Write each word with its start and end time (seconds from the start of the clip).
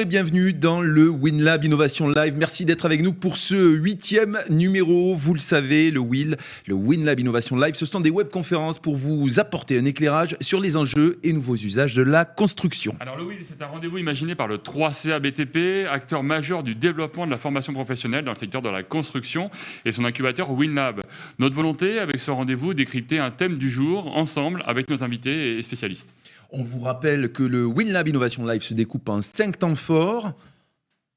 Et 0.00 0.04
bienvenue 0.04 0.52
dans 0.52 0.80
le 0.80 1.08
WinLab 1.08 1.64
Innovation 1.64 2.08
Live. 2.08 2.36
Merci 2.36 2.64
d'être 2.64 2.84
avec 2.84 3.02
nous 3.02 3.12
pour 3.12 3.36
ce 3.36 3.56
huitième 3.56 4.38
numéro. 4.48 5.16
Vous 5.16 5.34
le 5.34 5.40
savez, 5.40 5.90
le 5.90 5.98
WIL, 5.98 6.36
le 6.68 6.74
WinLab 6.76 7.18
Innovation 7.18 7.56
Live, 7.56 7.74
ce 7.74 7.84
sont 7.84 7.98
des 7.98 8.10
webconférences 8.10 8.78
pour 8.78 8.94
vous 8.94 9.40
apporter 9.40 9.76
un 9.76 9.84
éclairage 9.84 10.36
sur 10.40 10.60
les 10.60 10.76
enjeux 10.76 11.18
et 11.24 11.32
nouveaux 11.32 11.56
usages 11.56 11.94
de 11.94 12.02
la 12.02 12.24
construction. 12.24 12.94
Alors 13.00 13.16
le 13.16 13.24
WIL, 13.24 13.40
c'est 13.42 13.60
un 13.60 13.66
rendez-vous 13.66 13.98
imaginé 13.98 14.36
par 14.36 14.46
le 14.46 14.58
3CA 14.58 15.18
BTP, 15.18 15.88
acteur 15.90 16.22
majeur 16.22 16.62
du 16.62 16.76
développement 16.76 17.26
de 17.26 17.32
la 17.32 17.38
formation 17.38 17.72
professionnelle 17.72 18.24
dans 18.24 18.34
le 18.34 18.38
secteur 18.38 18.62
de 18.62 18.68
la 18.68 18.84
construction 18.84 19.50
et 19.84 19.90
son 19.90 20.04
incubateur 20.04 20.52
WinLab. 20.52 21.02
Notre 21.40 21.56
volonté 21.56 21.98
avec 21.98 22.20
ce 22.20 22.30
rendez-vous, 22.30 22.72
décrypter 22.72 23.18
un 23.18 23.32
thème 23.32 23.58
du 23.58 23.68
jour 23.68 24.16
ensemble 24.16 24.62
avec 24.64 24.88
nos 24.88 25.02
invités 25.02 25.58
et 25.58 25.62
spécialistes. 25.62 26.14
On 26.50 26.62
vous 26.62 26.80
rappelle 26.80 27.30
que 27.30 27.42
le 27.42 27.66
WinLab 27.66 28.08
Innovation 28.08 28.46
Live 28.46 28.62
se 28.62 28.72
découpe 28.72 29.08
en 29.10 29.20
cinq 29.20 29.58
temps 29.58 29.74
forts. 29.74 30.32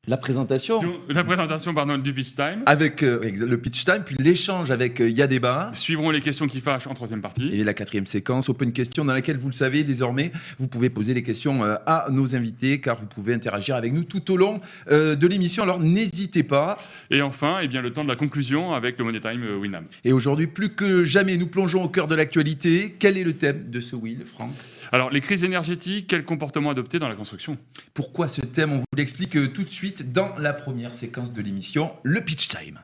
La 0.08 0.18
présentation. 0.18 0.82
La 1.08 1.24
présentation 1.24 1.74
pardon, 1.74 1.98
du 1.98 2.12
pitch 2.12 2.36
time. 2.36 2.64
Avec 2.66 3.02
euh, 3.04 3.22
le 3.22 3.58
pitch 3.58 3.86
time, 3.86 4.02
puis 4.04 4.16
l'échange 4.20 4.72
avec 4.72 5.00
euh, 5.00 5.08
Yadeba. 5.08 5.70
Suivront 5.74 6.10
les 6.10 6.20
questions 6.20 6.48
qui 6.48 6.60
fâchent 6.60 6.88
en 6.88 6.96
troisième 6.96 7.22
partie. 7.22 7.48
Et 7.50 7.64
la 7.64 7.74
quatrième 7.74 8.08
séquence, 8.08 8.50
Open 8.50 8.74
Question, 8.74 9.06
dans 9.06 9.14
laquelle, 9.14 9.38
vous 9.38 9.48
le 9.48 9.54
savez, 9.54 9.84
désormais, 9.84 10.32
vous 10.58 10.68
pouvez 10.68 10.90
poser 10.90 11.14
les 11.14 11.22
questions 11.24 11.64
euh, 11.64 11.76
à 11.86 12.08
nos 12.10 12.36
invités, 12.36 12.82
car 12.82 13.00
vous 13.00 13.06
pouvez 13.06 13.34
interagir 13.34 13.76
avec 13.76 13.94
nous 13.94 14.04
tout 14.04 14.32
au 14.32 14.38
long 14.38 14.60
de 14.90 15.28
l'émission. 15.28 15.64
Alors 15.64 15.80
n'hésitez 15.80 16.44
pas. 16.44 16.80
Et 17.10 17.22
enfin, 17.22 17.60
eh 17.62 17.68
bien, 17.68 17.82
le 17.82 17.94
temps 17.94 18.04
de 18.04 18.10
la 18.10 18.16
conclusion 18.16 18.74
avec 18.74 18.98
le 18.98 19.06
Money 19.06 19.22
Time 19.22 19.60
Winam. 19.62 19.86
Et 20.04 20.12
aujourd'hui, 20.12 20.48
plus 20.48 20.70
que 20.70 21.06
jamais, 21.06 21.38
nous 21.38 21.48
plongeons 21.48 21.84
au 21.84 21.90
cœur 21.90 22.08
de 22.08 22.16
l'actualité. 22.16 22.96
Quel 22.98 23.18
est 23.18 23.24
le 23.24 23.34
thème 23.34 23.70
de 23.70 23.80
ce 23.80 23.96
Will, 23.96 24.26
Franck? 24.26 24.52
Alors, 24.92 25.10
les 25.10 25.22
crises 25.22 25.44
énergétiques, 25.46 26.08
quel 26.08 26.26
comportement 26.26 26.70
adopter 26.70 27.00
dans 27.00 27.08
la 27.08 27.16
construction? 27.16 27.58
Pourquoi 27.94 28.28
ce 28.28 28.42
thème? 28.42 28.74
On 28.74 28.78
vous 28.80 28.86
l'explique 28.98 29.54
tout 29.54 29.64
de 29.64 29.70
suite 29.70 30.12
dans 30.12 30.38
la 30.38 30.52
première 30.52 30.94
séquence 30.94 31.32
de 31.32 31.42
l'émission, 31.42 31.92
le 32.04 32.20
pitch 32.20 32.50
time. 32.50 32.80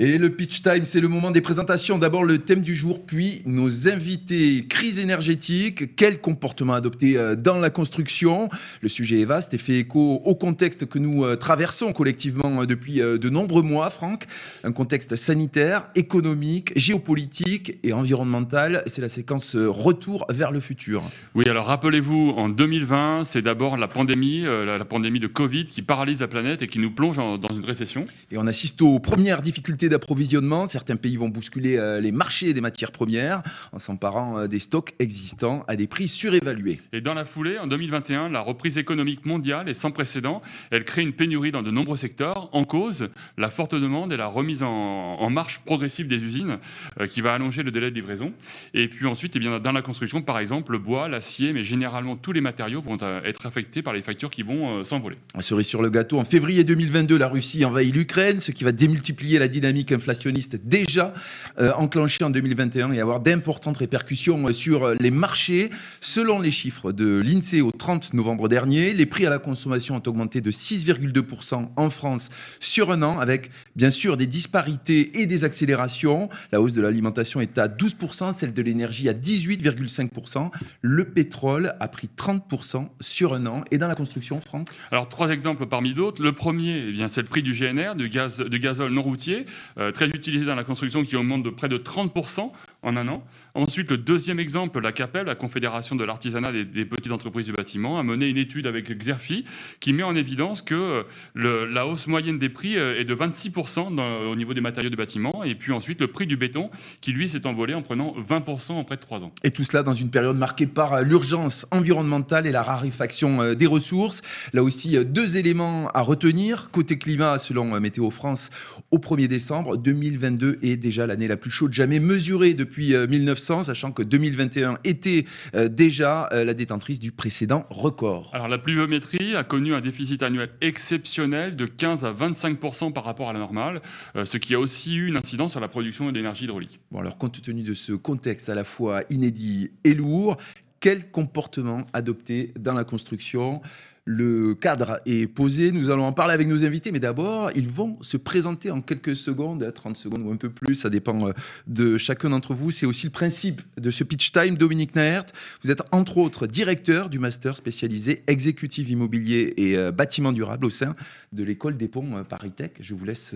Et 0.00 0.16
le 0.16 0.30
pitch 0.30 0.62
time, 0.62 0.84
c'est 0.84 1.00
le 1.00 1.08
moment 1.08 1.32
des 1.32 1.40
présentations. 1.40 1.98
D'abord 1.98 2.22
le 2.22 2.38
thème 2.38 2.60
du 2.60 2.76
jour, 2.76 3.04
puis 3.04 3.42
nos 3.46 3.88
invités. 3.88 4.64
Crise 4.68 5.00
énergétique, 5.00 5.96
quel 5.96 6.20
comportement 6.20 6.74
adopter 6.74 7.16
euh, 7.16 7.34
dans 7.34 7.58
la 7.58 7.68
construction? 7.68 8.48
Le 8.80 8.88
sujet 8.88 9.22
est 9.22 9.24
vaste 9.24 9.54
et 9.54 9.58
fait 9.58 9.80
écho 9.80 10.22
au 10.24 10.36
contexte 10.36 10.86
que 10.86 11.00
nous 11.00 11.24
euh, 11.24 11.34
traversons 11.34 11.92
collectivement 11.92 12.62
euh, 12.62 12.64
depuis 12.64 13.00
de 13.00 13.28
nombreux 13.28 13.62
mois, 13.62 13.90
Franck. 13.90 14.26
Un 14.62 14.70
contexte 14.70 15.16
sanitaire, 15.16 15.88
économique, 15.96 16.72
géopolitique 16.76 17.78
et 17.82 17.92
environnemental. 17.92 18.84
C'est 18.86 19.02
la 19.02 19.08
séquence 19.08 19.56
retour 19.56 20.26
vers 20.28 20.52
le 20.52 20.60
futur. 20.60 21.02
Oui, 21.34 21.48
alors 21.48 21.66
rappelez-vous, 21.66 22.34
en 22.36 22.48
2020, 22.48 23.24
c'est 23.24 23.42
d'abord 23.42 23.76
la 23.76 23.88
pandémie, 23.88 24.42
la 24.42 24.84
pandémie 24.84 25.18
de 25.18 25.26
Covid 25.26 25.64
qui 25.64 25.82
paralyse 25.82 26.20
la 26.20 26.28
planète 26.28 26.62
et 26.62 26.68
qui 26.68 26.78
nous 26.78 26.92
plonge 26.92 27.16
dans 27.16 27.52
une 27.52 27.64
récession. 27.64 28.04
Et 28.30 28.38
on 28.38 28.46
assiste 28.46 28.80
aux 28.80 29.00
premières 29.00 29.42
difficultés 29.42 29.87
d'approvisionnement. 29.88 30.66
Certains 30.66 30.96
pays 30.96 31.16
vont 31.16 31.28
bousculer 31.28 31.76
euh, 31.76 32.00
les 32.00 32.12
marchés 32.12 32.52
des 32.54 32.60
matières 32.60 32.92
premières 32.92 33.42
en 33.72 33.78
s'emparant 33.78 34.38
euh, 34.38 34.46
des 34.46 34.58
stocks 34.58 34.94
existants 34.98 35.64
à 35.68 35.76
des 35.76 35.86
prix 35.86 36.08
surévalués. 36.08 36.80
Et 36.92 37.00
dans 37.00 37.14
la 37.14 37.24
foulée, 37.24 37.58
en 37.58 37.66
2021, 37.66 38.28
la 38.28 38.40
reprise 38.40 38.78
économique 38.78 39.26
mondiale 39.26 39.68
est 39.68 39.74
sans 39.74 39.90
précédent. 39.90 40.42
Elle 40.70 40.84
crée 40.84 41.02
une 41.02 41.12
pénurie 41.12 41.50
dans 41.50 41.62
de 41.62 41.70
nombreux 41.70 41.96
secteurs. 41.96 42.48
En 42.52 42.64
cause, 42.64 43.08
la 43.36 43.50
forte 43.50 43.74
demande 43.74 44.12
et 44.12 44.16
la 44.16 44.26
remise 44.26 44.62
en, 44.62 45.28
marche 45.30 45.58
progressive 45.58 46.06
des 46.06 46.24
usines 46.24 46.58
euh, 47.00 47.06
qui 47.06 47.20
va 47.20 47.34
allonger 47.34 47.62
le 47.62 47.70
délai 47.70 47.90
de 47.90 47.94
livraison. 47.94 48.32
Et 48.72 48.88
puis 48.88 49.06
ensuite, 49.06 49.36
eh 49.36 49.38
bien, 49.38 49.60
dans 49.60 49.72
la 49.72 49.82
construction, 49.82 50.22
par 50.22 50.38
exemple, 50.38 50.72
le 50.72 50.78
bois, 50.78 51.08
l'acier, 51.08 51.52
mais 51.52 51.64
généralement 51.64 52.16
tous 52.16 52.32
les 52.32 52.40
matériaux 52.40 52.80
vont 52.80 52.96
être 53.24 53.46
affectés 53.46 53.82
par 53.82 53.92
les 53.92 54.02
factures 54.02 54.30
qui 54.30 54.42
vont 54.42 54.84
s'envoler. 54.84 55.16
Cerise 55.40 55.66
sur 55.66 55.82
le 55.82 55.90
gâteau, 55.90 56.18
en 56.18 56.24
février 56.24 56.64
2022, 56.64 57.18
la 57.18 57.28
Russie 57.28 57.64
envahit 57.64 57.94
l'Ukraine, 57.94 58.40
ce 58.40 58.52
qui 58.52 58.64
va 58.64 58.72
démultiplier 58.72 59.38
la 59.38 59.48
dynamique 59.48 59.77
inflationniste 59.90 60.56
déjà 60.64 61.12
euh, 61.58 61.72
enclenché 61.74 62.22
en 62.24 62.30
2021 62.30 62.92
et 62.92 63.00
avoir 63.00 63.20
d'importantes 63.20 63.78
répercussions 63.78 64.52
sur 64.52 64.94
les 64.94 65.10
marchés. 65.10 65.70
Selon 66.00 66.40
les 66.40 66.50
chiffres 66.50 66.92
de 66.92 67.20
l'INSEE 67.20 67.60
au 67.60 67.70
30 67.70 68.14
novembre 68.14 68.48
dernier, 68.48 68.92
les 68.92 69.06
prix 69.06 69.26
à 69.26 69.30
la 69.30 69.38
consommation 69.38 69.96
ont 69.96 70.02
augmenté 70.06 70.40
de 70.40 70.50
6,2% 70.50 71.68
en 71.76 71.90
France 71.90 72.28
sur 72.60 72.90
un 72.90 73.02
an, 73.02 73.18
avec 73.18 73.50
bien 73.76 73.90
sûr 73.90 74.16
des 74.16 74.26
disparités 74.26 75.20
et 75.20 75.26
des 75.26 75.44
accélérations. 75.44 76.28
La 76.52 76.60
hausse 76.60 76.72
de 76.72 76.82
l'alimentation 76.82 77.40
est 77.40 77.58
à 77.58 77.68
12%, 77.68 78.32
celle 78.32 78.52
de 78.52 78.62
l'énergie 78.62 79.08
à 79.08 79.14
18,5%. 79.14 80.50
Le 80.80 81.04
pétrole 81.04 81.74
a 81.80 81.88
pris 81.88 82.08
30% 82.16 82.88
sur 83.00 83.34
un 83.34 83.46
an. 83.46 83.64
Et 83.70 83.78
dans 83.78 83.88
la 83.88 83.94
construction, 83.94 84.40
Franck? 84.40 84.68
Alors, 84.90 85.08
trois 85.08 85.30
exemples 85.30 85.66
parmi 85.66 85.94
d'autres. 85.94 86.22
Le 86.22 86.32
premier, 86.32 86.94
eh 86.96 87.08
c'est 87.08 87.22
le 87.22 87.28
prix 87.28 87.42
du 87.42 87.52
GNR, 87.52 87.94
du, 87.94 88.08
gaz, 88.08 88.40
du 88.40 88.58
gazole 88.58 88.92
non 88.92 89.02
routier. 89.02 89.46
Euh, 89.78 89.92
très 89.92 90.08
utilisé 90.08 90.44
dans 90.44 90.54
la 90.54 90.64
construction, 90.64 91.04
qui 91.04 91.16
augmente 91.16 91.42
de 91.42 91.50
près 91.50 91.68
de 91.68 91.78
30% 91.78 92.52
en 92.82 92.96
un 92.96 93.08
an. 93.08 93.24
Ensuite, 93.58 93.90
le 93.90 93.96
deuxième 93.96 94.38
exemple, 94.38 94.80
la 94.80 94.92
CAPEL, 94.92 95.26
la 95.26 95.34
Confédération 95.34 95.96
de 95.96 96.04
l'artisanat 96.04 96.52
des, 96.52 96.84
petites 96.84 97.10
entreprises 97.10 97.46
du 97.46 97.52
bâtiment, 97.52 97.98
a 97.98 98.04
mené 98.04 98.28
une 98.28 98.36
étude 98.36 98.68
avec 98.68 98.96
Xerfi 98.96 99.44
qui 99.80 99.92
met 99.92 100.04
en 100.04 100.14
évidence 100.14 100.62
que 100.62 101.04
euh, 101.36 101.66
la 101.68 101.84
hausse 101.84 102.06
moyenne 102.06 102.38
des 102.38 102.50
prix 102.50 102.76
euh, 102.76 103.00
est 103.00 103.04
de 103.04 103.16
26% 103.16 103.98
au 104.30 104.36
niveau 104.36 104.54
des 104.54 104.60
matériaux 104.60 104.90
du 104.90 104.96
bâtiment. 104.96 105.42
Et 105.42 105.56
puis 105.56 105.72
ensuite, 105.72 106.00
le 106.00 106.06
prix 106.06 106.28
du 106.28 106.36
béton 106.36 106.70
qui, 107.00 107.10
lui, 107.10 107.28
s'est 107.28 107.48
envolé 107.48 107.74
en 107.74 107.82
prenant 107.82 108.14
20% 108.16 108.74
en 108.74 108.84
près 108.84 108.94
de 108.94 109.00
3 109.00 109.24
ans. 109.24 109.32
Et 109.42 109.50
tout 109.50 109.64
cela 109.64 109.82
dans 109.82 109.92
une 109.92 110.10
période 110.10 110.36
marquée 110.36 110.68
par 110.68 111.02
l'urgence 111.02 111.66
environnementale 111.72 112.46
et 112.46 112.52
la 112.52 112.62
raréfaction 112.62 113.54
des 113.54 113.66
ressources. 113.66 114.22
Là 114.52 114.62
aussi, 114.62 115.04
deux 115.04 115.36
éléments 115.36 115.88
à 115.94 116.02
retenir. 116.02 116.70
Côté 116.70 116.96
climat, 116.96 117.38
selon 117.38 117.80
Météo 117.80 118.12
France, 118.12 118.50
au 118.92 118.98
1er 118.98 119.26
décembre, 119.26 119.76
2022 119.76 120.60
est 120.62 120.76
déjà 120.76 121.08
l'année 121.08 121.26
la 121.26 121.36
plus 121.36 121.50
chaude 121.50 121.72
jamais 121.72 121.98
mesurée 121.98 122.54
depuis 122.54 122.94
1900, 122.94 123.47
euh, 123.50 123.62
sachant 123.62 123.92
que 123.92 124.02
2021 124.02 124.78
était 124.84 125.24
euh, 125.54 125.68
déjà 125.68 126.28
euh, 126.32 126.44
la 126.44 126.54
détentrice 126.54 127.00
du 127.00 127.12
précédent 127.12 127.66
record. 127.70 128.30
Alors 128.32 128.48
la 128.48 128.58
pluviométrie 128.58 129.36
a 129.36 129.44
connu 129.44 129.74
un 129.74 129.80
déficit 129.80 130.22
annuel 130.22 130.50
exceptionnel 130.60 131.56
de 131.56 131.66
15 131.66 132.04
à 132.04 132.12
25% 132.12 132.92
par 132.92 133.04
rapport 133.04 133.28
à 133.28 133.32
la 133.32 133.38
normale, 133.38 133.80
ce 134.24 134.36
qui 134.36 134.54
a 134.54 134.60
aussi 134.60 134.96
eu 134.96 135.06
une 135.06 135.16
incidence 135.16 135.52
sur 135.52 135.60
la 135.60 135.68
production 135.68 136.10
d'énergie 136.12 136.44
hydraulique. 136.44 136.80
Bon 136.90 137.00
alors 137.00 137.18
compte 137.18 137.40
tenu 137.40 137.62
de 137.62 137.74
ce 137.74 137.92
contexte 137.92 138.48
à 138.48 138.54
la 138.54 138.64
fois 138.64 139.02
inédit 139.10 139.70
et 139.84 139.94
lourd, 139.94 140.36
quel 140.80 141.10
comportement 141.10 141.86
adopter 141.92 142.52
dans 142.58 142.74
la 142.74 142.84
construction? 142.84 143.60
Le 144.08 144.54
cadre 144.54 145.00
est 145.04 145.26
posé, 145.26 145.70
nous 145.70 145.90
allons 145.90 146.04
en 146.04 146.14
parler 146.14 146.32
avec 146.32 146.48
nos 146.48 146.64
invités, 146.64 146.92
mais 146.92 146.98
d'abord, 146.98 147.50
ils 147.54 147.68
vont 147.68 147.98
se 148.00 148.16
présenter 148.16 148.70
en 148.70 148.80
quelques 148.80 149.14
secondes, 149.14 149.70
30 149.70 149.98
secondes 149.98 150.22
ou 150.22 150.30
un 150.30 150.36
peu 150.36 150.48
plus, 150.48 150.74
ça 150.74 150.88
dépend 150.88 151.28
euh, 151.28 151.32
de 151.66 151.98
chacun 151.98 152.30
d'entre 152.30 152.54
vous. 152.54 152.70
C'est 152.70 152.86
aussi 152.86 153.04
le 153.04 153.12
principe 153.12 153.60
de 153.76 153.90
ce 153.90 154.04
pitch 154.04 154.32
time. 154.32 154.56
Dominique 154.56 154.94
Naert, 154.94 155.26
vous 155.62 155.70
êtes 155.70 155.82
entre 155.92 156.16
autres 156.16 156.46
directeur 156.46 157.10
du 157.10 157.18
master 157.18 157.54
spécialisé 157.58 158.22
exécutif 158.28 158.88
immobilier 158.88 159.52
et 159.58 159.76
euh, 159.76 159.92
bâtiment 159.92 160.32
durable 160.32 160.64
au 160.64 160.70
sein 160.70 160.94
de 161.34 161.44
l'école 161.44 161.76
des 161.76 161.88
ponts 161.88 162.16
euh, 162.16 162.22
Paris 162.22 162.52
Tech. 162.52 162.70
Je 162.80 162.94
vous 162.94 163.04
laisse 163.04 163.34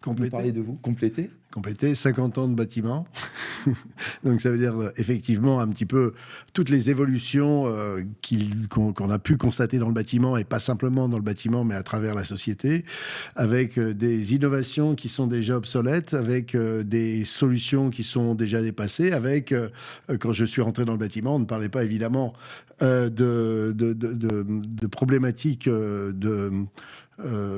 Compléter. 0.00 0.30
parler 0.30 0.52
de 0.52 0.60
vous 0.60 0.74
Compléter 0.74 1.28
Compléter 1.50 1.94
50 1.94 2.38
ans 2.38 2.46
de 2.46 2.54
bâtiment. 2.54 3.06
Donc 4.24 4.40
ça 4.40 4.50
veut 4.50 4.58
dire 4.58 4.80
euh, 4.80 4.92
effectivement 4.96 5.60
un 5.60 5.68
petit 5.68 5.86
peu 5.86 6.12
toutes 6.52 6.68
les 6.68 6.90
évolutions 6.90 7.66
euh, 7.66 8.02
qu'on 8.68 9.10
a 9.10 9.18
pu 9.18 9.36
constater 9.36 9.78
dans 9.78 9.88
le 9.88 9.94
bâtiment, 9.94 10.36
et 10.36 10.44
pas 10.44 10.58
simplement 10.58 11.08
dans 11.08 11.16
le 11.16 11.22
bâtiment, 11.22 11.64
mais 11.64 11.74
à 11.74 11.82
travers 11.82 12.14
la 12.14 12.24
société, 12.24 12.84
avec 13.34 13.78
euh, 13.78 13.94
des 13.94 14.34
innovations 14.34 14.94
qui 14.94 15.08
sont 15.08 15.26
déjà 15.26 15.56
obsolètes, 15.56 16.14
avec 16.14 16.56
des 16.56 17.24
solutions 17.24 17.90
qui 17.90 18.04
sont 18.04 18.34
déjà 18.34 18.60
dépassées, 18.62 19.12
avec, 19.12 19.54
quand 20.20 20.32
je 20.32 20.44
suis 20.44 20.62
rentré 20.62 20.84
dans 20.84 20.92
le 20.92 20.98
bâtiment, 20.98 21.36
on 21.36 21.40
ne 21.40 21.44
parlait 21.44 21.68
pas 21.68 21.82
évidemment 21.82 22.34
de, 22.80 23.08
de, 23.08 23.72
de, 23.72 23.92
de, 23.94 24.86
problématiques 24.86 25.68
de, 25.68 26.52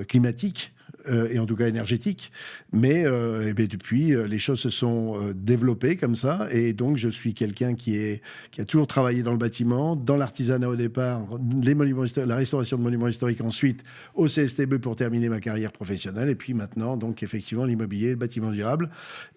climatiques 0.08 0.72
euh, 1.08 1.28
et 1.30 1.38
en 1.38 1.46
tout 1.46 1.56
cas 1.56 1.68
énergétique. 1.68 2.32
Mais 2.72 3.04
euh, 3.06 3.52
eh 3.56 3.66
depuis, 3.66 4.14
euh, 4.14 4.26
les 4.26 4.38
choses 4.38 4.60
se 4.60 4.70
sont 4.70 5.32
développées 5.34 5.96
comme 5.96 6.14
ça. 6.14 6.48
Et 6.52 6.72
donc, 6.72 6.96
je 6.96 7.08
suis 7.08 7.34
quelqu'un 7.34 7.74
qui, 7.74 8.20
a 8.58 8.64
toujours 8.64 8.86
travaillé 8.86 9.22
dans 9.22 9.32
le 9.32 9.38
bâtiment, 9.38 9.96
dans 9.96 10.16
l'artisanat 10.16 10.68
au 10.68 10.76
départ, 10.76 11.26
la 11.62 12.36
restauration 12.36 12.76
de 12.76 12.82
monuments 12.82 13.08
historiques 13.08 13.40
ensuite, 13.40 13.82
au 14.14 14.26
CSTB 14.26 14.76
pour 14.76 14.96
terminer 14.96 15.28
ma 15.28 15.40
carrière 15.40 15.72
professionnelle. 15.72 16.28
Et 16.28 16.34
puis 16.34 16.54
maintenant, 16.54 16.96
donc 16.96 17.22
effectivement, 17.22 17.64
l'immobilier, 17.64 18.10
le 18.10 18.16
bâtiment 18.16 18.50
durable. 18.50 18.90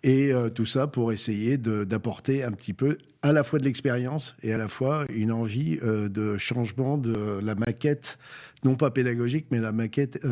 Et 0.04 0.32
tout 0.56 0.66
ça 0.66 0.88
pour 0.88 1.12
essayer 1.12 1.58
d'apporter 1.58 2.44
un 2.44 2.52
petit 2.52 2.74
peu 2.74 2.98
à 3.24 3.34
la 3.34 3.44
fois 3.44 3.58
de 3.58 3.64
l'expérience 3.64 4.36
et 4.44 4.54
à 4.54 4.58
la 4.58 4.68
fois 4.68 5.06
une 5.10 5.32
envie 5.32 5.80
de 5.82 6.38
changement 6.38 6.98
de 6.98 7.40
la 7.42 7.56
maquette, 7.56 8.20
non 8.64 8.76
pas 8.76 8.92
pédagogique, 8.92 9.48
mais 9.50 9.60
la 9.60 9.72
maquette 9.72 10.24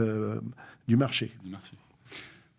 du 0.87 0.97
marché. 0.97 1.31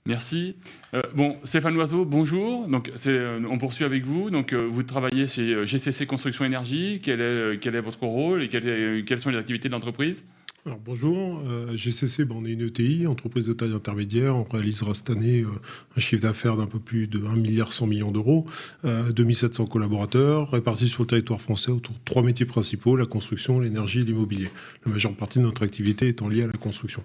Merci. 0.05 0.57
Euh, 0.95 1.03
bon, 1.15 1.37
Stéphane 1.45 1.75
Loiseau, 1.75 2.05
bonjour. 2.05 2.67
Donc, 2.67 2.91
euh, 3.07 3.41
on 3.49 3.59
poursuit 3.59 3.85
avec 3.85 4.05
vous. 4.05 4.31
Donc, 4.31 4.53
euh, 4.53 4.59
vous 4.59 4.83
travaillez 4.83 5.29
chez 5.29 5.65
GCC 5.65 6.07
Construction 6.07 6.45
Énergie. 6.45 7.01
Quel 7.03 7.21
est 7.21 7.81
votre 7.81 8.03
rôle 8.03 8.43
et 8.43 8.49
quelles 8.49 9.21
sont 9.21 9.31
les 9.31 9.39
activités 9.39 9.69
de 9.69 9.75
l'entreprise? 9.75 10.25
Bonjour, 10.65 11.43
euh, 11.47 11.77
GCC, 11.77 12.25
ben, 12.25 12.37
on 12.39 12.45
est 12.45 12.53
une 12.53 12.63
ETI, 12.63 13.07
entreprise 13.09 13.47
de 13.47 13.53
taille 13.53 13.73
intermédiaire. 13.73 14.37
On 14.37 14.45
réalisera 14.45 14.95
cette 14.95 15.11
année 15.11 15.41
euh, 15.41 15.49
un 15.97 16.01
chiffre 16.01 16.23
d'affaires 16.23 16.57
d'un 16.57 16.67
peu 16.67 16.79
plus 16.79 17.09
de 17.09 17.25
1 17.25 17.35
milliard 17.35 17.73
100 17.73 17.89
millions 17.89 18.13
d'euros, 18.13 18.47
euh, 18.85 19.11
2700 19.11 19.67
collaborateurs 19.67 20.53
répartis 20.53 20.89
sur 20.89 21.03
le 21.03 21.09
territoire 21.09 21.41
français 21.41 21.73
autour 21.73 21.95
de 21.95 22.01
trois 22.05 22.23
métiers 22.23 22.47
principaux, 22.47 22.97
la 22.97 23.07
construction, 23.07 23.59
l'énergie 23.59 24.01
et 24.01 24.05
l'immobilier. 24.05 24.51
La 24.87 24.93
majeure 24.93 25.15
partie 25.15 25.41
de 25.41 25.45
notre 25.45 25.65
activité 25.65 26.07
étant 26.07 26.29
liée 26.29 26.45
à 26.45 26.47
la 26.47 26.53
construction. 26.53 27.03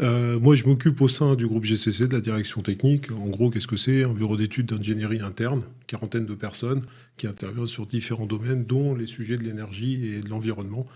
Euh, 0.00 0.40
moi, 0.40 0.54
je 0.54 0.64
m'occupe 0.64 1.00
au 1.02 1.08
sein 1.08 1.34
du 1.34 1.46
groupe 1.46 1.64
GCC 1.64 2.08
de 2.08 2.14
la 2.14 2.20
direction 2.20 2.62
technique. 2.62 3.10
En 3.10 3.28
gros, 3.28 3.50
qu'est-ce 3.50 3.68
que 3.68 3.76
c'est? 3.76 4.04
Un 4.04 4.14
bureau 4.14 4.38
d'études 4.38 4.66
d'ingénierie 4.66 5.20
interne, 5.20 5.62
quarantaine 5.86 6.24
de 6.24 6.34
personnes 6.34 6.82
qui 7.16 7.26
interviennent 7.26 7.66
sur 7.66 7.86
différents 7.86 8.26
domaines, 8.26 8.64
dont 8.64 8.94
les 8.94 9.06
sujets 9.06 9.36
de 9.36 9.44
l'énergie 9.44 10.06
et 10.06 10.20
de 10.20 10.28
l'environnement. 10.28 10.86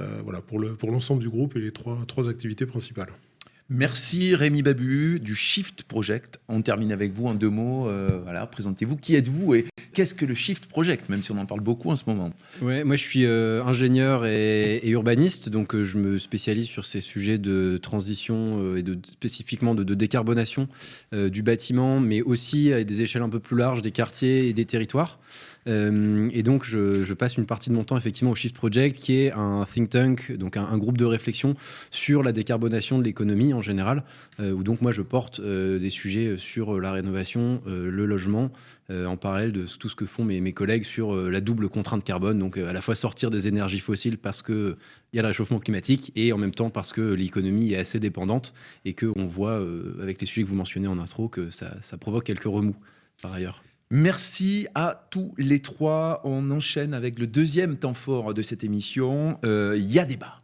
Euh, 0.00 0.20
voilà, 0.24 0.40
pour 0.40 0.60
l'ensemble 0.60 1.22
pour 1.22 1.30
du 1.30 1.36
groupe 1.36 1.56
et 1.56 1.60
les 1.60 1.72
trois, 1.72 1.98
trois 2.06 2.28
activités 2.28 2.66
principales. 2.66 3.10
Merci 3.68 4.36
Rémi 4.36 4.62
Babu 4.62 5.18
du 5.18 5.34
Shift 5.34 5.82
Project. 5.82 6.38
On 6.46 6.62
termine 6.62 6.92
avec 6.92 7.12
vous 7.12 7.26
en 7.26 7.34
deux 7.34 7.50
mots. 7.50 7.88
Euh, 7.88 8.20
voilà, 8.22 8.46
présentez-vous. 8.46 8.96
Qui 8.96 9.16
êtes-vous 9.16 9.56
et 9.56 9.64
qu'est-ce 9.92 10.14
que 10.14 10.24
le 10.24 10.34
Shift 10.34 10.66
Project, 10.66 11.08
même 11.08 11.24
si 11.24 11.32
on 11.32 11.38
en 11.38 11.46
parle 11.46 11.62
beaucoup 11.62 11.90
en 11.90 11.96
ce 11.96 12.04
moment 12.06 12.30
Ouais, 12.62 12.84
moi 12.84 12.94
je 12.94 13.02
suis 13.02 13.24
euh, 13.24 13.64
ingénieur 13.64 14.24
et, 14.24 14.86
urbaniste, 14.88 15.48
donc 15.48 15.82
je 15.82 15.98
me 15.98 16.20
spécialise 16.20 16.66
sur 16.66 16.84
ces 16.84 17.00
sujets 17.00 17.38
de 17.38 17.76
transition 17.82 18.76
et 18.76 18.82
de, 18.82 18.98
spécifiquement 19.04 19.74
de, 19.74 19.82
de 19.82 19.94
décarbonation 19.94 20.68
du 21.12 21.42
bâtiment, 21.42 21.98
mais 21.98 22.22
aussi 22.22 22.72
à 22.72 22.84
des 22.84 23.00
échelles 23.00 23.22
un 23.22 23.28
peu 23.28 23.40
plus 23.40 23.56
larges 23.56 23.82
des 23.82 23.90
quartiers 23.90 24.48
et 24.48 24.52
des 24.52 24.64
territoires. 24.64 25.18
Euh, 25.66 26.28
et 26.32 26.42
donc, 26.42 26.64
je, 26.64 27.12
passe 27.14 27.36
une 27.36 27.46
partie 27.46 27.70
de 27.70 27.74
mon 27.74 27.84
temps 27.84 27.96
effectivement 27.96 28.30
au 28.30 28.34
Shift 28.34 28.54
Project, 28.54 28.96
qui 28.96 29.14
est 29.14 29.32
un 29.32 29.64
think 29.64 29.90
tank, 29.90 30.32
donc 30.32 30.56
un, 30.56 30.76
groupe 30.76 30.98
de 30.98 31.04
réflexion 31.04 31.56
sur 31.90 32.22
la 32.22 32.32
décarbonation 32.32 32.98
de 32.98 33.04
l'économie 33.04 33.54
en 33.54 33.62
général, 33.62 34.04
euh, 34.38 34.52
où 34.52 34.62
donc 34.62 34.82
moi 34.82 34.92
je 34.92 35.02
porte 35.02 35.40
euh, 35.40 35.78
des 35.78 35.90
sujets 35.90 36.36
sur 36.36 36.78
la 36.78 36.92
rénovation, 36.92 37.62
le 37.66 38.06
logement, 38.06 38.50
en 38.90 39.16
parallèle 39.16 39.50
de 39.50 39.66
tout 39.66 39.88
ce 39.88 39.96
que 39.96 40.06
font 40.06 40.24
mes, 40.24 40.52
collègues 40.52 40.84
sur 40.84 41.16
la 41.16 41.40
double 41.40 41.68
contrainte 41.68 42.04
carbone, 42.04 42.38
donc 42.38 42.56
à 42.56 42.72
la 42.72 42.80
fois 42.80 42.94
sortir 42.94 43.30
des 43.30 43.48
énergies 43.48 43.80
fossiles 43.80 44.16
parce 44.16 44.42
qu'il 44.42 44.76
y 45.12 45.18
a 45.18 45.22
le 45.22 45.28
réchauffement 45.28 45.58
climatique 45.58 46.12
et 46.14 46.32
en 46.32 46.38
même 46.38 46.54
temps 46.54 46.70
parce 46.70 46.92
que 46.92 47.00
l'économie 47.00 47.72
est 47.72 47.78
assez 47.78 47.98
dépendante 47.98 48.54
et 48.84 48.94
qu'on 48.94 49.26
voit 49.26 49.60
avec 50.00 50.20
les 50.20 50.26
sujets 50.26 50.44
que 50.44 50.48
vous 50.48 50.54
mentionnez 50.54 50.86
en 50.86 50.98
intro 50.98 51.28
que 51.28 51.50
ça 51.50 51.98
provoque 51.98 52.24
quelques 52.24 52.44
remous 52.44 52.76
par 53.20 53.32
ailleurs. 53.32 53.65
Merci 53.92 54.66
à 54.74 55.06
tous 55.10 55.32
les 55.38 55.60
trois. 55.60 56.20
On 56.24 56.50
enchaîne 56.50 56.92
avec 56.92 57.20
le 57.20 57.28
deuxième 57.28 57.76
temps 57.76 57.94
fort 57.94 58.34
de 58.34 58.42
cette 58.42 58.64
émission. 58.64 59.38
Il 59.44 59.48
euh, 59.48 59.78
y 59.78 60.00
a 60.00 60.04
débat. 60.04 60.40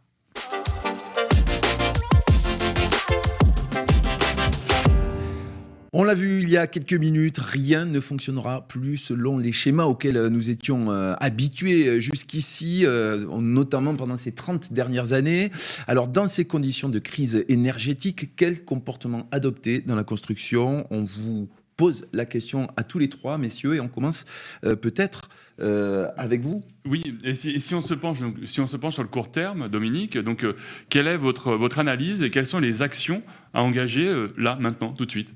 On 5.91 6.05
l'a 6.05 6.15
vu 6.15 6.41
il 6.41 6.49
y 6.49 6.55
a 6.55 6.67
quelques 6.67 6.93
minutes, 6.93 7.37
rien 7.37 7.85
ne 7.85 7.99
fonctionnera 7.99 8.67
plus 8.67 8.95
selon 8.95 9.37
les 9.37 9.51
schémas 9.51 9.83
auxquels 9.83 10.27
nous 10.27 10.49
étions 10.49 10.89
euh, 10.89 11.13
habitués 11.19 11.99
jusqu'ici, 11.99 12.83
euh, 12.85 13.27
notamment 13.39 13.95
pendant 13.95 14.15
ces 14.15 14.31
30 14.31 14.71
dernières 14.71 15.11
années. 15.11 15.51
Alors 15.85 16.07
dans 16.07 16.27
ces 16.27 16.45
conditions 16.45 16.89
de 16.89 16.97
crise 16.97 17.43
énergétique, 17.49 18.35
quel 18.37 18.63
comportement 18.63 19.27
adopter 19.31 19.81
dans 19.81 19.95
la 19.95 20.05
construction? 20.05 20.87
On 20.89 21.03
vous 21.03 21.49
pose 21.75 22.07
la 22.13 22.25
question 22.25 22.67
à 22.77 22.83
tous 22.83 22.99
les 22.99 23.09
trois, 23.09 23.37
messieurs, 23.37 23.75
et 23.75 23.79
on 23.79 23.87
commence 23.87 24.25
euh, 24.63 24.75
peut-être 24.75 25.29
euh, 25.59 26.09
avec 26.17 26.41
vous. 26.41 26.61
Oui, 26.85 27.03
et 27.23 27.35
si, 27.35 27.75
on 27.75 27.81
se 27.81 27.93
penche, 27.93 28.19
si 28.45 28.61
on 28.61 28.67
se 28.67 28.77
penche 28.77 28.95
sur 28.95 29.03
le 29.03 29.09
court 29.09 29.31
terme, 29.31 29.69
Dominique, 29.69 30.17
donc 30.17 30.43
euh, 30.43 30.55
quelle 30.89 31.07
est 31.07 31.17
votre, 31.17 31.53
votre 31.53 31.79
analyse 31.79 32.21
et 32.21 32.29
quelles 32.29 32.47
sont 32.47 32.59
les 32.59 32.81
actions 32.81 33.23
à 33.53 33.63
engager 33.63 34.27
là, 34.37 34.57
maintenant, 34.59 34.93
tout 34.93 35.05
de 35.05 35.11
suite? 35.11 35.31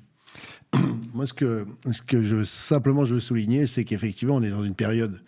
Moi, 1.14 1.26
ce 1.26 1.34
que, 1.34 1.66
ce 1.92 2.02
que 2.02 2.22
je, 2.22 2.44
simplement 2.44 3.06
je 3.06 3.16
veux 3.16 3.20
souligner, 3.20 3.66
c'est 3.66 3.84
qu'effectivement, 3.84 4.36
on 4.36 4.44
est 4.44 4.50
dans 4.50 4.64
une 4.64 4.76
période 4.76 5.22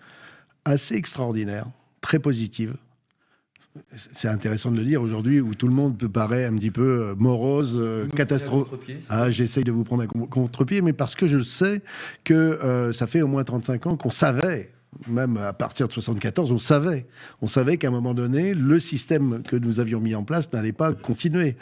assez 0.65 0.95
extraordinaire, 0.95 1.65
très 2.01 2.19
positive, 2.19 2.75
c'est 3.95 4.27
intéressant 4.27 4.71
de 4.71 4.77
le 4.77 4.83
dire 4.83 5.01
aujourd'hui 5.01 5.41
où 5.41 5.53
tout 5.55 5.67
le 5.67 5.73
monde 5.73 5.97
peut 5.97 6.09
paraît 6.09 6.45
un 6.45 6.53
petit 6.55 6.71
peu 6.71 7.01
euh, 7.01 7.15
morose, 7.15 7.77
euh, 7.79 8.07
catastrophique. 8.07 9.05
Ah, 9.09 9.29
j'essaye 9.29 9.63
de 9.63 9.71
vous 9.71 9.83
prendre 9.83 10.03
à 10.03 10.07
contre-pied, 10.07 10.81
mais 10.81 10.93
parce 10.93 11.15
que 11.15 11.27
je 11.27 11.39
sais 11.39 11.81
que 12.23 12.33
euh, 12.33 12.91
ça 12.91 13.07
fait 13.07 13.21
au 13.21 13.27
moins 13.27 13.43
35 13.43 13.87
ans 13.87 13.97
qu'on 13.97 14.09
savait 14.09 14.71
même 15.07 15.37
à 15.37 15.53
partir 15.53 15.87
de 15.87 15.93
74, 15.93 16.51
on 16.51 16.57
savait, 16.57 17.05
on 17.41 17.47
savait 17.47 17.77
qu'à 17.77 17.87
un 17.87 17.91
moment 17.91 18.13
donné, 18.13 18.53
le 18.53 18.79
système 18.79 19.43
que 19.43 19.55
nous 19.55 19.79
avions 19.79 19.99
mis 19.99 20.15
en 20.15 20.23
place 20.23 20.51
n'allait 20.51 20.71
pas 20.71 20.93
continuer. 20.93 21.55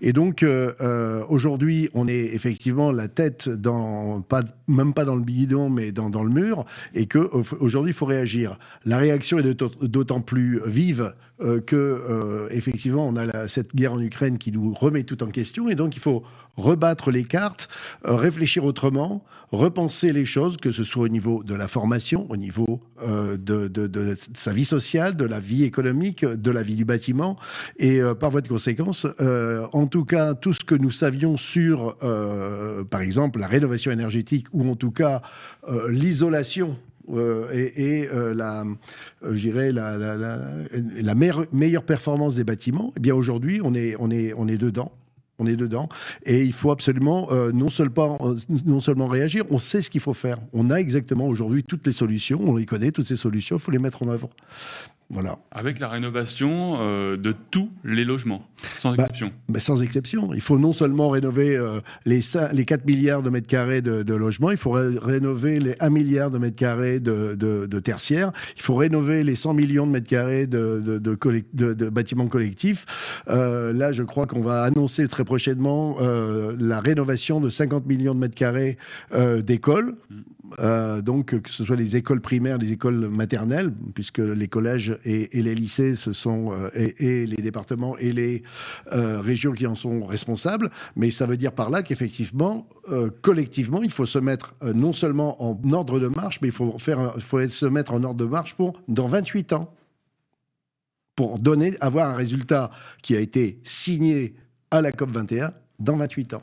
Et 0.00 0.12
donc, 0.12 0.42
euh, 0.42 1.24
aujourd'hui, 1.28 1.90
on 1.94 2.08
est 2.08 2.34
effectivement 2.34 2.90
la 2.92 3.08
tête 3.08 3.48
dans, 3.48 4.22
pas, 4.22 4.42
même 4.68 4.94
pas 4.94 5.04
dans 5.04 5.16
le 5.16 5.22
bidon, 5.22 5.68
mais 5.70 5.92
dans, 5.92 6.08
dans 6.08 6.22
le 6.22 6.30
mur, 6.30 6.64
et 6.94 7.06
que 7.06 7.18
aujourd'hui, 7.60 7.90
il 7.90 7.96
faut 7.96 8.06
réagir. 8.06 8.58
La 8.84 8.98
réaction 8.98 9.38
est 9.38 9.62
d'autant 9.82 10.20
plus 10.20 10.60
vive 10.64 11.14
euh, 11.40 11.60
que, 11.60 12.48
effectivement, 12.50 13.06
on 13.06 13.16
a 13.16 13.48
cette 13.48 13.74
guerre 13.74 13.92
en 13.92 14.00
Ukraine 14.00 14.38
qui 14.38 14.52
nous 14.52 14.74
remet 14.74 15.04
tout 15.04 15.22
en 15.22 15.28
question, 15.28 15.68
et 15.68 15.74
donc 15.74 15.96
il 15.96 16.00
faut 16.00 16.22
rebattre 16.56 17.10
les 17.10 17.24
cartes, 17.24 17.68
réfléchir 18.04 18.64
autrement, 18.64 19.24
repenser 19.52 20.12
les 20.12 20.24
choses, 20.24 20.56
que 20.56 20.70
ce 20.70 20.84
soit 20.84 21.04
au 21.04 21.08
niveau 21.08 21.42
de 21.42 21.54
la 21.54 21.68
formation, 21.68 22.26
au 22.28 22.36
niveau 22.36 22.80
euh, 23.02 23.36
de, 23.38 24.14
sa 24.34 24.52
vie 24.52 24.64
sociale, 24.64 25.16
de 25.16 25.24
la 25.24 25.40
vie 25.40 25.64
économique, 25.64 26.24
de 26.24 26.50
la 26.50 26.62
vie 26.62 26.74
du 26.74 26.84
bâtiment. 26.84 27.36
Et 27.78 28.00
euh, 28.00 28.14
par 28.14 28.30
voie 28.30 28.40
de 28.40 28.48
conséquence, 28.48 29.06
euh, 29.20 29.66
en 29.72 29.86
tout 29.86 30.04
cas, 30.04 30.34
tout 30.34 30.52
ce 30.52 30.60
que 30.60 30.74
nous 30.74 30.90
savions 30.90 31.36
sur, 31.36 31.96
par 32.90 33.00
exemple, 33.00 33.38
la 33.38 33.46
rénovation 33.46 33.90
énergétique 33.90 34.46
ou 34.52 34.68
en 34.68 34.76
tout 34.76 34.90
cas 34.90 35.22
l'isolation 35.88 36.76
et, 37.52 38.08
la, 38.12 38.64
la, 39.72 39.96
la, 39.96 41.14
meilleure, 41.14 41.84
performance 41.84 42.36
des 42.36 42.44
bâtiments, 42.44 42.92
eh 42.96 43.00
bien 43.00 43.14
aujourd'hui, 43.14 43.60
on 43.62 43.74
est, 43.74 43.96
on, 43.98 44.10
est, 44.10 44.32
on 44.36 44.48
est 44.48 44.58
dedans 44.58 44.92
on 45.38 45.46
est 45.46 45.56
dedans. 45.56 45.88
Et 46.24 46.42
il 46.42 46.52
faut 46.52 46.70
absolument 46.70 47.28
euh, 47.30 47.52
non, 47.52 47.68
seulement, 47.68 48.18
euh, 48.22 48.36
non 48.66 48.80
seulement 48.80 49.06
réagir, 49.06 49.44
on 49.50 49.58
sait 49.58 49.82
ce 49.82 49.90
qu'il 49.90 50.00
faut 50.00 50.14
faire. 50.14 50.38
On 50.52 50.70
a 50.70 50.76
exactement 50.76 51.26
aujourd'hui 51.26 51.64
toutes 51.64 51.86
les 51.86 51.92
solutions, 51.92 52.40
on 52.44 52.56
les 52.56 52.66
connaît, 52.66 52.90
toutes 52.90 53.06
ces 53.06 53.16
solutions, 53.16 53.56
il 53.56 53.60
faut 53.60 53.70
les 53.70 53.78
mettre 53.78 54.02
en 54.02 54.08
œuvre. 54.08 54.30
Voilà. 55.10 55.38
Avec 55.52 55.78
la 55.78 55.88
rénovation 55.88 56.76
euh, 56.80 57.16
de 57.16 57.34
tous 57.50 57.70
les 57.82 58.04
logements, 58.04 58.46
sans 58.78 58.94
bah, 58.94 59.04
exception. 59.04 59.32
Bah, 59.48 59.58
sans 59.58 59.82
exception. 59.82 60.34
Il 60.34 60.42
faut 60.42 60.58
non 60.58 60.72
seulement 60.72 61.08
rénover 61.08 61.56
euh, 61.56 61.80
les, 62.04 62.20
les 62.52 62.64
4 62.66 62.84
milliards 62.84 63.22
de 63.22 63.30
mètres 63.30 63.46
carrés 63.46 63.80
de, 63.80 64.14
logements, 64.14 64.50
il 64.50 64.58
faut 64.58 64.72
rénover 64.72 65.60
les 65.60 65.74
1 65.80 65.88
milliard 65.88 66.30
de 66.30 66.36
mètres 66.36 66.56
carrés 66.56 67.00
de, 67.00 67.34
de, 67.34 67.80
tertiaires, 67.80 68.32
il 68.56 68.62
faut 68.62 68.74
rénover 68.74 69.24
les 69.24 69.34
100 69.34 69.54
millions 69.54 69.86
de 69.86 69.92
mètres 69.92 70.08
carrés 70.08 70.46
de, 70.46 70.82
de 70.82 71.88
bâtiments 71.88 72.28
collectifs. 72.28 73.22
Euh, 73.28 73.72
là, 73.72 73.92
je 73.92 74.02
crois 74.02 74.26
qu'on 74.26 74.42
va 74.42 74.62
annoncer 74.62 75.08
très 75.08 75.24
prochainement 75.24 75.96
la 76.00 76.80
rénovation 76.80 77.40
de 77.40 77.48
50 77.48 77.86
millions 77.86 78.14
de 78.14 78.20
mètres 78.20 78.34
carrés 78.34 78.76
d'écoles. 79.42 79.94
Mm. 80.10 80.16
Euh, 80.58 81.02
donc 81.02 81.40
que 81.40 81.50
ce 81.50 81.64
soit 81.64 81.76
les 81.76 81.96
écoles 81.96 82.20
primaires, 82.20 82.58
les 82.58 82.72
écoles 82.72 83.08
maternelles, 83.08 83.72
puisque 83.94 84.18
les 84.18 84.48
collèges 84.48 84.98
et, 85.04 85.28
les 85.32 85.54
lycées, 85.54 85.94
ce 85.94 86.12
sont 86.12 86.52
euh, 86.52 86.70
et, 86.74 87.26
les 87.26 87.42
départements 87.42 87.96
et 87.98 88.12
les 88.12 88.42
euh, 88.92 89.20
régions 89.20 89.52
qui 89.52 89.66
en 89.66 89.74
sont 89.74 90.04
responsables. 90.04 90.70
Mais 90.96 91.10
ça 91.10 91.26
veut 91.26 91.36
dire 91.36 91.52
par 91.52 91.70
là 91.70 91.82
qu'effectivement, 91.82 92.68
collectivement, 93.22 93.82
il 93.82 93.90
faut 93.90 94.06
se 94.06 94.18
mettre 94.18 94.54
non 94.74 94.92
seulement 94.92 95.42
en 95.42 95.58
ordre 95.72 96.00
de 96.00 96.08
marche, 96.08 96.40
mais 96.40 96.48
il 96.48 96.52
faut 96.52 96.78
se 96.78 97.66
mettre 97.66 97.92
en 97.92 98.02
ordre 98.02 98.18
de 98.18 98.24
marche 98.24 98.54
pour 98.54 98.80
dans 98.88 99.08
28 99.08 99.52
ans, 99.52 99.74
pour 101.14 101.38
donner, 101.38 101.76
avoir 101.80 102.08
un 102.08 102.14
résultat 102.14 102.70
qui 103.02 103.16
a 103.16 103.20
été 103.20 103.60
signé 103.64 104.34
à 104.70 104.80
la 104.80 104.92
COP 104.92 105.10
21 105.10 105.52
dans 105.78 105.96
28 105.96 106.34
ans. 106.34 106.42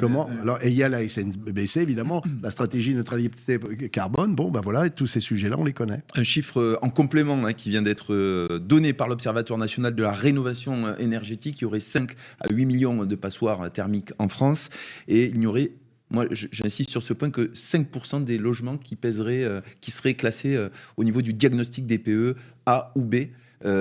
Comment 0.00 0.28
euh, 0.28 0.42
Alors, 0.42 0.62
et 0.62 0.68
il 0.68 0.74
y 0.74 0.82
a 0.82 0.88
la 0.88 1.06
SNBC, 1.06 1.80
évidemment, 1.80 2.22
la 2.42 2.50
stratégie 2.50 2.94
neutralité 2.94 3.58
carbone. 3.90 4.34
Bon, 4.34 4.50
ben 4.50 4.60
voilà, 4.60 4.90
tous 4.90 5.06
ces 5.06 5.20
sujets-là, 5.20 5.56
on 5.58 5.64
les 5.64 5.72
connaît. 5.72 6.02
Un 6.14 6.22
chiffre 6.22 6.60
euh, 6.60 6.78
en 6.82 6.90
complément 6.90 7.44
hein, 7.44 7.52
qui 7.52 7.70
vient 7.70 7.82
d'être 7.82 8.12
euh, 8.12 8.58
donné 8.58 8.92
par 8.92 9.08
l'Observatoire 9.08 9.58
national 9.58 9.94
de 9.94 10.02
la 10.02 10.12
rénovation 10.12 10.96
énergétique. 10.98 11.60
Il 11.60 11.62
y 11.62 11.66
aurait 11.66 11.80
5 11.80 12.12
à 12.40 12.52
8 12.52 12.66
millions 12.66 13.04
de 13.04 13.14
passoires 13.14 13.70
thermiques 13.70 14.12
en 14.18 14.28
France 14.28 14.68
et 15.08 15.26
il 15.26 15.38
n'y 15.38 15.46
aurait 15.46 15.72
moi, 16.08 16.24
j'insiste 16.30 16.90
sur 16.90 17.02
ce 17.02 17.12
point 17.12 17.30
que 17.30 17.52
5% 17.52 18.22
des 18.22 18.38
logements 18.38 18.78
qui 18.78 18.94
pèseraient, 18.94 19.44
qui 19.80 19.90
seraient 19.90 20.14
classés 20.14 20.56
au 20.96 21.02
niveau 21.02 21.20
du 21.20 21.32
diagnostic 21.32 21.84
DPE 21.84 22.36
A 22.64 22.92
ou 22.94 23.00
B, 23.00 23.16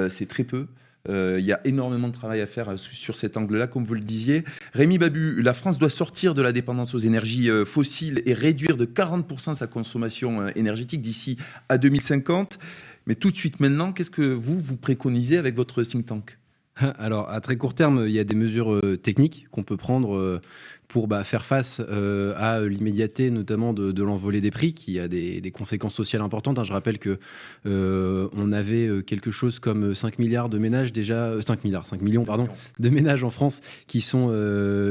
c'est 0.09 0.27
très 0.27 0.43
peu. 0.43 0.65
Euh, 1.09 1.37
il 1.39 1.45
y 1.45 1.53
a 1.53 1.61
énormément 1.65 2.07
de 2.07 2.13
travail 2.13 2.41
à 2.41 2.47
faire 2.47 2.77
sur 2.77 3.17
cet 3.17 3.37
angle-là, 3.37 3.67
comme 3.67 3.85
vous 3.85 3.93
le 3.93 4.01
disiez. 4.01 4.43
Rémi 4.73 4.97
Babu, 4.97 5.41
la 5.41 5.53
France 5.53 5.77
doit 5.77 5.89
sortir 5.89 6.33
de 6.33 6.41
la 6.41 6.51
dépendance 6.51 6.93
aux 6.93 6.99
énergies 6.99 7.49
fossiles 7.65 8.21
et 8.25 8.33
réduire 8.33 8.77
de 8.77 8.85
40% 8.85 9.55
sa 9.55 9.67
consommation 9.67 10.47
énergétique 10.55 11.01
d'ici 11.01 11.37
à 11.69 11.77
2050. 11.77 12.59
Mais 13.07 13.15
tout 13.15 13.31
de 13.31 13.37
suite 13.37 13.59
maintenant, 13.59 13.91
qu'est-ce 13.91 14.11
que 14.11 14.21
vous, 14.21 14.59
vous 14.59 14.77
préconisez 14.77 15.37
avec 15.37 15.55
votre 15.55 15.83
think 15.83 16.05
tank? 16.05 16.37
alors, 16.99 17.29
à 17.29 17.41
très 17.41 17.57
court 17.57 17.73
terme, 17.73 18.05
il 18.07 18.13
y 18.13 18.19
a 18.19 18.23
des 18.23 18.35
mesures 18.35 18.81
techniques 19.01 19.47
qu'on 19.51 19.63
peut 19.63 19.77
prendre 19.77 20.41
pour 20.87 21.07
bah, 21.07 21.23
faire 21.23 21.45
face 21.45 21.81
euh, 21.89 22.33
à 22.37 22.61
l'immédiateté, 22.61 23.29
notamment 23.29 23.73
de, 23.73 24.03
l'envolée 24.03 24.41
des 24.41 24.51
prix, 24.51 24.73
qui 24.73 24.99
a 24.99 25.07
des, 25.07 25.51
conséquences 25.53 25.93
sociales 25.93 26.21
importantes. 26.21 26.59
Hein. 26.59 26.63
Je 26.63 26.73
rappelle 26.73 26.99
que 26.99 27.19
euh, 27.65 28.27
on 28.33 28.51
avait 28.51 28.87
euh, 28.87 29.01
quelque 29.01 29.31
chose 29.31 29.59
comme 29.59 29.95
5 29.95 30.19
milliards 30.19 30.49
de 30.49 30.57
ménages 30.57 30.93
déjà, 30.93 31.33
5 31.41 31.63
milliards, 31.63 31.85
5 31.85 32.01
millions, 32.01 32.25
pardon, 32.25 32.47
de 32.79 32.89
ménages 32.89 33.23
en 33.23 33.29
France 33.29 33.61
qui 33.87 34.01
sont 34.01 34.25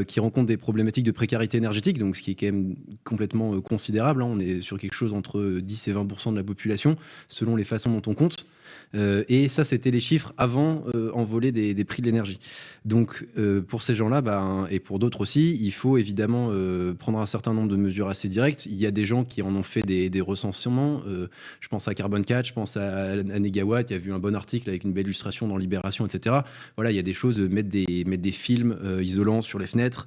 qui 0.06 0.20
rencontrent 0.20 0.46
des 0.46 0.56
problématiques 0.56 1.04
de 1.04 1.10
précarité 1.10 1.56
énergétique, 1.56 1.98
donc 1.98 2.16
ce 2.16 2.22
qui 2.22 2.32
est 2.32 2.34
quand 2.34 2.46
même 2.46 2.76
complètement 3.04 3.60
considérable. 3.60 4.22
Hein. 4.22 4.28
On 4.30 4.38
est 4.38 4.60
sur 4.60 4.78
quelque 4.78 4.94
chose 4.94 5.12
entre 5.12 5.58
10 5.60 5.88
et 5.88 5.92
20 5.92 6.04
de 6.32 6.36
la 6.36 6.44
population, 6.44 6.96
selon 7.28 7.56
les 7.56 7.64
façons 7.64 7.90
dont 7.90 8.10
on 8.10 8.14
compte. 8.14 8.46
Et 8.94 9.48
ça, 9.48 9.64
c'était 9.64 9.90
les 9.90 10.00
chiffres 10.00 10.32
avant 10.36 10.84
envolée 11.14 11.52
des, 11.52 11.84
prix 11.84 12.02
de 12.02 12.06
l'énergie. 12.06 12.38
Donc, 12.84 13.26
pour 13.68 13.82
ces 13.82 13.94
gens-là, 13.94 14.20
bah, 14.20 14.66
et 14.70 14.80
pour 14.80 14.98
d'autres 14.98 15.20
aussi, 15.20 15.58
il 15.60 15.72
faut 15.72 15.98
évidemment 15.98 16.48
euh, 16.50 16.94
prendre 16.94 17.18
un 17.18 17.26
certain 17.26 17.52
nombre 17.52 17.68
de 17.68 17.76
mesures 17.76 18.08
assez 18.08 18.28
directes. 18.28 18.66
Il 18.66 18.74
y 18.74 18.86
a 18.86 18.90
des 18.90 19.04
gens 19.04 19.24
qui 19.24 19.42
en 19.42 19.54
ont 19.54 19.62
fait 19.62 19.82
des, 19.82 20.20
recensements. 20.20 21.02
Euh, 21.06 21.28
je 21.60 21.68
pense 21.68 21.86
à 21.88 21.94
Carbon 21.94 22.22
4, 22.22 22.46
je 22.46 22.52
pense 22.52 22.76
à, 22.76 23.12
à 23.12 23.38
Negawatt. 23.38 23.90
Il 23.90 23.92
y 23.92 23.96
a 23.96 23.98
vu 23.98 24.12
un 24.12 24.18
bon 24.18 24.34
article 24.34 24.68
avec 24.70 24.84
une 24.84 24.92
belle 24.92 25.04
illustration 25.04 25.48
dans 25.48 25.56
Libération, 25.56 26.06
etc. 26.06 26.36
Voilà, 26.76 26.90
il 26.90 26.96
y 26.96 26.98
a 26.98 27.02
des 27.02 27.12
choses, 27.12 27.38
euh, 27.38 27.48
mettre 27.48 27.68
des, 27.68 28.30
films 28.32 28.76
isolants 29.00 29.42
sur 29.42 29.58
les 29.58 29.66
fenêtres, 29.66 30.06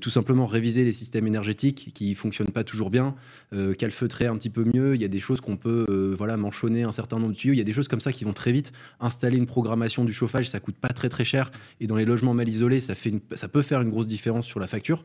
tout 0.00 0.10
simplement 0.10 0.46
réviser 0.46 0.84
les 0.84 0.92
systèmes 0.92 1.26
énergétiques 1.26 1.90
qui 1.92 2.14
fonctionnent 2.14 2.52
pas 2.52 2.62
toujours 2.62 2.90
bien, 2.90 3.16
calfeutrer 3.78 4.26
un 4.26 4.36
petit 4.36 4.50
peu 4.50 4.64
mieux. 4.72 4.94
Il 4.94 5.00
y 5.00 5.04
a 5.04 5.08
des 5.08 5.18
choses 5.18 5.40
qu'on 5.40 5.56
peut 5.56 6.14
voilà, 6.16 6.36
manchonner 6.36 6.84
un 6.84 6.92
certain 6.92 7.18
nombre 7.18 7.32
de 7.32 7.36
tuyaux. 7.36 7.54
Il 7.54 7.58
y 7.58 7.60
a 7.60 7.64
des 7.64 7.72
choses 7.72 7.88
comme 7.88 8.00
ça 8.00 8.12
qui 8.12 8.23
vont 8.24 8.32
très 8.32 8.52
vite. 8.52 8.72
Installer 9.00 9.36
une 9.36 9.46
programmation 9.46 10.04
du 10.04 10.12
chauffage, 10.12 10.50
ça 10.50 10.60
coûte 10.60 10.76
pas 10.76 10.88
très 10.88 11.08
très 11.08 11.24
cher. 11.24 11.50
Et 11.80 11.86
dans 11.86 11.96
les 11.96 12.04
logements 12.04 12.34
mal 12.34 12.48
isolés, 12.48 12.80
ça, 12.80 12.94
fait 12.94 13.14
ça 13.34 13.48
peut 13.48 13.62
faire 13.62 13.80
une 13.80 13.90
grosse 13.90 14.06
différence 14.06 14.46
sur 14.46 14.60
la 14.60 14.66
facture. 14.66 15.04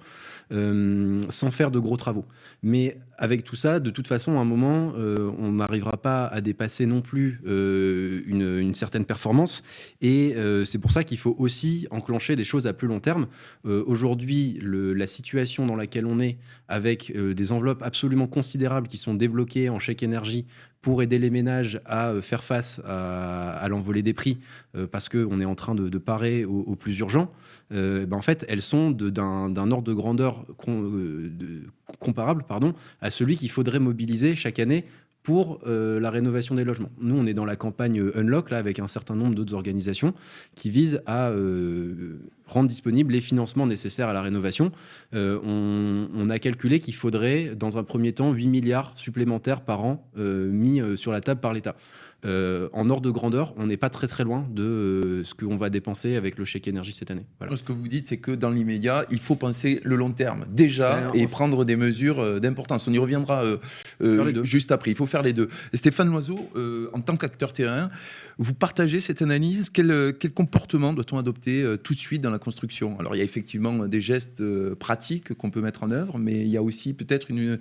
Euh, 0.51 1.21
sans 1.29 1.51
faire 1.51 1.69
de 1.69 1.77
gros 1.77 1.95
travaux. 1.95 2.25
Mais 2.63 2.97
avec 3.19 3.43
tout 3.43 3.55
ça, 3.55 3.79
de 3.79 3.91
toute 3.91 4.07
façon, 4.07 4.39
à 4.39 4.41
un 4.41 4.45
moment, 4.45 4.93
euh, 4.97 5.31
on 5.37 5.51
n'arrivera 5.51 5.97
pas 5.97 6.25
à 6.25 6.41
dépasser 6.41 6.87
non 6.87 7.01
plus 7.01 7.39
euh, 7.45 8.23
une, 8.25 8.73
certaine 8.73 9.05
performance. 9.05 9.61
Et 10.01 10.35
c'est 10.65 10.79
pour 10.79 10.91
ça 10.91 11.03
qu'il 11.03 11.19
faut 11.19 11.35
aussi 11.37 11.87
enclencher 11.91 12.35
des 12.35 12.43
choses 12.43 12.65
à 12.65 12.73
plus 12.73 12.87
long 12.87 12.99
terme. 12.99 13.27
Aujourd'hui, 13.65 14.59
la 14.63 15.05
situation 15.05 15.67
dans 15.67 15.75
laquelle 15.75 16.05
on 16.05 16.19
est, 16.19 16.37
avec 16.67 17.15
des 17.15 17.51
enveloppes 17.51 17.83
absolument 17.83 18.27
considérables 18.27 18.87
qui 18.87 18.97
sont 18.97 19.13
débloquées 19.13 19.69
en 19.69 19.79
chèque 19.79 20.01
énergie 20.01 20.45
pour 20.81 21.03
aider 21.03 21.19
les 21.19 21.29
ménages 21.29 21.81
à 21.85 22.13
faire 22.21 22.43
face 22.43 22.81
à, 22.85 23.65
l'envolée 23.69 24.01
des 24.01 24.13
prix, 24.13 24.39
parce 24.91 25.09
qu'on 25.09 25.41
est 25.41 25.45
en 25.45 25.55
train 25.55 25.75
de, 25.75 25.97
parer 25.97 26.45
au, 26.45 26.75
plus 26.75 26.99
urgent, 26.99 27.31
ben 27.71 28.13
en 28.13 28.21
fait, 28.21 28.45
elles 28.47 28.61
sont 28.61 28.91
d'un 28.91 29.71
ordre 29.71 29.83
de 29.83 29.93
grandeur 29.93 30.45
euh, 30.67 31.29
comparable 31.99 32.45
à 33.01 33.09
celui 33.09 33.35
qu'il 33.35 33.51
faudrait 33.51 33.79
mobiliser 33.79 34.35
chaque 34.35 34.59
année 34.59 34.85
pour 35.23 35.59
euh, 35.67 35.99
la 35.99 36.09
rénovation 36.09 36.55
des 36.55 36.63
logements. 36.63 36.89
Nous, 36.99 37.15
on 37.15 37.25
est 37.25 37.33
dans 37.33 37.45
la 37.45 37.55
campagne 37.55 38.01
Unlock, 38.15 38.49
là, 38.49 38.57
avec 38.57 38.79
un 38.79 38.87
certain 38.87 39.15
nombre 39.15 39.35
d'autres 39.35 39.53
organisations 39.53 40.13
qui 40.55 40.69
visent 40.69 41.01
à 41.05 41.29
euh, 41.29 42.19
rendre 42.45 42.69
disponibles 42.69 43.13
les 43.13 43.21
financements 43.21 43.67
nécessaires 43.67 44.07
à 44.07 44.13
la 44.13 44.21
rénovation. 44.21 44.71
on, 45.13 46.29
a 46.29 46.39
calculé 46.39 46.79
qu'il 46.79 46.95
faudrait, 46.95 47.55
dans 47.55 47.77
un 47.77 47.83
premier 47.83 48.13
temps, 48.13 48.31
8 48.31 48.47
milliards 48.47 48.93
supplémentaires 48.95 49.61
par 49.61 49.83
an 49.83 50.09
mis 50.15 50.81
sur 50.95 51.11
la 51.11 51.21
table 51.21 51.41
par 51.41 51.53
l'État. 51.53 51.75
Euh, 52.25 52.67
en 52.73 52.89
ordre 52.89 53.01
de 53.01 53.11
grandeur, 53.11 53.53
on 53.55 53.67
n'est 53.67 53.77
pas 53.77 53.89
très 53.89 54.07
très 54.07 54.25
loin 54.25 54.45
de 54.51 54.63
euh, 54.63 55.23
ce 55.23 55.33
qu'on 55.33 55.55
va 55.55 55.69
dépenser 55.69 56.17
avec 56.17 56.37
le 56.37 56.43
chèque 56.43 56.67
énergie 56.67 56.91
cette 56.91 57.11
année. 57.11 57.25
Ce 57.55 57.63
que 57.63 57.71
vous 57.71 57.87
dites, 57.87 58.07
c'est 58.07 58.17
que 58.17 58.31
dans 58.31 58.49
l'immédiat, 58.49 59.05
il 59.09 59.19
faut 59.19 59.35
penser 59.35 59.79
le 59.83 59.95
long 59.95 60.11
terme 60.11 60.45
déjà 60.49 61.11
et 61.13 61.27
prendre 61.27 61.63
des 61.63 61.77
mesures 61.77 62.19
euh, 62.19 62.39
d'importance. 62.39 62.87
On 62.87 62.91
y 62.91 62.97
reviendra 62.97 63.43
juste 64.43 64.71
après. 64.71 64.91
Il 64.91 64.97
faut 64.97 65.05
faire 65.05 65.21
les 65.21 65.33
deux. 65.33 65.49
Stéphane 65.73 66.09
Loiseau, 66.09 66.49
en 66.93 67.01
tant 67.01 67.15
qu'acteur 67.15 67.53
terrain, 67.53 67.89
vous 68.37 68.53
partagez 68.53 68.99
cette 68.99 69.21
analyse. 69.21 69.69
Quel, 69.69 70.13
quel 70.19 70.31
comportement 70.31 70.93
doit-on 70.93 71.17
adopter 71.17 71.65
tout 71.83 71.93
de 71.93 71.99
suite 71.99 72.21
dans 72.21 72.31
la 72.31 72.39
construction? 72.39 72.99
Alors 72.99 73.15
il 73.15 73.19
y 73.19 73.21
a 73.21 73.25
effectivement 73.25 73.87
des 73.87 74.01
gestes 74.01 74.43
pratiques 74.75 75.33
qu'on 75.33 75.51
peut 75.51 75.61
mettre 75.61 75.83
en 75.83 75.91
œuvre, 75.91 76.17
mais 76.17 76.33
il 76.33 76.47
y 76.47 76.57
a 76.57 76.63
aussi 76.63 76.93
peut-être 76.93 77.29
une 77.29 77.59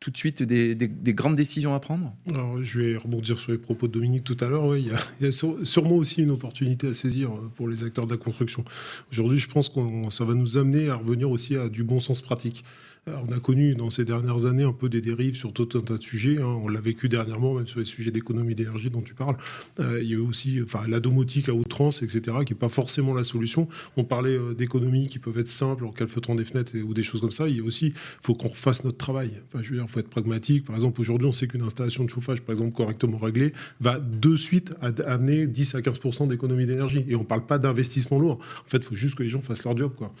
tout 0.00 0.10
de 0.10 0.16
suite 0.16 0.42
des, 0.42 1.14
grandes 1.14 1.36
décisions 1.36 1.74
à 1.74 1.80
prendre 1.80 2.14
Je 2.62 2.80
vais 2.80 2.96
rebondir 2.96 3.38
sur 3.38 3.52
les 3.52 3.58
propos 3.58 3.86
de 3.86 3.92
Dominique 3.92 4.24
tout 4.24 4.36
à 4.40 4.48
l'heure. 4.48 4.74
Il 4.76 4.86
y 5.20 5.26
a, 5.26 5.30
sûrement 5.30 5.96
aussi 5.96 6.22
une 6.22 6.30
opportunité 6.30 6.88
à 6.88 6.94
saisir 6.94 7.30
euh, 7.30 7.50
pour 7.54 7.68
les 7.68 7.84
acteurs 7.84 8.06
de 8.06 8.12
la 8.12 8.16
construction. 8.16 8.64
Aujourd'hui, 9.12 9.38
je 9.38 9.48
pense 9.48 9.68
que 9.68 9.80
ça 10.08 10.24
va 10.24 10.34
nous 10.34 10.56
amener 10.56 10.88
à 10.88 10.94
revenir 10.94 11.30
aussi 11.30 11.56
à 11.56 11.68
du 11.68 11.84
bon 11.84 12.00
sens 12.00 12.22
pratique 12.22 12.64
on 13.06 13.32
a 13.32 13.40
connu 13.40 13.74
dans 13.74 13.90
ces 13.90 14.04
dernières 14.04 14.46
années 14.46 14.64
un 14.64 14.72
peu 14.72 14.88
des 14.88 15.00
dérives 15.00 15.34
sur 15.34 15.52
tout 15.52 15.68
un 15.74 15.80
tas 15.80 15.96
de 15.96 16.02
sujets. 16.02 16.40
Hein. 16.40 16.60
On 16.62 16.68
l'a 16.68 16.80
vécu 16.80 17.08
dernièrement, 17.08 17.54
même 17.54 17.66
sur 17.66 17.80
les 17.80 17.86
sujets 17.86 18.10
d'économie 18.10 18.54
d'énergie 18.54 18.90
dont 18.90 19.00
tu 19.00 19.14
parles. 19.14 19.36
Euh, 19.80 20.00
il 20.02 20.10
y 20.10 20.14
a 20.14 20.20
aussi 20.20 20.60
enfin, 20.62 20.82
la 20.88 21.00
domotique 21.00 21.48
à 21.48 21.54
outrance, 21.54 22.02
etc., 22.02 22.20
qui 22.44 22.52
n'est 22.52 22.58
pas 22.58 22.68
forcément 22.68 23.14
la 23.14 23.24
solution. 23.24 23.68
On 23.96 24.04
parlait 24.04 24.36
euh, 24.36 24.54
d'économies 24.54 25.06
qui 25.06 25.18
peuvent 25.18 25.38
être 25.38 25.48
simples 25.48 25.84
en 25.84 25.92
calfeutrant 25.92 26.34
des 26.34 26.44
fenêtres 26.44 26.76
ou 26.76 26.94
des 26.94 27.02
choses 27.02 27.20
comme 27.20 27.30
ça. 27.30 27.48
Il 27.48 27.56
y 27.56 27.60
a 27.60 27.64
aussi, 27.64 27.86
il 27.86 27.94
faut 28.22 28.34
qu'on 28.34 28.50
fasse 28.50 28.84
notre 28.84 28.98
travail. 28.98 29.30
Enfin, 29.48 29.62
je 29.62 29.70
veux 29.70 29.76
dire, 29.76 29.86
il 29.88 29.90
faut 29.90 30.00
être 30.00 30.10
pragmatique. 30.10 30.64
Par 30.64 30.76
exemple, 30.76 31.00
aujourd'hui, 31.00 31.26
on 31.26 31.32
sait 31.32 31.46
qu'une 31.46 31.62
installation 31.62 32.04
de 32.04 32.10
chauffage, 32.10 32.40
par 32.42 32.54
exemple, 32.54 32.72
correctement 32.72 33.18
réglée, 33.18 33.52
va 33.80 33.98
de 33.98 34.36
suite 34.36 34.74
amener 35.06 35.46
10 35.46 35.74
à 35.74 35.80
15% 35.80 36.28
d'économie 36.28 36.66
d'énergie. 36.66 37.04
Et 37.08 37.16
on 37.16 37.20
ne 37.20 37.24
parle 37.24 37.46
pas 37.46 37.58
d'investissement 37.58 38.18
lourd. 38.18 38.40
En 38.64 38.68
fait, 38.68 38.78
il 38.78 38.84
faut 38.84 38.94
juste 38.94 39.16
que 39.16 39.22
les 39.22 39.28
gens 39.28 39.40
fassent 39.40 39.64
leur 39.64 39.76
job. 39.76 39.92
Quoi. 39.96 40.12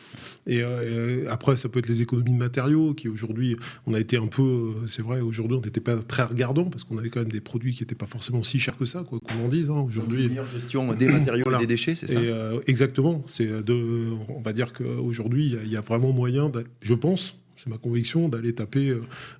Et 0.46 0.62
euh, 0.62 1.26
après, 1.30 1.56
ça 1.56 1.68
peut 1.68 1.78
être 1.78 1.88
les 1.88 2.02
économies 2.02 2.32
de 2.32 2.38
qui 2.96 3.08
aujourd'hui, 3.08 3.56
on 3.86 3.94
a 3.94 4.00
été 4.00 4.16
un 4.16 4.26
peu, 4.26 4.42
euh, 4.42 4.86
c'est 4.86 5.02
vrai, 5.02 5.20
aujourd'hui, 5.20 5.58
on 5.58 5.60
n'était 5.60 5.80
pas 5.80 5.96
très 5.98 6.22
regardant 6.22 6.64
parce 6.64 6.84
qu'on 6.84 6.98
avait 6.98 7.10
quand 7.10 7.20
même 7.20 7.32
des 7.32 7.40
produits 7.40 7.74
qui 7.74 7.82
n'étaient 7.82 7.94
pas 7.94 8.06
forcément 8.06 8.42
si 8.42 8.58
chers 8.58 8.76
que 8.76 8.84
ça, 8.84 9.04
quoi 9.04 9.18
qu'on 9.20 9.44
en 9.44 9.48
dise. 9.48 9.70
Hein, 9.70 9.84
aujourd'hui, 9.86 10.28
meilleure 10.28 10.46
gestion 10.46 10.92
des 10.92 11.08
matériaux 11.08 11.52
et 11.54 11.58
des 11.58 11.66
déchets, 11.66 11.94
c'est 11.94 12.06
ça? 12.06 12.18
Euh, 12.18 12.60
Exactement. 12.66 13.24
C'est 13.26 13.46
de, 13.64 14.08
on 14.28 14.40
va 14.40 14.52
dire 14.52 14.72
qu'aujourd'hui, 14.72 15.54
il 15.64 15.70
y, 15.70 15.76
a 15.76 15.80
vraiment 15.80 16.12
moyen, 16.12 16.50
je 16.80 16.94
pense, 16.94 17.39
c'est 17.62 17.68
ma 17.68 17.76
conviction 17.76 18.28
d'aller 18.28 18.54
taper 18.54 18.88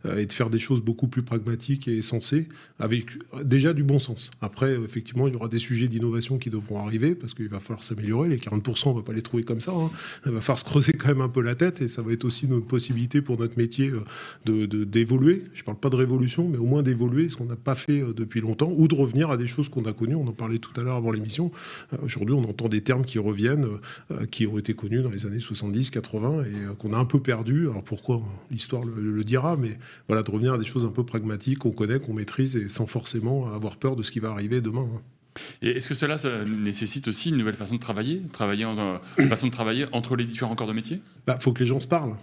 euh, 0.05 0.19
et 0.19 0.27
de 0.27 0.33
faire 0.33 0.51
des 0.51 0.59
choses 0.59 0.83
beaucoup 0.83 1.09
plus 1.09 1.23
pragmatiques 1.23 1.89
et 1.89 2.03
sensées, 2.03 2.49
avec 2.79 3.19
déjà 3.45 3.73
du 3.73 3.83
bon 3.83 3.99
sens. 3.99 4.31
Après, 4.43 4.75
effectivement, 4.75 5.27
il 5.27 5.33
y 5.33 5.37
aura 5.37 5.49
des 5.49 5.59
sujets 5.59 5.89
d'innovation 5.89 6.39
qui 6.39 6.51
devront 6.51 6.85
arriver, 6.85 7.15
parce 7.15 7.33
qu'il 7.33 7.49
va 7.49 7.61
falloir 7.61 7.83
s'améliorer. 7.83 8.29
Les 8.29 8.37
40%, 8.37 8.89
on 8.89 8.91
ne 8.91 8.97
va 8.97 9.03
pas 9.03 9.13
les 9.15 9.23
trouver 9.23 9.43
comme 9.43 9.61
ça. 9.61 9.73
Hein. 9.73 9.91
Il 10.27 10.33
va 10.33 10.41
falloir 10.41 10.59
se 10.59 10.65
creuser 10.65 10.93
quand 10.93 11.09
même 11.09 11.23
un 11.23 11.29
peu 11.29 11.41
la 11.41 11.55
tête, 11.55 11.81
et 11.81 11.89
ça 11.89 12.03
va 12.03 12.13
être 12.13 12.25
aussi 12.25 12.47
une 12.47 12.63
possibilité 12.63 13.23
pour 13.23 13.39
notre 13.39 13.57
métier 13.57 13.89
euh, 13.89 14.05
de, 14.45 14.85
d'évoluer. 14.85 15.45
Je 15.55 15.63
ne 15.63 15.65
parle 15.65 15.79
pas 15.79 15.91
de 15.91 15.97
révolution, 15.97 16.47
mais 16.47 16.59
au 16.59 16.67
moins 16.67 16.83
d'évoluer, 16.83 17.29
ce 17.31 17.37
qu'on 17.37 17.47
n'a 17.47 17.57
pas 17.57 17.75
fait 17.75 18.01
euh, 18.01 18.13
depuis 18.13 18.43
longtemps, 18.43 18.73
ou 18.77 18.87
de 18.87 18.95
revenir 18.95 19.31
à 19.31 19.39
des 19.39 19.47
choses 19.47 19.71
qu'on 19.71 19.85
a 19.85 19.93
connues. 19.95 20.15
On 20.15 20.27
en 20.27 20.33
parlait 20.33 20.59
tout 20.59 20.79
à 20.79 20.85
l'heure 20.85 20.97
avant 20.97 21.13
l'émission. 21.13 21.51
Aujourd'hui, 22.03 22.35
on 22.35 22.45
entend 22.45 22.69
des 22.69 22.83
termes 22.83 23.05
qui 23.05 23.19
reviennent, 23.19 23.67
qui 24.31 24.47
ont 24.47 24.59
été 24.59 24.75
connus 24.75 25.03
dans 25.03 25.11
les 25.11 25.27
années 25.27 25.41
70, 25.41 25.91
80, 25.91 26.43
et 26.45 26.77
qu'on 26.77 26.93
a 26.93 26.97
un 26.99 27.05
peu 27.05 27.21
perdu. 27.21 27.69
Alors 27.69 27.83
pourquoi 27.83 28.10
l'histoire 28.51 28.83
le, 28.85 29.25
dira, 29.25 29.57
mais 29.57 29.79
voilà, 30.09 30.23
de 30.23 30.31
revenir 30.31 30.55
à 30.55 30.59
des 30.59 30.65
choses 30.65 30.85
un 30.85 30.91
peu 30.91 31.05
pragmatiques 31.05 31.59
qu'on 31.59 31.73
connaît, 31.73 31.99
qu'on 31.99 32.15
maîtrise 32.15 32.57
et 32.57 32.69
sans 32.69 32.87
forcément 32.87 33.53
avoir 33.53 33.77
peur 33.77 33.97
de 33.97 34.03
ce 34.03 34.11
qui 34.11 34.21
va 34.21 34.31
arriver 34.31 34.61
demain. 34.61 34.89
Hein. 34.95 35.01
Et 35.63 35.71
est-ce 35.71 35.89
que 35.89 35.95
cela 35.95 36.19
ça 36.19 36.45
nécessite 36.45 37.09
aussi 37.09 37.29
une 37.29 37.37
nouvelle 37.37 37.55
façon 37.55 37.77
de 37.77 37.81
travailler, 37.81 38.23
travailler 38.33 38.65
en, 38.65 39.01
une 39.19 39.29
façon 39.29 39.47
de 39.47 39.53
travailler 39.53 39.87
entre 39.93 40.17
les 40.17 40.25
différents 40.25 40.55
corps 40.57 40.67
de 40.67 40.73
métier? 40.73 40.97
Il 40.97 41.23
bah, 41.27 41.39
faut 41.41 41.53
que 41.53 41.61
les 41.61 41.67
gens 41.67 41.81
se 41.81 41.87
parlent. 41.87 42.17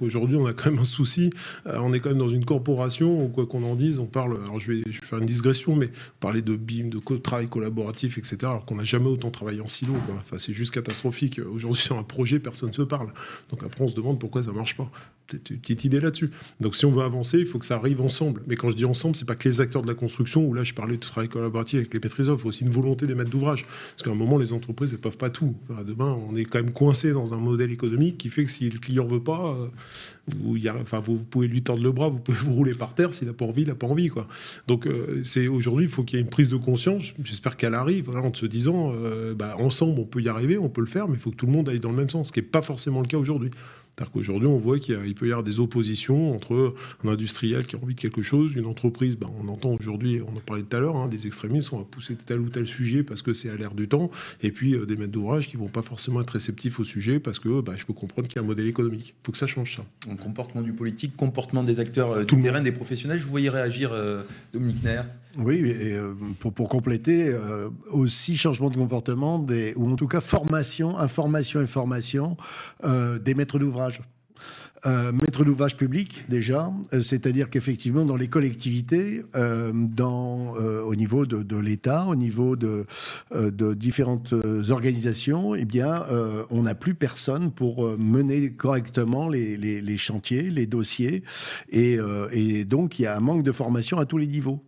Aujourd'hui, 0.00 0.36
on 0.36 0.46
a 0.46 0.52
quand 0.52 0.70
même 0.70 0.80
un 0.80 0.84
souci. 0.84 1.30
Euh, 1.66 1.78
on 1.80 1.92
est 1.92 2.00
quand 2.00 2.10
même 2.10 2.18
dans 2.18 2.28
une 2.28 2.44
corporation, 2.44 3.24
ou 3.24 3.28
quoi 3.28 3.46
qu'on 3.46 3.62
en 3.64 3.74
dise, 3.74 3.98
on 3.98 4.06
parle. 4.06 4.38
Alors, 4.42 4.58
je 4.58 4.72
vais, 4.72 4.82
faire 4.90 5.18
une 5.18 5.26
digression, 5.26 5.76
mais 5.76 5.90
parler 6.20 6.42
de 6.42 6.56
BIM, 6.56 6.88
de 6.88 6.98
travail 7.16 7.46
collaboratif, 7.46 8.18
etc., 8.18 8.38
alors 8.42 8.64
qu'on 8.64 8.76
n'a 8.76 8.84
jamais 8.84 9.08
autant 9.08 9.30
travaillé 9.30 9.60
en 9.60 9.68
silo. 9.68 9.94
Enfin, 10.18 10.38
c'est 10.38 10.52
juste 10.52 10.72
catastrophique. 10.72 11.40
Aujourd'hui, 11.40 11.82
sur 11.82 11.98
un 11.98 12.02
projet, 12.02 12.38
personne 12.38 12.70
ne 12.70 12.74
se 12.74 12.82
parle. 12.82 13.08
Donc 13.50 13.62
après, 13.62 13.84
on 13.84 13.88
se 13.88 13.96
demande 13.96 14.18
pourquoi 14.18 14.42
ça 14.42 14.52
marche 14.52 14.76
pas. 14.76 14.90
Peut-être 15.32 15.50
une 15.50 15.58
petite 15.58 15.84
idée 15.84 16.00
là-dessus. 16.00 16.30
Donc 16.60 16.76
si 16.76 16.84
on 16.84 16.90
veut 16.90 17.02
avancer, 17.02 17.38
il 17.38 17.46
faut 17.46 17.58
que 17.58 17.66
ça 17.66 17.76
arrive 17.76 18.00
ensemble. 18.00 18.42
Mais 18.46 18.56
quand 18.56 18.70
je 18.70 18.76
dis 18.76 18.84
ensemble, 18.84 19.16
c'est 19.16 19.26
pas 19.26 19.34
que 19.34 19.48
les 19.48 19.60
acteurs 19.60 19.82
de 19.82 19.88
la 19.88 19.94
construction, 19.94 20.44
où 20.46 20.54
là 20.54 20.64
je 20.64 20.74
parlais 20.74 20.96
de 20.96 21.00
travail 21.00 21.28
collaboratif 21.28 21.78
avec 21.78 21.94
les 21.94 22.00
maîtriseurs, 22.00 22.36
il 22.36 22.40
faut 22.40 22.48
aussi 22.48 22.64
une 22.64 22.70
volonté 22.70 23.06
des 23.06 23.14
maîtres 23.14 23.30
d'ouvrage. 23.30 23.66
Parce 23.90 24.02
qu'à 24.02 24.10
un 24.10 24.14
moment, 24.14 24.38
les 24.38 24.52
entreprises, 24.52 24.92
elles 24.92 25.00
peuvent 25.00 25.18
pas 25.18 25.30
tout. 25.30 25.54
demain, 25.86 26.18
on 26.28 26.36
est 26.36 26.44
quand 26.44 26.58
même 26.58 26.72
coincé 26.72 27.12
dans 27.12 27.34
un 27.34 27.38
modèle 27.38 27.72
économique 27.72 28.18
qui 28.18 28.28
fait 28.28 28.44
que 28.44 28.50
si 28.50 28.68
le 28.68 28.78
client 28.78 29.06
veut 29.06 29.22
pas, 29.22 29.56
euh, 29.58 29.68
vous, 30.28 31.18
pouvez 31.18 31.48
lui 31.48 31.62
tendre 31.62 31.82
le 31.82 31.92
bras, 31.92 32.08
vous 32.08 32.18
pouvez 32.18 32.38
vous 32.44 32.54
rouler 32.54 32.74
par 32.74 32.94
terre, 32.94 33.14
s'il 33.14 33.28
n'a 33.28 33.34
pas 33.34 33.44
envie, 33.44 33.62
il 33.62 33.68
n'a 33.68 33.74
pas 33.74 33.86
envie. 33.86 34.10
Donc 34.68 34.86
euh, 34.86 35.22
aujourd'hui, 35.50 35.86
il 35.86 35.90
faut 35.90 36.04
qu'il 36.04 36.18
y 36.18 36.22
ait 36.22 36.24
une 36.24 36.30
prise 36.30 36.48
de 36.48 36.56
conscience, 36.56 37.12
j'espère 37.22 37.56
qu'elle 37.56 37.74
arrive, 37.74 38.10
en 38.10 38.32
se 38.32 38.46
disant, 38.46 38.92
euh, 38.94 39.34
bah, 39.34 39.56
ensemble, 39.58 40.00
on 40.00 40.04
peut 40.04 40.20
y 40.20 40.28
arriver, 40.28 40.58
on 40.58 40.68
peut 40.68 40.80
le 40.80 40.86
faire, 40.86 41.08
mais 41.08 41.14
il 41.14 41.20
faut 41.20 41.30
que 41.30 41.36
tout 41.36 41.46
le 41.46 41.52
monde 41.52 41.68
aille 41.68 41.80
dans 41.80 41.90
le 41.90 41.96
même 41.96 42.10
sens, 42.10 42.28
ce 42.28 42.32
qui 42.32 42.40
n'est 42.40 42.46
pas 42.46 42.62
forcément 42.62 43.00
le 43.00 43.06
cas 43.06 43.18
aujourd'hui. 43.18 43.50
C'est-à-dire 43.94 44.12
qu'aujourd'hui, 44.12 44.48
on 44.48 44.58
voit 44.58 44.78
qu'il 44.78 45.14
peut 45.14 45.28
y 45.28 45.32
avoir 45.32 45.44
des 45.44 45.60
oppositions 45.60 46.34
entre 46.34 46.74
un 47.04 47.08
industriel 47.08 47.66
qui 47.66 47.76
a 47.76 47.78
envie 47.78 47.94
de 47.94 48.00
quelque 48.00 48.22
chose, 48.22 48.54
une 48.54 48.64
entreprise, 48.64 49.18
ben, 49.18 49.30
on 49.42 49.48
entend 49.48 49.70
aujourd'hui, 49.78 50.22
on 50.22 50.34
en 50.34 50.40
parlait 50.40 50.62
tout 50.62 50.74
à 50.76 50.80
l'heure, 50.80 50.96
hein, 50.96 51.08
des 51.08 51.26
extrémistes, 51.26 51.72
on 51.72 51.78
va 51.78 51.84
pousser 51.84 52.16
tel 52.16 52.40
ou 52.40 52.48
tel 52.48 52.66
sujet 52.66 53.02
parce 53.02 53.20
que 53.20 53.34
c'est 53.34 53.50
à 53.50 53.54
l'air 53.54 53.74
du 53.74 53.88
temps, 53.88 54.10
et 54.42 54.50
puis 54.50 54.74
euh, 54.74 54.86
des 54.86 54.96
maîtres 54.96 55.12
d'ouvrage 55.12 55.48
qui 55.48 55.56
vont 55.56 55.68
pas 55.68 55.82
forcément 55.82 56.22
être 56.22 56.30
réceptifs 56.30 56.80
au 56.80 56.84
sujet 56.84 57.20
parce 57.20 57.38
que 57.38 57.60
ben, 57.60 57.74
je 57.76 57.84
peux 57.84 57.92
comprendre 57.92 58.28
qu'il 58.28 58.36
y 58.36 58.38
a 58.38 58.42
un 58.42 58.46
modèle 58.46 58.66
économique. 58.66 59.08
Il 59.08 59.26
faut 59.26 59.32
que 59.32 59.38
ça 59.38 59.46
change 59.46 59.76
ça. 59.76 59.84
Un 60.10 60.16
comportement 60.16 60.62
du 60.62 60.72
politique, 60.72 61.14
comportement 61.14 61.62
des 61.62 61.78
acteurs 61.78 62.12
euh, 62.12 62.24
du 62.24 62.40
terrain, 62.40 62.62
des 62.62 62.72
professionnels. 62.72 63.18
Je 63.18 63.24
vous 63.24 63.30
voyais 63.30 63.50
réagir, 63.50 63.92
euh, 63.92 64.22
Dominique 64.54 64.82
Nair. 64.82 65.04
Oui, 65.38 65.60
et 65.60 65.96
pour, 66.40 66.68
compléter, 66.68 67.34
aussi 67.90 68.36
changement 68.36 68.70
de 68.70 68.76
comportement, 68.76 69.44
ou 69.76 69.90
en 69.90 69.96
tout 69.96 70.08
cas 70.08 70.20
formation, 70.20 70.98
information 70.98 71.62
et 71.62 71.66
formation 71.66 72.36
des 72.84 73.34
maîtres 73.34 73.58
d'ouvrage. 73.58 74.02
Euh, 74.84 75.12
maître 75.12 75.44
d'ouvrage 75.44 75.76
public 75.76 76.24
déjà, 76.28 76.72
euh, 76.92 77.02
c'est-à-dire 77.02 77.50
qu'effectivement 77.50 78.04
dans 78.04 78.16
les 78.16 78.26
collectivités, 78.26 79.22
euh, 79.36 79.72
au 79.72 80.94
niveau 80.96 81.24
de, 81.24 81.56
l'État, 81.56 82.06
au 82.06 82.16
niveau 82.16 82.56
de, 82.56 82.84
différentes 83.74 84.34
organisations, 84.70 85.54
eh 85.54 85.64
bien, 85.64 86.04
on 86.50 86.62
n'a 86.62 86.74
plus 86.74 86.94
personne 86.94 87.52
pour 87.52 87.86
mener 87.98 88.52
correctement 88.52 89.28
les, 89.28 89.96
chantiers, 89.98 90.42
les 90.42 90.66
dossiers, 90.66 91.22
et, 91.70 91.98
donc 92.64 92.98
il 92.98 93.02
y 93.02 93.06
a 93.06 93.16
un 93.16 93.20
manque 93.20 93.44
de 93.44 93.52
formation 93.52 93.98
à 93.98 94.06
tous 94.06 94.18
les 94.18 94.26
niveaux. 94.26 94.64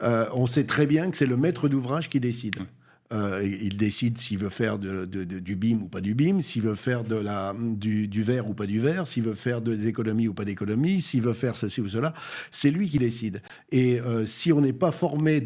on 0.00 0.46
sait 0.46 0.64
très 0.64 0.86
bien 0.86 1.10
que 1.10 1.16
c'est 1.16 1.26
le 1.26 1.36
maître 1.36 1.68
d'ouvrage 1.68 2.08
qui 2.08 2.20
décide. 2.20 2.56
Euh, 3.10 3.42
il 3.42 3.76
décide 3.76 4.18
s'il 4.18 4.38
veut 4.38 4.50
faire 4.50 4.78
du 4.78 5.56
BIM 5.56 5.80
ou 5.82 5.88
pas 5.88 6.00
du 6.00 6.14
BIM, 6.14 6.40
s'il 6.40 6.62
veut 6.62 6.74
faire 6.74 7.04
du, 7.04 8.22
verre 8.22 8.48
ou 8.48 8.54
pas 8.54 8.66
du 8.66 8.80
verre, 8.80 9.06
s'il 9.06 9.22
veut 9.22 9.34
faire 9.34 9.62
des 9.62 9.86
économies 9.86 10.28
ou 10.28 10.34
pas 10.34 10.44
d'économies, 10.44 11.00
s'il 11.00 11.22
veut 11.22 11.32
faire 11.32 11.56
ceci 11.56 11.80
ou 11.80 11.88
cela. 11.88 12.12
C'est 12.50 12.70
lui 12.70 12.88
qui 12.88 12.98
décide. 12.98 13.40
Et 13.72 14.00
euh, 14.00 14.26
si 14.26 14.52
on 14.52 14.60
n'est 14.60 14.74
pas 14.74 14.90
formé 14.90 15.44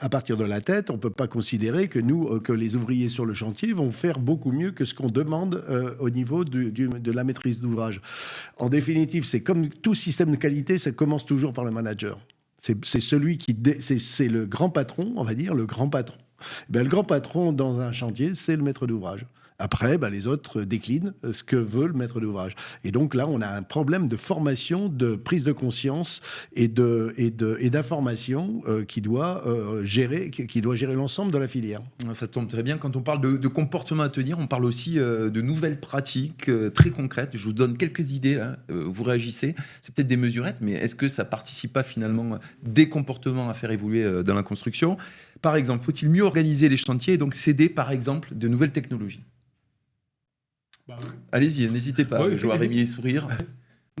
à 0.00 0.08
partir 0.08 0.36
de 0.36 0.44
la 0.44 0.60
tête, 0.60 0.90
on 0.90 0.94
ne 0.94 0.98
peut 0.98 1.10
pas 1.10 1.28
considérer 1.28 1.88
que 1.88 2.00
nous, 2.00 2.26
euh, 2.26 2.40
que 2.40 2.52
les 2.52 2.74
ouvriers 2.74 3.08
sur 3.08 3.26
le 3.26 3.34
chantier 3.34 3.72
vont 3.72 3.92
faire 3.92 4.18
beaucoup 4.18 4.50
mieux 4.50 4.72
que 4.72 4.84
ce 4.84 4.94
qu'on 4.94 5.08
demande 5.08 5.64
au 6.00 6.10
niveau 6.10 6.44
de 6.44 7.12
la 7.12 7.24
maîtrise 7.24 7.60
d'ouvrage. 7.60 8.00
En 8.56 8.68
définitive, 8.68 9.24
c'est 9.24 9.40
comme 9.40 9.68
tout 9.68 9.94
système 9.94 10.30
de 10.30 10.36
qualité, 10.36 10.78
ça 10.78 10.90
commence 10.90 11.26
toujours 11.26 11.52
par 11.52 11.64
le 11.64 11.70
manager. 11.70 12.18
C'est 12.58 13.00
celui 13.00 13.38
qui, 13.38 13.56
c'est 13.80 14.28
le 14.28 14.46
grand 14.46 14.70
patron, 14.70 15.12
on 15.16 15.22
va 15.22 15.34
dire, 15.34 15.54
le 15.54 15.66
grand 15.66 15.88
patron 15.88 16.18
ben, 16.68 16.82
le 16.82 16.88
grand 16.88 17.04
patron 17.04 17.52
dans 17.52 17.80
un 17.80 17.92
chantier, 17.92 18.34
c'est 18.34 18.56
le 18.56 18.62
maître 18.62 18.86
d'ouvrage. 18.86 19.26
Après, 19.58 19.98
ben, 19.98 20.10
les 20.10 20.26
autres 20.26 20.62
déclinent 20.62 21.14
ce 21.32 21.44
que 21.44 21.54
veut 21.54 21.86
le 21.86 21.92
maître 21.92 22.20
d'ouvrage. 22.20 22.56
Et 22.82 22.90
donc 22.90 23.14
là, 23.14 23.28
on 23.28 23.40
a 23.40 23.46
un 23.46 23.62
problème 23.62 24.08
de 24.08 24.16
formation, 24.16 24.88
de 24.88 25.14
prise 25.14 25.44
de 25.44 25.52
conscience 25.52 26.20
et 26.54 26.66
de 26.66 27.14
de 27.16 27.68
d'information 27.68 28.62
euh, 28.68 28.84
qui 28.84 29.00
doit 29.00 29.46
euh, 29.46 29.84
gérer 29.84 30.30
qui 30.30 30.60
doit 30.60 30.74
gérer 30.74 30.94
l'ensemble 30.94 31.32
de 31.32 31.38
la 31.38 31.48
filière. 31.48 31.82
Ça 32.12 32.26
tombe 32.26 32.48
très 32.48 32.62
bien. 32.62 32.78
Quand 32.78 32.96
on 32.96 33.00
parle 33.00 33.20
de, 33.20 33.48
comportement 33.48 34.02
à 34.02 34.08
tenir, 34.08 34.38
on 34.38 34.46
parle 34.46 34.64
aussi 34.64 34.98
euh, 34.98 35.30
de 35.30 35.40
nouvelles 35.40 35.78
pratiques 35.78 36.50
très 36.74 36.90
concrètes. 36.90 37.30
Je 37.34 37.44
vous 37.44 37.52
donne 37.52 37.76
quelques 37.76 38.12
idées. 38.12 38.40
Vous 38.68 39.04
réagissez. 39.04 39.54
C'est 39.80 39.94
peut-être 39.94 40.08
des 40.08 40.16
mesurettes, 40.16 40.58
mais 40.60 40.72
est-ce 40.72 40.94
que 40.94 41.08
ça 41.08 41.24
participe 41.24 41.72
pas 41.72 41.82
finalement 41.82 42.38
des 42.62 42.88
comportements 42.88 43.48
à 43.48 43.54
faire 43.54 43.70
évoluer 43.70 44.22
dans 44.24 44.34
la 44.34 44.42
construction? 44.42 44.96
Par 45.44 45.56
exemple, 45.56 45.84
faut-il 45.84 46.08
mieux 46.08 46.22
organiser 46.22 46.70
les 46.70 46.78
chantiers 46.78 47.14
et 47.14 47.18
donc 47.18 47.34
céder, 47.34 47.68
par 47.68 47.90
exemple, 47.90 48.34
de 48.34 48.48
nouvelles 48.48 48.72
technologies 48.72 49.22
bah 50.88 50.96
Allez-y, 51.32 51.70
n'hésitez 51.70 52.06
pas. 52.06 52.34
je 52.34 52.46
vois 52.46 52.56
Rémi 52.56 52.86
sourire. 52.86 53.28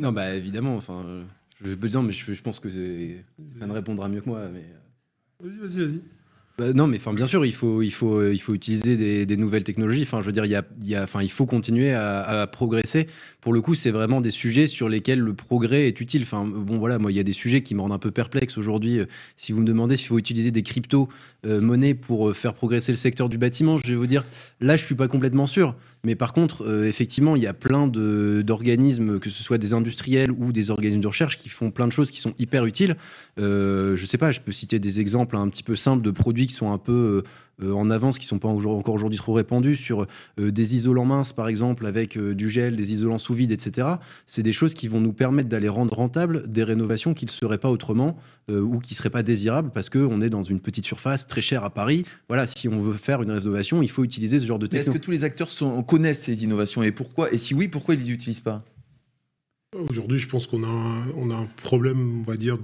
Non, 0.00 0.10
bah 0.10 0.34
évidemment. 0.34 0.74
Enfin, 0.74 1.04
je 1.62 1.68
veux 1.68 1.88
dire, 1.88 2.02
mais 2.02 2.10
je, 2.10 2.42
pense 2.42 2.58
que 2.58 2.68
ça 2.68 3.66
ne 3.66 3.72
répondra 3.72 4.08
mieux 4.08 4.20
que 4.22 4.28
moi. 4.28 4.48
Mais... 4.52 4.64
Vas-y, 5.38 5.56
vas-y, 5.58 5.86
vas-y. 5.86 6.00
Bah, 6.56 6.72
non, 6.72 6.88
mais 6.88 6.96
enfin, 6.96 7.12
bien 7.12 7.26
sûr, 7.26 7.44
il 7.44 7.54
faut, 7.54 7.82
il 7.82 7.92
faut, 7.92 8.24
il 8.24 8.38
faut 8.38 8.54
utiliser 8.54 9.24
des, 9.26 9.36
nouvelles 9.36 9.62
technologies. 9.62 10.02
Enfin, 10.02 10.20
je 10.20 10.26
veux 10.26 10.32
dire, 10.32 10.46
il, 10.46 10.50
y 10.50 10.56
a, 10.56 10.64
il, 10.80 10.88
y 10.88 10.96
a, 10.96 11.04
enfin, 11.04 11.22
il 11.22 11.30
faut 11.30 11.46
continuer 11.46 11.92
à, 11.92 12.48
progresser. 12.50 13.06
Pour 13.44 13.52
le 13.52 13.60
coup, 13.60 13.74
c'est 13.74 13.90
vraiment 13.90 14.22
des 14.22 14.30
sujets 14.30 14.66
sur 14.66 14.88
lesquels 14.88 15.20
le 15.20 15.34
progrès 15.34 15.86
est 15.86 16.00
utile. 16.00 16.22
Enfin, 16.22 16.46
bon, 16.46 16.78
voilà, 16.78 16.98
moi, 16.98 17.12
il 17.12 17.14
y 17.14 17.20
a 17.20 17.22
des 17.22 17.34
sujets 17.34 17.60
qui 17.60 17.74
me 17.74 17.82
rendent 17.82 17.92
un 17.92 17.98
peu 17.98 18.10
perplexe 18.10 18.56
aujourd'hui. 18.56 19.00
Si 19.36 19.52
vous 19.52 19.60
me 19.60 19.66
demandez 19.66 19.98
s'il 19.98 20.06
faut 20.06 20.18
utiliser 20.18 20.50
des 20.50 20.62
crypto-monnaies 20.62 21.92
pour 21.92 22.30
euh, 22.30 22.32
faire 22.32 22.54
progresser 22.54 22.90
le 22.90 22.96
secteur 22.96 23.28
du 23.28 23.36
bâtiment, 23.36 23.76
je 23.76 23.86
vais 23.88 23.96
vous 23.96 24.06
dire, 24.06 24.24
là, 24.62 24.78
je 24.78 24.84
suis 24.86 24.94
pas 24.94 25.08
complètement 25.08 25.46
sûr. 25.46 25.76
Mais 26.04 26.14
par 26.14 26.32
contre, 26.32 26.62
euh, 26.66 26.88
effectivement, 26.88 27.36
il 27.36 27.42
y 27.42 27.46
a 27.46 27.52
plein 27.52 27.86
d'organismes, 27.86 29.18
que 29.18 29.28
ce 29.28 29.42
soit 29.42 29.58
des 29.58 29.74
industriels 29.74 30.30
ou 30.30 30.50
des 30.50 30.70
organismes 30.70 31.02
de 31.02 31.06
recherche, 31.06 31.36
qui 31.36 31.50
font 31.50 31.70
plein 31.70 31.86
de 31.86 31.92
choses 31.92 32.10
qui 32.10 32.20
sont 32.20 32.32
hyper 32.38 32.64
utiles. 32.64 32.96
Euh, 33.38 33.94
je 33.94 34.06
sais 34.06 34.18
pas, 34.18 34.32
je 34.32 34.40
peux 34.40 34.52
citer 34.52 34.78
des 34.78 35.00
exemples 35.00 35.36
un 35.36 35.48
petit 35.50 35.62
peu 35.62 35.76
simples 35.76 36.02
de 36.02 36.10
produits 36.10 36.46
qui 36.46 36.54
sont 36.54 36.72
un 36.72 36.78
peu 36.78 36.92
euh, 36.92 37.22
euh, 37.53 37.53
en 37.62 37.90
avance 37.90 38.18
qui 38.18 38.26
sont 38.26 38.38
pas 38.38 38.48
encore 38.48 38.94
aujourd'hui 38.94 39.18
trop 39.18 39.32
répandus 39.32 39.76
sur 39.76 40.06
euh, 40.40 40.50
des 40.50 40.74
isolants 40.74 41.04
minces 41.04 41.32
par 41.32 41.48
exemple 41.48 41.86
avec 41.86 42.16
euh, 42.16 42.34
du 42.34 42.48
gel, 42.48 42.76
des 42.76 42.92
isolants 42.92 43.18
sous 43.18 43.34
vide, 43.34 43.52
etc. 43.52 43.88
C'est 44.26 44.42
des 44.42 44.52
choses 44.52 44.74
qui 44.74 44.88
vont 44.88 45.00
nous 45.00 45.12
permettre 45.12 45.48
d'aller 45.48 45.68
rendre 45.68 45.94
rentables 45.94 46.48
des 46.48 46.64
rénovations 46.64 47.14
qui 47.14 47.26
ne 47.26 47.30
seraient 47.30 47.58
pas 47.58 47.70
autrement 47.70 48.16
ou 48.50 48.78
qui 48.78 48.92
ne 48.92 48.96
seraient 48.96 49.10
pas 49.10 49.22
désirables 49.22 49.70
parce 49.70 49.88
qu'on 49.88 50.20
est 50.20 50.28
dans 50.28 50.42
une 50.42 50.60
petite 50.60 50.84
surface 50.84 51.26
très 51.26 51.40
chère 51.40 51.64
à 51.64 51.70
Paris. 51.70 52.04
Voilà, 52.28 52.46
si 52.46 52.68
on 52.68 52.78
veut 52.78 52.92
faire 52.92 53.22
une 53.22 53.30
rénovation, 53.30 53.82
il 53.82 53.88
faut 53.88 54.04
utiliser 54.04 54.38
ce 54.38 54.44
genre 54.44 54.58
de 54.58 54.66
technologie. 54.66 54.90
Est-ce 54.90 54.98
que 54.98 55.02
tous 55.02 55.10
les 55.10 55.24
acteurs 55.24 55.48
sont, 55.48 55.82
connaissent 55.82 56.20
ces 56.20 56.44
innovations 56.44 56.82
et 56.82 56.92
pourquoi 56.92 57.32
Et 57.32 57.38
si 57.38 57.54
oui, 57.54 57.68
pourquoi 57.68 57.94
ils 57.94 58.00
les 58.00 58.10
utilisent 58.10 58.40
pas? 58.40 58.62
Aujourd'hui, 59.88 60.18
je 60.18 60.28
pense 60.28 60.46
qu'on 60.46 60.62
a, 60.62 61.06
on 61.16 61.30
a 61.30 61.34
un 61.34 61.48
problème, 61.62 62.20
on 62.20 62.30
va 62.30 62.36
dire, 62.36 62.58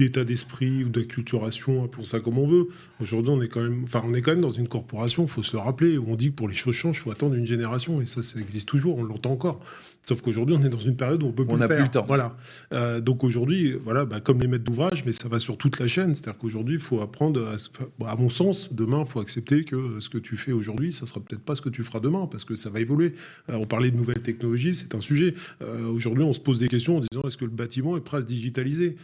d'état 0.00 0.24
d'esprit 0.24 0.84
ou 0.84 0.88
d'acculturation, 0.88 1.84
appelons 1.84 2.04
ça 2.04 2.20
comme 2.20 2.38
on 2.38 2.46
veut. 2.46 2.68
Aujourd'hui, 3.00 3.30
on 3.30 3.42
est 3.42 3.48
quand 3.48 3.62
même, 3.62 3.84
enfin, 3.84 4.02
on 4.06 4.14
est 4.14 4.22
quand 4.22 4.32
même 4.32 4.40
dans 4.40 4.50
une 4.50 4.68
corporation, 4.68 5.24
il 5.24 5.28
faut 5.28 5.42
se 5.42 5.54
le 5.54 5.62
rappeler, 5.62 5.98
où 5.98 6.06
on 6.08 6.16
dit 6.16 6.30
que 6.30 6.36
pour 6.36 6.48
les 6.48 6.54
choses 6.54 6.74
changent, 6.74 6.96
il 6.96 7.00
faut 7.00 7.10
attendre 7.10 7.34
une 7.34 7.46
génération, 7.46 8.00
et 8.00 8.06
ça, 8.06 8.22
ça 8.22 8.40
existe 8.40 8.66
toujours, 8.66 8.98
on 8.98 9.04
l'entend 9.04 9.32
encore. 9.32 9.60
Sauf 10.02 10.22
qu'aujourd'hui, 10.22 10.56
on 10.58 10.64
est 10.64 10.70
dans 10.70 10.78
une 10.78 10.96
période 10.96 11.22
où 11.22 11.26
on 11.26 11.32
peut 11.32 11.44
plus 11.44 11.54
on 11.54 11.58
n'a 11.58 11.68
plus 11.68 11.82
le 11.82 11.88
temps. 11.88 12.04
Voilà. 12.06 12.34
Euh, 12.72 13.00
donc 13.00 13.22
aujourd'hui, 13.22 13.76
voilà, 13.84 14.06
bah, 14.06 14.20
comme 14.20 14.40
les 14.40 14.48
maîtres 14.48 14.64
d'ouvrage, 14.64 15.04
mais 15.04 15.12
ça 15.12 15.28
va 15.28 15.38
sur 15.38 15.58
toute 15.58 15.78
la 15.78 15.86
chaîne. 15.86 16.14
C'est-à-dire 16.14 16.38
qu'aujourd'hui, 16.38 16.76
il 16.76 16.80
faut 16.80 17.00
apprendre, 17.00 17.46
à, 17.46 18.10
à, 18.10 18.16
mon 18.16 18.30
sens, 18.30 18.72
demain, 18.72 19.04
il 19.06 19.10
faut 19.10 19.20
accepter 19.20 19.64
que 19.64 20.00
ce 20.00 20.08
que 20.08 20.18
tu 20.18 20.36
fais 20.36 20.52
aujourd'hui, 20.52 20.92
ça 20.92 21.06
sera 21.06 21.20
peut-être 21.20 21.42
pas 21.42 21.54
ce 21.54 21.60
que 21.60 21.68
tu 21.68 21.82
feras 21.82 22.00
demain, 22.00 22.26
parce 22.30 22.44
que 22.44 22.56
ça 22.56 22.70
va 22.70 22.80
évoluer. 22.80 23.14
Euh, 23.50 23.56
on 23.56 23.66
parlait 23.66 23.90
de 23.90 23.96
nouvelles 23.96 24.22
technologies, 24.22 24.74
c'est 24.74 24.94
un 24.94 25.00
sujet. 25.00 25.34
Euh, 25.62 25.86
aujourd'hui, 25.88 26.24
on 26.24 26.32
se 26.32 26.40
pose 26.40 26.60
des 26.60 26.68
questions 26.68 26.96
en 26.96 27.00
disant 27.00 27.22
est-ce 27.26 27.36
que 27.36 27.44
le 27.44 27.50
bâtiment 27.50 27.96
est 27.96 28.00
prêt 28.00 28.18
à 28.18 28.20
se 28.22 28.26
digitaliser 28.26 28.96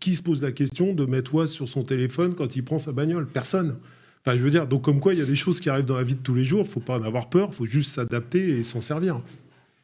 Qui 0.00 0.16
se 0.16 0.22
pose 0.22 0.42
la 0.42 0.52
question 0.52 0.94
de 0.94 1.04
mettre 1.04 1.34
OIS 1.34 1.48
sur 1.48 1.68
son 1.68 1.82
téléphone 1.82 2.34
quand 2.34 2.56
il 2.56 2.64
prend 2.64 2.78
sa 2.78 2.92
bagnole? 2.92 3.26
Personne. 3.26 3.76
Enfin, 4.24 4.36
je 4.36 4.42
veux 4.42 4.50
dire, 4.50 4.66
donc 4.66 4.82
comme 4.82 5.00
quoi 5.00 5.14
il 5.14 5.20
y 5.20 5.22
a 5.22 5.26
des 5.26 5.36
choses 5.36 5.60
qui 5.60 5.70
arrivent 5.70 5.84
dans 5.84 5.96
la 5.96 6.04
vie 6.04 6.14
de 6.14 6.20
tous 6.20 6.34
les 6.34 6.44
jours, 6.44 6.62
il 6.64 6.68
faut 6.68 6.80
pas 6.80 6.98
en 6.98 7.02
avoir 7.02 7.30
peur, 7.30 7.50
il 7.52 7.54
faut 7.54 7.66
juste 7.66 7.92
s'adapter 7.92 8.58
et 8.58 8.62
s'en 8.62 8.80
servir. 8.80 9.22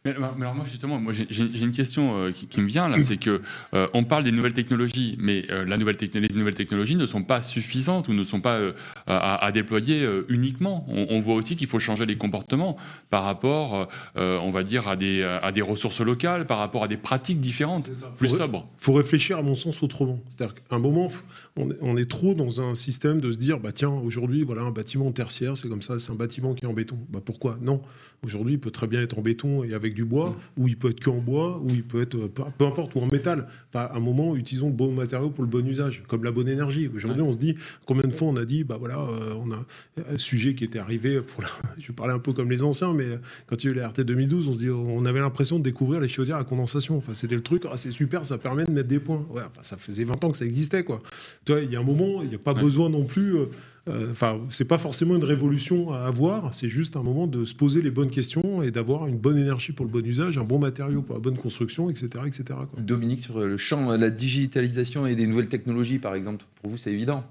Mais, 0.07 0.13
alors 0.17 0.55
moi 0.55 0.67
justement, 0.67 1.01
moi 1.01 1.15
j'ai 1.15 1.65
une 1.65 1.73
question 1.73 2.19
euh, 2.19 2.31
qui, 2.31 2.61
me 2.61 2.67
vient 2.67 2.91
là, 2.91 3.01
c'est 3.01 3.17
que 3.17 3.41
euh, 3.73 3.87
on 3.95 4.05
parle 4.05 4.23
des 4.23 4.33
nouvelles 4.33 4.53
technologies, 4.53 5.17
mais 5.19 5.47
euh, 5.51 5.65
la 5.65 5.79
nouvelle 5.79 5.97
les 5.99 6.29
nouvelles 6.29 6.53
technologies 6.53 6.97
ne 6.97 7.07
sont 7.07 7.23
pas 7.23 7.41
suffisantes 7.41 8.09
ou 8.09 8.13
ne 8.13 8.23
sont 8.23 8.43
pas 8.43 8.61
à, 9.07 9.51
déployer 9.53 10.07
uniquement. 10.29 10.85
On, 10.91 11.21
voit 11.21 11.37
aussi 11.37 11.57
qu'il 11.57 11.69
faut 11.69 11.79
changer 11.79 12.05
les 12.05 12.19
comportements 12.19 12.77
par 13.09 13.25
rapport, 13.25 13.89
on 14.17 14.51
va 14.51 14.63
dire, 14.63 14.89
à 14.89 14.97
des, 14.97 15.23
à 15.23 15.53
des 15.53 15.63
ressources 15.63 16.03
locales, 16.03 16.47
par 16.47 16.59
rapport 16.59 16.85
à 16.85 16.89
des 16.89 16.99
pratiques 16.99 17.41
différentes, 17.41 17.89
plus 18.19 18.29
sobres. 18.29 18.69
Il 18.81 18.85
faut 18.85 18.93
réfléchir 18.93 19.39
à 19.39 19.43
mon 19.43 19.55
sens 19.55 19.83
autrement. 19.83 20.21
C'est-à-dire 20.29 20.55
qu'à 20.55 20.77
un 20.77 20.81
moment, 20.81 21.09
on, 21.57 21.71
on, 21.81 21.97
est 21.97 22.11
trop 22.11 22.35
dans 22.35 22.61
un 22.61 22.75
système 22.75 23.21
de 23.21 23.33
se 23.33 23.39
dire, 23.39 23.59
bah 23.59 23.73
tiens, 23.73 23.91
aujourd'hui, 23.91 24.43
voilà 24.43 24.63
un 24.63 24.71
bâtiment 24.71 25.11
tertiaire, 25.13 25.57
c'est 25.57 25.69
comme 25.69 25.83
ça, 25.83 25.99
c'est 25.99 26.13
un 26.13 26.17
bâtiment 26.17 26.53
qui 26.55 26.65
est 26.65 26.69
en 26.69 26.75
béton. 26.75 26.99
Bah 27.09 27.21
pourquoi? 27.25 27.59
Non. 27.63 27.81
Aujourd'hui, 28.25 28.55
il 28.55 28.59
peut 28.59 28.71
très 28.71 28.87
bien 28.87 29.03
être 29.03 29.19
en 29.19 29.23
béton 29.23 29.65
et 29.65 29.75
avec 29.75 29.94
avec 29.95 29.97
du 29.97 30.05
bois, 30.05 30.37
ou 30.57 30.69
il 30.69 30.77
peut 30.77 30.91
être 30.91 31.01
que 31.01 31.11
en 31.11 31.19
bois, 31.19 31.61
ou 31.63 31.71
il 31.71 31.85
peut 31.85 32.03
être 32.03 32.17
peu, 32.27 32.43
peu 32.59 32.67
importe, 32.67 32.95
ou 32.95 33.01
en 33.01 33.07
métal. 33.07 33.47
Enfin, 33.73 33.87
à 33.87 33.97
un 33.97 34.01
moment, 34.01 34.37
utilisons 34.37 34.67
le 34.69 34.73
bon 34.73 34.93
matériau 34.93 35.31
pour 35.31 35.45
le 35.45 35.51
bon 35.51 35.67
usage, 35.67 36.03
comme 36.09 36.25
la 36.25 36.33
bonne 36.33 36.49
énergie. 36.49 36.91
Aujourd'hui, 36.95 37.23
on 37.23 37.33
se 37.33 37.39
dit 37.39 37.57
combien 37.87 38.09
de 38.09 38.15
fois 38.15 38.29
on 38.29 38.37
a 38.37 38.45
dit, 38.45 38.65
bah 38.65 38.77
voilà, 38.79 38.99
euh, 38.99 39.35
on 39.41 39.53
a 39.53 39.65
un 40.13 40.19
sujet 40.19 40.55
qui 40.55 40.65
était 40.65 40.79
arrivé 40.79 41.21
pour 41.21 41.43
la... 41.43 41.49
je 41.79 41.93
parler 41.93 42.13
un 42.13 42.19
peu 42.19 42.33
comme 42.33 42.51
les 42.51 42.63
anciens, 42.63 42.93
mais 42.93 43.07
quand 43.47 43.63
il 43.63 43.69
y 43.69 43.71
a 43.71 43.73
eu 43.73 43.77
la 43.77 43.89
RT 43.89 44.01
2012, 44.01 44.49
on 44.49 44.53
se 44.55 44.59
dit, 44.59 44.71
on 44.71 45.05
avait 45.07 45.21
l'impression 45.21 45.59
de 45.59 45.65
découvrir 45.65 46.01
les 46.01 46.09
chaudières 46.09 46.39
à 46.39 46.45
condensation. 46.45 46.97
Enfin, 46.97 47.15
c'était 47.15 47.37
le 47.37 47.43
truc, 47.43 47.65
ah, 47.71 47.77
c'est 47.77 47.91
super, 47.91 48.25
ça 48.25 48.39
permet 48.39 48.65
de 48.65 48.73
mettre 48.73 48.89
des 48.89 48.99
points. 49.01 49.25
Ouais, 49.31 49.43
enfin, 49.43 49.63
ça 49.63 49.77
faisait 49.77 50.05
20 50.05 50.25
ans 50.25 50.31
que 50.31 50.37
ça 50.37 50.45
existait, 50.45 50.83
quoi. 50.83 51.01
Tu 51.45 51.53
vois, 51.53 51.61
il 51.63 51.71
y 51.71 51.77
a 51.77 51.81
un 51.81 51.85
moment, 51.85 52.23
il 52.23 52.29
n'y 52.29 52.35
a 52.35 52.39
pas 52.39 52.55
besoin 52.55 52.89
non 52.89 53.05
plus. 53.05 53.37
euh, 53.37 53.43
euh, 53.43 53.47
Enfin, 53.87 54.41
c'est 54.49 54.67
pas 54.67 54.79
forcément 54.79 55.15
une 55.15 55.25
révolution 55.25 55.93
à 55.93 56.07
avoir, 56.07 56.55
c'est 56.55 56.69
juste 56.69 56.97
un 56.97 57.03
moment 57.03 57.27
de 57.27 57.45
se 57.45 57.55
poser 57.55 57.83
les 57.83 57.91
bonnes 57.91 58.11
questions 58.11 58.63
et 58.63 58.71
d'avoir 58.71 59.07
une 59.07 59.19
bonne 59.19 59.37
énergie 59.37 59.73
pour 59.73 59.85
le 59.85 59.93
bon 59.93 60.05
usage, 60.07 60.39
un 60.39 60.45
bon 60.45 60.59
matériau 60.59 61.03
pour 61.03 61.15
la 61.15 61.21
bonne 61.21 61.37
construction, 61.37 61.91
etc., 61.91 62.09
etc. 62.27 62.45
quoi. 62.49 62.81
Dominique, 62.81 63.21
sur 63.21 63.39
le 63.41 63.57
champ 63.59 63.93
de 63.93 63.97
la 63.97 64.09
digitalisation 64.09 65.07
et 65.07 65.15
des 65.15 65.27
nouvelles 65.27 65.49
technologies, 65.49 65.99
par 65.99 66.15
exemple, 66.15 66.47
pour 66.63 66.71
vous, 66.71 66.79
c'est 66.79 66.93
évident? 66.93 67.25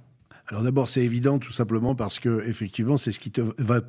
Alors 0.48 0.64
d'abord, 0.64 0.90
c'est 0.90 1.04
évident 1.04 1.40
tout 1.40 1.54
simplement 1.54 1.96
parce 1.96 2.20
que 2.20 2.44
effectivement, 2.46 2.98
c'est 2.98 3.14
ce 3.14 3.20
qui 3.20 3.32
te 3.32 3.42
va 3.60 3.80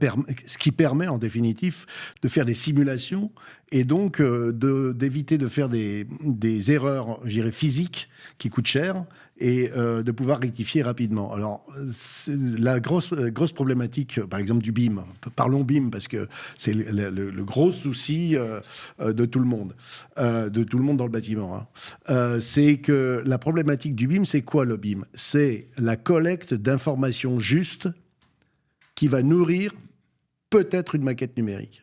ce 0.46 0.57
qui 0.57 0.70
permet 0.70 1.09
en 1.09 1.18
définitif 1.18 1.85
de 2.22 2.29
faire 2.29 2.44
des 2.44 2.55
simulations 2.55 3.33
et 3.72 3.85
donc 3.85 4.20
euh, 4.20 4.53
de 4.53 4.92
d'éviter 4.92 5.37
de 5.37 5.48
faire 5.48 5.68
des, 5.68 6.07
des 6.22 6.70
erreurs, 6.70 7.18
je 7.24 7.35
dirais 7.35 7.50
physiques 7.50 8.09
qui 8.38 8.50
coûtent 8.50 8.68
cher 8.68 9.05
et 9.38 9.70
euh, 9.76 10.02
de 10.02 10.12
pouvoir 10.12 10.40
rectifier 10.40 10.82
rapidement. 10.82 11.32
Alors 11.32 11.66
la 12.28 12.80
grosse 12.80 13.12
euh, 13.12 13.30
grosse 13.30 13.52
problématique, 13.52 14.20
par 14.24 14.38
exemple 14.38 14.62
du 14.62 14.72
BIM. 14.72 15.04
Parlons 15.34 15.64
BIM 15.64 15.90
parce 15.90 16.08
que 16.08 16.28
c'est 16.56 16.72
le, 16.72 17.42
gros 17.42 17.72
souci 17.72 18.36
euh, 18.36 18.60
de 19.00 19.24
tout 19.24 19.40
le 19.40 19.46
monde, 19.46 19.74
de 20.16 20.64
tout 20.64 20.78
le 20.78 20.84
monde 20.84 20.96
dans 20.96 21.06
le 21.06 21.10
bâtiment. 21.10 21.66
hein. 22.08 22.38
C'est 22.40 22.78
que 22.78 23.22
la 23.26 23.38
problématique 23.38 23.94
du 23.94 24.06
BIM, 24.06 24.24
c'est 24.24 24.42
quoi 24.42 24.64
le 24.64 24.76
BIM? 24.76 25.04
C'est 25.14 25.68
la 25.76 25.96
collecte 25.96 26.54
d'informations 26.54 27.38
justes 27.38 27.88
qui 28.94 29.08
va 29.08 29.22
nourrir 29.22 29.74
peut-être 30.50 30.94
une 30.94 31.02
maquette 31.02 31.36
numérique. 31.36 31.82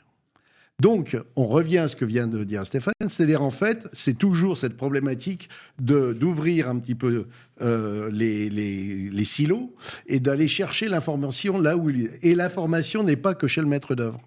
Donc, 0.82 1.16
on 1.36 1.46
revient 1.46 1.78
à 1.78 1.88
ce 1.88 1.96
que 1.96 2.06
vient 2.06 2.26
de 2.26 2.44
dire 2.44 2.66
Stéphane, 2.66 2.96
c'est-à-dire 3.02 3.44
en 3.44 3.52
fait, 3.52 3.88
c'est 3.94 4.18
toujours 4.18 4.58
cette 4.58 4.76
problématique 4.76 5.48
d'ouvrir 5.78 6.68
un 6.68 6.80
petit 6.80 6.96
peu 6.96 7.28
euh, 7.62 8.10
les, 8.12 9.24
silos 9.24 9.76
et 10.08 10.20
d'aller 10.20 10.48
chercher 10.48 10.88
l'information 10.88 11.62
là 11.62 11.78
où 11.78 11.92
il 11.92 12.06
est. 12.06 12.20
Et 12.24 12.34
l'information 12.34 13.04
n'est 13.04 13.16
pas 13.16 13.36
que 13.36 13.46
chez 13.46 13.62
le 13.62 13.68
maître 13.68 13.94
d'œuvre. 13.94 14.20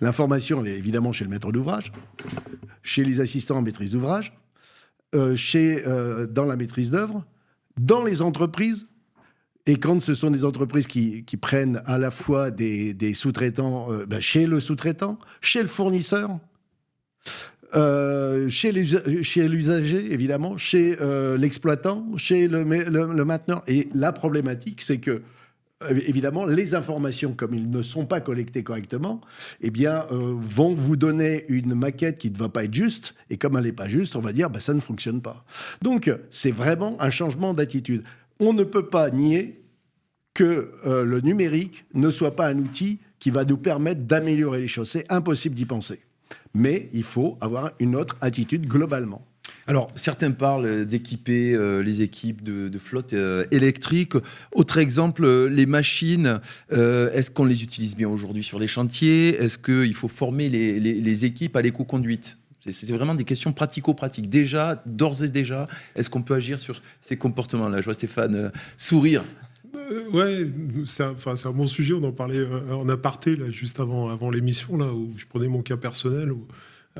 L'information, 0.00 0.64
est 0.64 0.76
évidemment 0.76 1.12
chez 1.12 1.22
le 1.22 1.30
maître 1.30 1.52
d'ouvrage, 1.52 1.92
chez 2.82 3.04
les 3.04 3.20
assistants 3.20 3.58
en 3.58 3.62
maîtrise 3.62 3.92
d'ouvrage, 3.92 4.36
euh, 5.14 5.36
chez, 5.36 5.86
euh, 5.86 6.26
dans 6.26 6.44
la 6.44 6.56
maîtrise 6.56 6.90
d'œuvre, 6.90 7.24
dans 7.78 8.02
les 8.02 8.20
entreprises. 8.20 8.88
Et 9.66 9.76
quand 9.76 10.00
ce 10.00 10.14
sont 10.14 10.30
des 10.30 10.44
entreprises 10.44 10.86
qui, 10.86 11.22
prennent 11.40 11.82
à 11.86 11.98
la 11.98 12.10
fois 12.10 12.50
des, 12.50 13.14
sous-traitants 13.14 13.92
euh, 13.92 14.06
ben, 14.06 14.20
chez 14.20 14.46
le 14.46 14.58
sous-traitant, 14.60 15.18
chez 15.40 15.62
le 15.62 15.68
fournisseur, 15.68 16.38
euh, 17.74 18.50
chez 18.50 18.70
l'usager, 18.72 20.12
évidemment, 20.12 20.56
chez 20.58 20.96
euh, 21.00 21.38
l'exploitant, 21.38 22.06
chez 22.16 22.46
le, 22.46 22.64
le, 22.64 23.24
mainteneur. 23.24 23.62
Et 23.66 23.88
la 23.94 24.12
problématique, 24.12 24.82
c'est 24.82 24.98
que, 24.98 25.22
évidemment, 25.88 26.44
les 26.44 26.74
informations, 26.74 27.32
comme 27.32 27.54
ils 27.54 27.70
ne 27.70 27.82
sont 27.82 28.04
pas 28.04 28.20
collectées 28.20 28.62
correctement, 28.62 29.22
eh 29.62 29.70
bien, 29.70 30.04
euh, 30.10 30.34
vont 30.38 30.74
vous 30.74 30.96
donner 30.96 31.46
une 31.48 31.74
maquette 31.74 32.18
qui 32.18 32.30
ne 32.30 32.36
va 32.36 32.50
pas 32.50 32.64
être 32.64 32.74
juste. 32.74 33.14
Et 33.30 33.38
comme 33.38 33.56
elle 33.56 33.64
n'est 33.64 33.72
pas 33.72 33.88
juste, 33.88 34.16
on 34.16 34.20
va 34.20 34.34
dire, 34.34 34.50
bah, 34.50 34.60
ça 34.60 34.74
ne 34.74 34.80
fonctionne 34.80 35.22
pas. 35.22 35.44
Donc, 35.80 36.14
c'est 36.30 36.52
vraiment 36.52 37.00
un 37.00 37.10
changement 37.10 37.54
d'attitude. 37.54 38.04
On 38.44 38.52
ne 38.52 38.64
peut 38.64 38.86
pas 38.86 39.08
nier 39.10 39.62
que 40.34 40.72
euh, 40.84 41.04
le 41.04 41.20
numérique 41.20 41.84
ne 41.94 42.10
soit 42.10 42.34
pas 42.34 42.48
un 42.48 42.58
outil 42.58 42.98
qui 43.20 43.30
va 43.30 43.44
nous 43.44 43.56
permettre 43.56 44.00
d'améliorer 44.00 44.58
les 44.58 44.66
choses. 44.66 44.88
C'est 44.88 45.06
impossible 45.12 45.54
d'y 45.54 45.64
penser. 45.64 46.00
Mais 46.52 46.88
il 46.92 47.04
faut 47.04 47.38
avoir 47.40 47.70
une 47.78 47.94
autre 47.94 48.16
attitude 48.20 48.66
globalement. 48.66 49.24
Alors, 49.68 49.92
certains 49.94 50.32
parlent 50.32 50.84
d'équiper 50.86 51.54
euh, 51.54 51.84
les 51.84 52.02
équipes 52.02 52.42
de, 52.42 52.68
de 52.68 52.78
flotte 52.80 53.12
euh, 53.12 53.46
électrique. 53.52 54.14
Autre 54.56 54.78
exemple, 54.78 55.46
les 55.46 55.66
machines, 55.66 56.40
est-ce 56.72 57.30
qu'on 57.30 57.44
les 57.44 57.62
utilise 57.62 57.94
bien 57.94 58.08
aujourd'hui 58.08 58.42
sur 58.42 58.58
les 58.58 58.66
chantiers? 58.66 59.36
Est-ce 59.40 59.56
qu'il 59.56 59.94
faut 59.94 60.08
former 60.08 60.48
les 60.48 61.24
équipes 61.24 61.54
à 61.54 61.62
l'éco-conduite? 61.62 62.38
C'est, 62.70 62.92
vraiment 62.92 63.14
des 63.14 63.24
questions 63.24 63.52
pratico-pratiques. 63.52 64.30
Déjà, 64.30 64.82
d'ores 64.86 65.24
et 65.24 65.28
déjà, 65.28 65.68
est-ce 65.96 66.10
qu'on 66.10 66.22
peut 66.22 66.34
agir 66.34 66.58
sur 66.58 66.80
ces 67.00 67.16
comportements-là? 67.16 67.80
Je 67.80 67.84
vois 67.84 67.94
Stéphane 67.94 68.34
euh, 68.34 68.50
sourire. 68.76 69.24
Euh, 69.74 70.10
ouais, 70.10 70.46
c'est 70.86 71.04
un, 71.04 71.50
bon 71.52 71.66
sujet. 71.66 71.94
On 71.94 72.04
en 72.04 72.12
parlait 72.12 72.38
euh, 72.38 72.74
en 72.74 72.88
aparté 72.88 73.36
là, 73.36 73.50
juste 73.50 73.80
avant, 73.80 74.30
l'émission, 74.30 74.76
là, 74.76 74.92
où 74.92 75.12
je 75.16 75.26
prenais 75.26 75.48
mon 75.48 75.62
cas 75.62 75.76
personnel. 75.76 76.32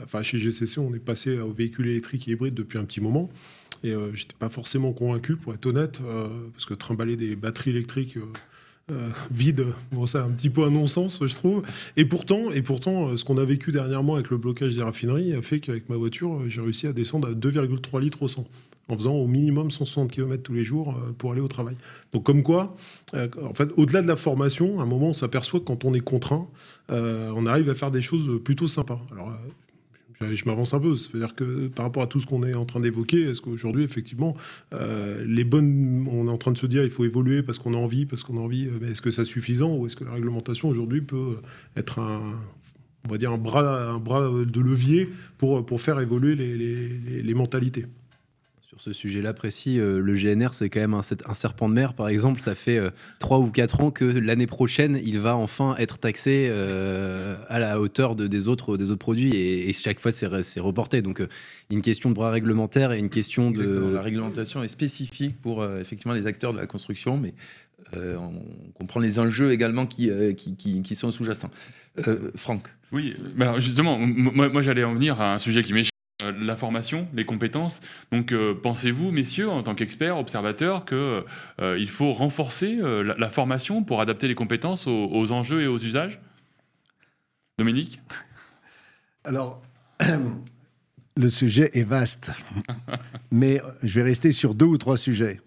Enfin, 0.03 0.23
chez 0.23 0.39
GCC, 0.39 0.81
on 0.81 0.95
est 0.95 0.99
passé 0.99 1.39
au 1.39 1.53
véhicule 1.53 1.89
électrique 1.89 2.27
et 2.29 2.33
hybride 2.33 2.55
depuis 2.55 2.79
un 2.79 2.85
petit 2.85 3.01
moment. 3.01 3.31
Et 3.85 3.91
euh, 3.91 4.15
j'étais 4.15 4.37
pas 4.39 4.49
forcément 4.49 4.93
convaincu, 4.93 5.37
pour 5.37 5.53
être 5.55 5.67
honnête, 5.67 6.01
parce 6.53 6.65
que 6.65 6.75
trimballer 6.75 7.17
des 7.17 7.37
batteries 7.37 7.71
électriques 7.71 8.19
euh, 8.93 9.09
vides, 9.31 9.67
bon, 9.93 10.07
c'est 10.07 10.19
un 10.19 10.31
petit 10.31 10.51
peu 10.51 10.65
un 10.65 10.71
non-sens, 10.71 11.19
je 11.25 11.35
trouve. 11.35 11.63
Et 11.97 12.05
pourtant, 12.05 12.51
et 12.51 12.63
pourtant 12.63 13.09
euh, 13.09 13.17
ce 13.17 13.25
qu'on 13.25 13.39
a 13.39 13.45
vécu 13.45 13.73
dernièrement 13.73 14.15
avec 14.15 14.31
le 14.31 14.37
blocage 14.37 14.77
des 14.77 14.83
raffineries 14.83 15.35
a 15.35 15.43
fait 15.43 15.61
qu'avec 15.61 15.89
ma 15.89 15.97
voiture, 15.97 16.35
euh, 16.35 16.49
j'ai 16.49 16.61
réussi 16.61 16.87
à 16.87 16.93
descendre 16.93 17.29
à 17.29 17.33
2,3 17.33 18.01
litres 18.01 18.23
au 18.23 18.29
100 18.29 18.47
en 18.89 18.97
faisant 18.97 19.15
au 19.15 19.27
minimum 19.27 19.71
160 19.71 20.11
km 20.11 20.43
tous 20.43 20.53
les 20.53 20.65
jours 20.65 20.95
pour 21.17 21.33
aller 21.33 21.41
au 21.41 21.49
travail. 21.49 21.77
Donc 22.13 22.25
comme 22.25 22.43
quoi, 22.43 22.75
en 23.15 23.55
fait, 23.55 23.71
au-delà 23.77 24.03
de 24.03 24.09
la 24.09 24.17
formation, 24.17 24.81
à 24.81 24.83
un 24.83 24.87
moment, 24.87 25.11
on 25.11 25.13
s'aperçoit 25.13 25.61
que 25.61 25.67
quand 25.67 25.85
on 25.85 25.95
est 25.95 26.01
contraint, 26.01 26.49
on 26.91 27.47
arrive 27.47 27.71
à 27.71 27.75
faire 27.77 27.93
des 27.93 28.03
choses 28.03 28.43
plutôt 28.43 28.67
sympas. 28.67 29.01
Alors, 29.13 29.33
je, 30.29 30.35
je 30.35 30.45
m'avance 30.47 30.75
un 30.75 30.81
peu, 30.81 30.97
c'est-à-dire 30.97 31.35
que 31.35 31.69
par 31.69 31.87
rapport 31.87 32.03
à 32.03 32.07
tout 32.07 32.21
ce 32.21 32.27
qu'on 32.27 32.43
est 32.45 32.55
en 32.55 32.65
train 32.65 32.81
d'évoquer, 32.81 33.23
est-ce 33.23 33.41
qu'aujourd'hui, 33.41 33.85
effectivement, 33.85 34.37
euh, 34.73 35.25
les 35.27 35.45
bonnes, 35.45 36.07
on 36.11 36.29
est 36.29 36.31
en 36.31 36.39
train 36.39 36.53
de 36.53 36.59
se 36.59 36.67
dire, 36.67 36.85
il 36.85 36.91
faut 36.91 37.05
évoluer 37.05 37.43
parce 37.43 37.59
qu'on 37.59 37.75
a 37.75 37.79
envie, 37.79 38.07
parce 38.07 38.23
qu'on 38.23 38.37
a 38.37 38.41
envie, 38.41 38.67
euh, 38.69 38.91
est-ce 38.91 39.03
que 39.03 39.11
c'est 39.11 39.25
suffisant 39.25 39.77
ou 39.77 39.87
est-ce 39.87 39.97
que 39.97 40.05
la 40.05 40.13
réglementation 40.13 40.69
aujourd'hui 40.69 41.03
peut 41.03 41.37
être 41.77 41.99
un 41.99 42.21
on 43.05 43.11
va 43.11 43.19
dire 43.19 43.33
un 43.33 43.39
bras, 43.39 43.91
un 43.91 43.99
bras 43.99 44.31
de 44.31 44.61
levier 44.61 45.09
pour, 45.37 45.67
pour 45.67 45.81
faire 45.81 45.99
évoluer 45.99 46.37
les 46.37 47.35
mentalités? 47.35 47.87
Ce 48.85 48.93
sujet-là 48.93 49.33
précis, 49.33 49.79
euh, 49.79 50.01
le 50.01 50.15
GNR, 50.15 50.55
c'est 50.55 50.69
quand 50.69 50.81
même 50.81 50.95
un, 50.95 51.35
serpent 51.35 51.69
de 51.69 51.75
mer, 51.75 51.95
par 51.95 52.09
exemple. 52.09 52.41
Ça 52.41 52.57
fait 52.57 52.79
euh, 52.79 52.91
trois 53.21 53.39
ou 53.39 53.47
quatre 53.47 53.81
ans 53.81 53.93
que 53.93 54.05
l'année 54.05 54.49
prochaine, 54.49 55.01
il 55.05 55.21
va 55.21 55.37
enfin 55.37 55.77
être 55.79 55.99
taxé 55.99 56.49
euh, 56.51 57.37
à 57.49 57.61
la 57.61 57.81
hauteur 57.81 58.17
de, 58.17 58.27
des, 58.27 58.49
autres, 58.49 58.77
des 58.77 58.87
autres 58.91 58.99
produits. 58.99 59.31
Et, 59.37 59.69
et 59.69 59.73
chaque 59.73 60.01
fois, 60.01 60.11
c'est, 60.11 60.27
re- 60.27 60.43
c'est 60.43 60.59
reporté. 60.59 61.01
Donc, 61.01 61.21
euh, 61.21 61.29
une 61.71 61.81
question 61.81 62.09
de 62.11 62.17
bras 62.17 62.33
réglementaire 62.33 62.91
et 62.91 62.99
une 62.99 63.09
question 63.09 63.51
Exactement. 63.51 63.89
de... 63.91 63.95
La 63.95 64.03
réglementation 64.03 64.65
est 64.65 64.69
spécifique 64.69 65.41
pour 65.41 65.63
euh, 65.63 65.81
effectivement 65.81 66.15
les 66.15 66.27
acteurs 66.27 66.53
de 66.53 66.59
la 66.59 66.67
construction, 66.67 67.17
mais 67.17 67.35
euh, 67.97 68.17
on 68.17 68.43
comprend 68.73 68.99
les 68.99 69.21
enjeux 69.21 69.53
également 69.53 69.87
qui, 69.87 70.11
euh, 70.11 70.33
qui, 70.33 70.57
qui- 70.57 70.83
qui 70.83 70.97
sont 70.97 71.13
sous-jacents. 71.13 71.51
Euh, 72.09 72.33
Franck 72.35 72.67
Oui, 72.91 73.15
mais 73.37 73.45
alors 73.45 73.61
justement, 73.61 73.97
moi, 74.01 74.49
moi, 74.49 74.61
j'allais 74.63 74.83
en 74.83 74.95
venir 74.95 75.21
à 75.21 75.35
un 75.35 75.39
sujet 75.39 75.63
qui 75.63 75.73
m'échappe, 75.73 75.92
la 76.31 76.57
formation, 76.57 77.09
les 77.15 77.25
compétences. 77.25 77.81
Donc 78.11 78.33
euh, 78.33 78.55
pensez-vous, 78.55 79.11
messieurs, 79.11 79.49
en 79.49 79.63
tant 79.63 79.75
qu'experts, 79.75 80.19
observateurs, 80.19 80.85
qu'il 80.85 81.89
faut 81.89 82.13
renforcer 82.13 82.79
euh, 82.81 83.03
la, 83.03 83.15
la 83.17 83.31
formation 83.31 83.83
pour 83.83 84.01
adapter 84.01 84.29
les 84.29 84.35
compétences 84.35 84.87
aux, 84.87 85.09
aux 85.13 85.33
enjeux 85.33 85.63
et 85.63 85.67
aux 85.67 85.79
usages? 85.79 86.21
Dominique? 87.59 88.01
Alors, 89.25 89.63
le 91.17 91.29
sujet 91.29 91.71
est 91.75 91.85
vaste, 91.85 92.33
mais 93.31 93.61
je 93.83 94.01
vais 94.01 94.05
rester 94.05 94.33
sur 94.33 94.55
deux 94.55 94.67
ou 94.67 94.79
trois 94.79 94.97
sujets. 94.97 95.41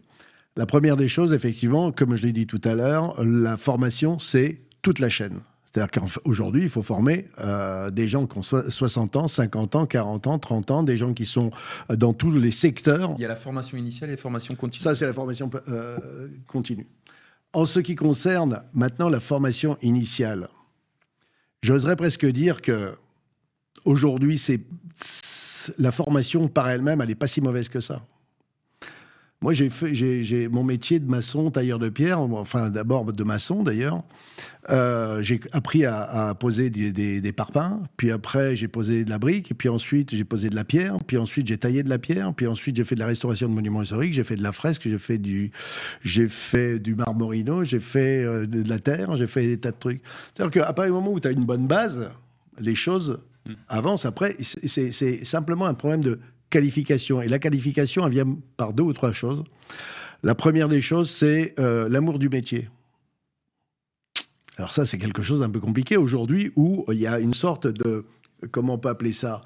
La 0.56 0.66
première 0.66 0.96
des 0.96 1.10
choses, 1.10 1.34
effectivement, 1.34 1.92
comme 1.92 2.16
je 2.16 2.24
l'ai 2.24 2.32
dit 2.32 2.48
tout 2.48 2.62
à 2.64 2.76
l'heure, 2.76 3.22
la 3.22 3.58
formation, 3.58 4.20
c'est 4.20 4.62
toute 4.82 5.00
la 5.00 5.10
chaîne. 5.10 5.40
C'est-à-dire 5.76 5.92
qu'aujourd'hui, 6.24 6.64
il 6.64 6.70
faut 6.70 6.82
former 6.84 7.28
euh, 7.40 7.92
des 7.92 8.08
gens 8.08 8.26
qui 8.28 8.38
ont 8.38 8.44
so- 8.44 8.70
60 8.70 9.18
ans, 9.18 9.28
50 9.28 9.76
ans, 9.76 9.86
40 9.86 10.28
ans, 10.28 10.40
30 10.40 10.72
ans, 10.72 10.84
des 10.84 10.96
gens 10.96 11.14
qui 11.14 11.26
sont 11.26 11.52
euh, 11.92 11.98
dans 11.98 12.14
tous 12.14 12.32
les 12.32 12.52
secteurs. 12.52 13.14
Il 13.18 13.22
y 13.22 13.26
a 13.26 13.28
la 13.28 13.36
formation 13.36 13.78
initiale 13.78 14.10
et 14.10 14.14
la 14.14 14.18
formation 14.18 14.56
continue. 14.56 14.82
Ça, 14.82 14.96
c'est 14.96 15.06
la 15.06 15.12
formation 15.12 15.50
euh, 15.68 16.30
continue. 16.48 16.88
En 17.52 17.66
ce 17.66 17.80
qui 17.82 17.96
concerne 17.96 18.64
maintenant 18.74 19.10
la 19.10 19.20
formation 19.20 19.78
initiale, 19.82 20.48
j'oserais 21.62 21.98
presque 21.98 22.26
dire 22.26 22.62
que 22.62 22.94
aujourd'hui, 23.84 24.38
c'est- 24.38 24.62
la 25.78 25.92
formation 25.92 26.48
par 26.48 26.70
elle-même, 26.70 27.02
elle 27.02 27.10
n'est 27.10 27.16
pas 27.16 27.28
si 27.28 27.42
mauvaise 27.42 27.68
que 27.68 27.82
ça. 27.82 28.02
Moi, 29.46 29.54
j'ai 29.54 29.70
fait, 29.70 29.94
j'ai 29.94 30.48
mon 30.48 30.64
métier 30.64 31.00
de 31.00 31.08
maçon, 31.08 31.52
tailleur 31.52 31.78
de 31.78 31.90
pierre, 31.90 32.20
enfin 32.20 32.72
d'abord 32.72 33.06
de 33.06 33.24
maçon 33.24 33.62
d'ailleurs. 33.62 34.02
Euh, 34.72 35.22
j'ai 35.22 35.40
appris 35.52 35.86
à, 35.86 36.36
poser 36.40 36.72
des, 36.72 36.92
des, 37.22 37.32
parpaings, 37.32 37.84
puis 37.96 38.10
après 38.10 38.56
j'ai 38.56 38.68
posé 38.68 39.06
de 39.06 39.10
la 39.12 39.20
brique, 39.20 39.56
puis 39.56 39.70
ensuite 39.70 40.16
j'ai 40.16 40.24
posé 40.24 40.50
de 40.50 40.56
la 40.56 40.64
pierre, 40.64 40.98
puis 41.06 41.18
ensuite 41.18 41.46
j'ai 41.46 41.60
taillé 41.60 41.84
de 41.84 41.90
la 41.90 42.00
pierre, 42.00 42.34
puis 42.34 42.48
ensuite 42.48 42.76
j'ai 42.76 42.84
fait 42.84 42.96
de 42.96 43.02
la 43.02 43.06
restauration 43.06 43.48
de 43.48 43.54
monuments 43.54 43.84
historiques, 43.84 44.14
j'ai 44.14 44.24
fait 44.24 44.36
de 44.36 44.42
la 44.42 44.52
fresque, 44.52 44.82
j'ai 44.86 44.98
fait 44.98 45.20
du, 45.20 45.52
j'ai 46.02 46.28
fait 46.28 46.80
du 46.80 46.96
marmorino, 46.96 47.64
j'ai 47.64 47.80
fait 47.80 48.24
euh, 48.24 48.48
de 48.48 48.68
la 48.68 48.80
terre, 48.80 49.16
j'ai 49.16 49.28
fait 49.28 49.46
des 49.46 49.60
tas 49.60 49.70
de 49.70 49.78
trucs. 49.78 50.02
C'est-à-dire 50.34 50.64
qu'à 50.64 50.74
partir 50.74 50.86
du 50.86 51.00
moment 51.00 51.12
où 51.12 51.20
tu 51.20 51.28
as 51.28 51.32
une 51.32 51.46
bonne 51.46 51.68
base, 51.68 52.10
les 52.60 52.74
choses 52.74 53.20
hmm. 53.48 53.54
avancent. 53.68 54.08
Après, 54.08 54.36
c'est 54.40 55.24
simplement 55.24 55.68
un 55.68 55.76
problème 55.76 56.02
de 56.02 56.20
qualification. 56.56 57.22
Et 57.22 57.28
la 57.28 57.38
qualification, 57.38 58.06
elle 58.06 58.14
vient 58.14 58.38
par 58.56 58.72
deux 58.72 58.84
ou 58.84 58.94
trois 58.94 59.12
choses. 59.12 59.44
La 60.24 60.36
première 60.36 60.70
des 60.70 60.80
choses, 60.80 61.10
c'est 61.10 61.54
euh, 61.60 61.90
l'amour 61.90 62.18
du 62.18 62.30
métier. 62.30 62.70
Alors 64.58 64.72
ça, 64.72 64.86
c'est 64.86 64.98
quelque 64.98 65.22
chose 65.22 65.42
d'un 65.42 65.50
peu 65.50 65.60
compliqué 65.60 65.98
aujourd'hui, 65.98 66.54
où 66.56 66.86
il 66.90 66.98
y 66.98 67.08
a 67.08 67.20
une 67.20 67.34
sorte 67.34 67.68
de, 67.68 68.06
comment 68.52 68.76
on 68.76 68.78
peut 68.78 68.88
appeler 68.88 69.12
ça, 69.12 69.42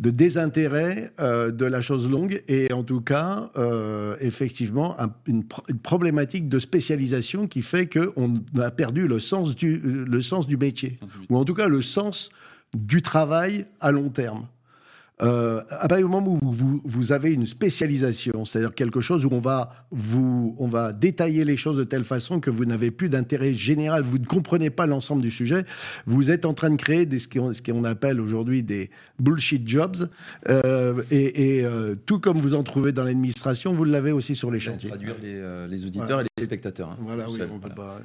de 0.00 0.10
désintérêt 0.10 1.10
euh, 1.18 1.50
de 1.50 1.66
la 1.66 1.80
chose 1.80 2.08
longue 2.08 2.42
et 2.46 2.72
en 2.72 2.84
tout 2.84 3.00
cas, 3.00 3.50
euh, 3.56 4.16
effectivement, 4.20 4.96
une, 5.26 5.44
problématique 5.82 6.48
de 6.48 6.60
spécialisation 6.60 7.48
qui 7.48 7.62
fait 7.62 7.88
qu'on 7.88 8.42
a 8.60 8.70
perdu 8.70 9.08
le 9.08 9.18
sens 9.18 9.56
du, 9.56 9.78
le 9.78 10.22
sens 10.22 10.46
du 10.46 10.56
métier, 10.56 10.94
ou 11.30 11.36
en 11.36 11.44
tout 11.44 11.54
cas 11.54 11.66
le 11.66 11.82
sens 11.82 12.30
du 12.74 13.02
travail 13.02 13.66
à 13.80 13.90
long 13.90 14.08
terme. 14.08 14.46
Euh, 15.22 15.62
à 15.70 15.86
partir 15.86 16.06
du 16.08 16.12
moment 16.12 16.38
où 16.42 16.50
vous, 16.50 16.80
vous 16.84 17.12
avez 17.12 17.30
une 17.30 17.46
spécialisation, 17.46 18.44
c'est-à-dire 18.44 18.74
quelque 18.74 19.00
chose 19.00 19.24
où 19.24 19.28
on 19.30 19.38
va, 19.38 19.86
vous, 19.92 20.56
on 20.58 20.66
va 20.66 20.92
détailler 20.92 21.44
les 21.44 21.56
choses 21.56 21.76
de 21.76 21.84
telle 21.84 22.02
façon 22.02 22.40
que 22.40 22.50
vous 22.50 22.64
n'avez 22.64 22.90
plus 22.90 23.08
d'intérêt 23.08 23.54
général, 23.54 24.02
vous 24.02 24.18
ne 24.18 24.26
comprenez 24.26 24.70
pas 24.70 24.86
l'ensemble 24.86 25.22
du 25.22 25.30
sujet, 25.30 25.64
vous 26.06 26.32
êtes 26.32 26.44
en 26.44 26.52
train 26.52 26.70
de 26.70 26.76
créer 26.76 27.06
des, 27.06 27.20
ce 27.20 27.28
qu'on 27.62 27.84
appelle 27.84 28.20
aujourd'hui 28.20 28.64
des 28.64 28.90
bullshit 29.20 29.68
jobs. 29.68 30.08
Euh, 30.48 31.02
et, 31.12 31.64
euh, 31.64 31.94
tout 32.06 32.18
comme 32.18 32.38
vous 32.38 32.54
en 32.54 32.64
trouvez 32.64 32.90
dans 32.90 33.04
l'administration, 33.04 33.72
vous 33.72 33.84
l'avez 33.84 34.10
aussi 34.10 34.34
sur 34.34 34.50
les 34.50 34.58
chantiers. 34.58 34.88
traduire 34.88 35.16
les, 35.22 35.68
les 35.68 35.86
auditeurs 35.86 36.22
et 36.22 36.24
les 36.36 36.44
spectateurs. 36.44 36.90
Hein, 36.90 36.98
voilà, 37.00 37.30
oui, 37.30 37.38
on 37.52 37.58
Peut 37.60 37.68
pas... 37.68 38.00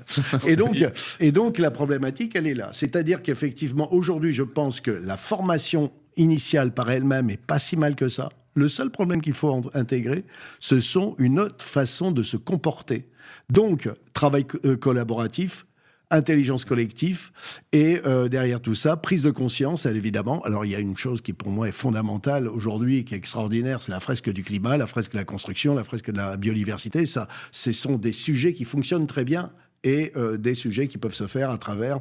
et, 0.47 0.55
donc, 0.55 0.77
et 1.19 1.31
donc 1.31 1.57
la 1.57 1.71
problématique, 1.71 2.35
elle 2.35 2.45
est 2.45 2.53
là. 2.53 2.69
C'est-à-dire 2.71 3.23
qu'effectivement, 3.23 3.91
aujourd'hui, 3.93 4.31
je 4.31 4.43
pense 4.43 4.79
que 4.79 4.91
la 4.91 5.17
formation 5.17 5.91
initiale 6.19 6.73
par 6.73 6.91
elle-même 6.91 7.29
est 7.29 7.43
pas 7.43 7.59
si 7.59 7.77
mal 7.77 7.95
que 7.95 8.09
ça. 8.09 8.29
Le 8.55 8.67
seul 8.67 8.89
problème 8.89 9.21
qu'il 9.21 9.33
faut 9.33 9.61
intégrer, 9.73 10.25
ce 10.59 10.79
sont 10.79 11.15
une 11.17 11.39
autre 11.39 11.63
façon 11.63 12.11
de 12.11 12.23
se 12.23 12.37
comporter. 12.37 13.07
Donc, 13.49 13.89
travail 14.13 14.45
euh, 14.65 14.75
collaboratif, 14.75 15.65
intelligence 16.11 16.65
collective 16.65 17.31
et 17.71 18.01
euh, 18.05 18.27
derrière 18.27 18.59
tout 18.59 18.73
ça, 18.73 18.97
prise 18.97 19.21
de 19.21 19.31
conscience, 19.31 19.85
elle, 19.85 19.95
évidemment. 19.95 20.41
Alors 20.41 20.65
il 20.65 20.71
y 20.71 20.75
a 20.75 20.79
une 20.79 20.97
chose 20.97 21.21
qui 21.21 21.33
pour 21.33 21.51
moi 21.51 21.69
est 21.69 21.73
fondamentale 21.73 22.47
aujourd'hui, 22.47 23.05
qui 23.05 23.13
est 23.13 23.17
extraordinaire, 23.17 23.81
c'est 23.81 23.91
la 23.91 23.99
fresque 23.99 24.31
du 24.31 24.43
climat, 24.43 24.75
la 24.77 24.87
fresque 24.87 25.13
de 25.13 25.17
la 25.17 25.25
construction, 25.25 25.75
la 25.75 25.83
fresque 25.83 26.11
de 26.11 26.17
la 26.17 26.35
biodiversité. 26.35 27.05
Ça, 27.05 27.27
ce 27.51 27.71
sont 27.71 27.97
des 27.97 28.13
sujets 28.13 28.53
qui 28.53 28.65
fonctionnent 28.65 29.07
très 29.07 29.23
bien 29.23 29.51
et 29.83 30.11
euh, 30.17 30.37
des 30.37 30.55
sujets 30.55 30.87
qui 30.87 30.97
peuvent 30.97 31.13
se 31.13 31.27
faire 31.27 31.51
à 31.51 31.57
travers 31.57 31.99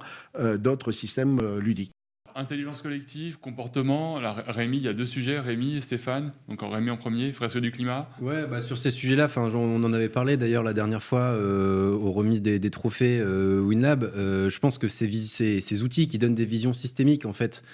d'autres 0.59 0.91
systèmes 0.91 1.39
ludiques. 1.59 1.93
Intelligence 2.39 2.83
collective, 2.83 3.41
comportement. 3.41 4.21
Rémi, 4.47 4.77
il 4.77 4.85
y 4.85 4.89
a 4.89 4.93
deux 4.93 5.07
sujets, 5.07 5.41
Rémi 5.41 5.75
et 5.77 5.81
Stéphane. 5.81 6.31
Donc, 6.49 6.61
Rémi 6.63 6.89
en 6.89 6.97
premier, 6.97 7.33
fresque 7.33 7.59
du 7.59 7.73
climat. 7.73 8.09
Ouais, 8.21 8.47
bah, 8.47 8.61
sur 8.61 8.79
ces 8.79 8.93
sujets-là, 8.93 9.27
on 9.37 9.83
en 9.83 9.93
avait 9.93 10.09
parlé 10.09 10.37
d'ailleurs 10.37 10.63
la 10.63 10.73
dernière 10.73 11.03
fois 11.03 11.19
euh, 11.19 11.91
aux 11.91 12.13
remises 12.13 12.41
des, 12.41 12.71
trophées 12.71 13.19
euh, 13.19 13.61
WinLab. 13.61 14.05
Euh, 14.05 14.51
je 14.51 14.59
pense 14.61 14.79
que 14.79 14.87
ces, 14.87 15.11
ces, 15.11 15.83
outils 15.83 16.07
qui 16.07 16.19
donnent 16.19 16.37
des 16.37 16.45
visions 16.45 16.73
systémiques, 16.73 17.27
en 17.27 17.33
fait, 17.33 17.65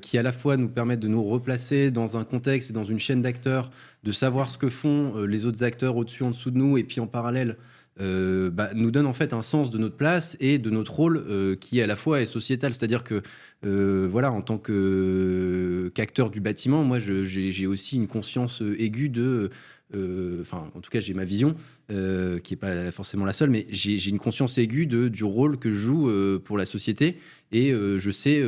qui 0.00 0.16
à 0.16 0.22
la 0.22 0.30
fois 0.30 0.56
nous 0.56 0.68
permettent 0.68 1.00
de 1.00 1.08
nous 1.08 1.24
replacer 1.24 1.90
dans 1.90 2.16
un 2.16 2.24
contexte 2.24 2.70
et 2.70 2.72
dans 2.72 2.84
une 2.84 3.00
chaîne 3.00 3.20
d'acteurs, 3.20 3.72
de 4.04 4.12
savoir 4.12 4.48
ce 4.48 4.58
que 4.58 4.68
font 4.68 5.24
les 5.24 5.44
autres 5.44 5.64
acteurs 5.64 5.96
au-dessus, 5.96 6.22
en 6.22 6.30
dessous 6.30 6.52
de 6.52 6.56
nous, 6.56 6.78
et 6.78 6.84
puis 6.84 7.00
en 7.00 7.08
parallèle, 7.08 7.56
euh, 8.00 8.50
bah, 8.50 8.70
nous 8.74 8.90
donne 8.90 9.06
en 9.06 9.12
fait 9.12 9.32
un 9.32 9.42
sens 9.42 9.70
de 9.70 9.78
notre 9.78 9.96
place 9.96 10.36
et 10.40 10.58
de 10.58 10.68
notre 10.68 10.92
rôle 10.92 11.16
euh, 11.16 11.54
qui 11.54 11.80
à 11.80 11.86
la 11.86 11.96
fois 11.96 12.20
est 12.20 12.26
sociétal. 12.26 12.74
C'est-à-dire 12.74 13.04
que 13.04 13.22
euh, 13.64 14.08
voilà, 14.10 14.32
en 14.32 14.42
tant 14.42 14.58
qu'acteur 14.58 16.30
du 16.30 16.40
bâtiment, 16.40 16.82
moi 16.82 16.98
j'ai 16.98 17.66
aussi 17.66 17.96
une 17.96 18.08
conscience 18.08 18.62
aiguë 18.78 19.08
de 19.08 19.50
enfin, 20.40 20.72
en 20.74 20.80
tout 20.80 20.90
cas, 20.90 21.00
j'ai 21.00 21.14
ma 21.14 21.24
vision, 21.24 21.54
qui 21.88 21.94
n'est 21.94 22.58
pas 22.58 22.90
forcément 22.90 23.24
la 23.24 23.32
seule, 23.32 23.50
mais 23.50 23.66
j'ai 23.70 24.10
une 24.10 24.18
conscience 24.18 24.58
aiguë 24.58 24.86
du 24.86 25.22
rôle 25.22 25.56
que 25.56 25.70
je 25.70 25.76
joue 25.76 26.40
pour 26.44 26.58
la 26.58 26.66
société 26.66 27.16
et 27.54 27.72
je 27.72 28.10
sais 28.10 28.42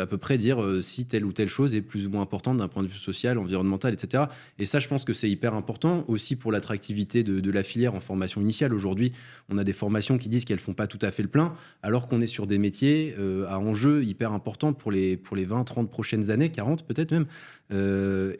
à 0.00 0.06
peu 0.06 0.18
près 0.18 0.36
dire 0.36 0.58
si 0.82 1.06
telle 1.06 1.24
ou 1.24 1.32
telle 1.32 1.48
chose 1.48 1.74
est 1.74 1.80
plus 1.80 2.06
ou 2.06 2.10
moins 2.10 2.22
importante 2.22 2.58
d'un 2.58 2.68
point 2.68 2.82
de 2.82 2.88
vue 2.88 2.98
social, 2.98 3.38
environnemental, 3.38 3.94
etc. 3.94 4.24
Et 4.58 4.66
ça, 4.66 4.80
je 4.80 4.88
pense 4.88 5.04
que 5.04 5.12
c'est 5.12 5.30
hyper 5.30 5.54
important 5.54 6.04
aussi 6.08 6.36
pour 6.36 6.52
l'attractivité 6.52 7.22
de, 7.22 7.50
la 7.50 7.62
filière 7.62 7.94
en 7.94 8.00
formation 8.00 8.40
initiale. 8.40 8.74
Aujourd'hui, 8.74 9.12
on 9.48 9.58
a 9.58 9.64
des 9.64 9.72
formations 9.72 10.18
qui 10.18 10.28
disent 10.28 10.44
qu'elles 10.44 10.58
font 10.58 10.74
pas 10.74 10.86
tout 10.86 10.98
à 11.02 11.10
fait 11.10 11.22
le 11.22 11.28
plein, 11.28 11.54
alors 11.82 12.08
qu'on 12.08 12.20
est 12.20 12.26
sur 12.26 12.46
des 12.46 12.58
métiers 12.58 13.14
à 13.48 13.58
enjeux 13.58 14.04
hyper 14.04 14.32
importants 14.32 14.72
pour 14.72 14.90
les, 14.90 15.16
pour 15.16 15.36
les 15.36 15.44
20, 15.44 15.64
30 15.64 15.90
prochaines 15.90 16.30
années, 16.30 16.50
40 16.50 16.84
peut-être 16.84 17.12
même. 17.12 17.26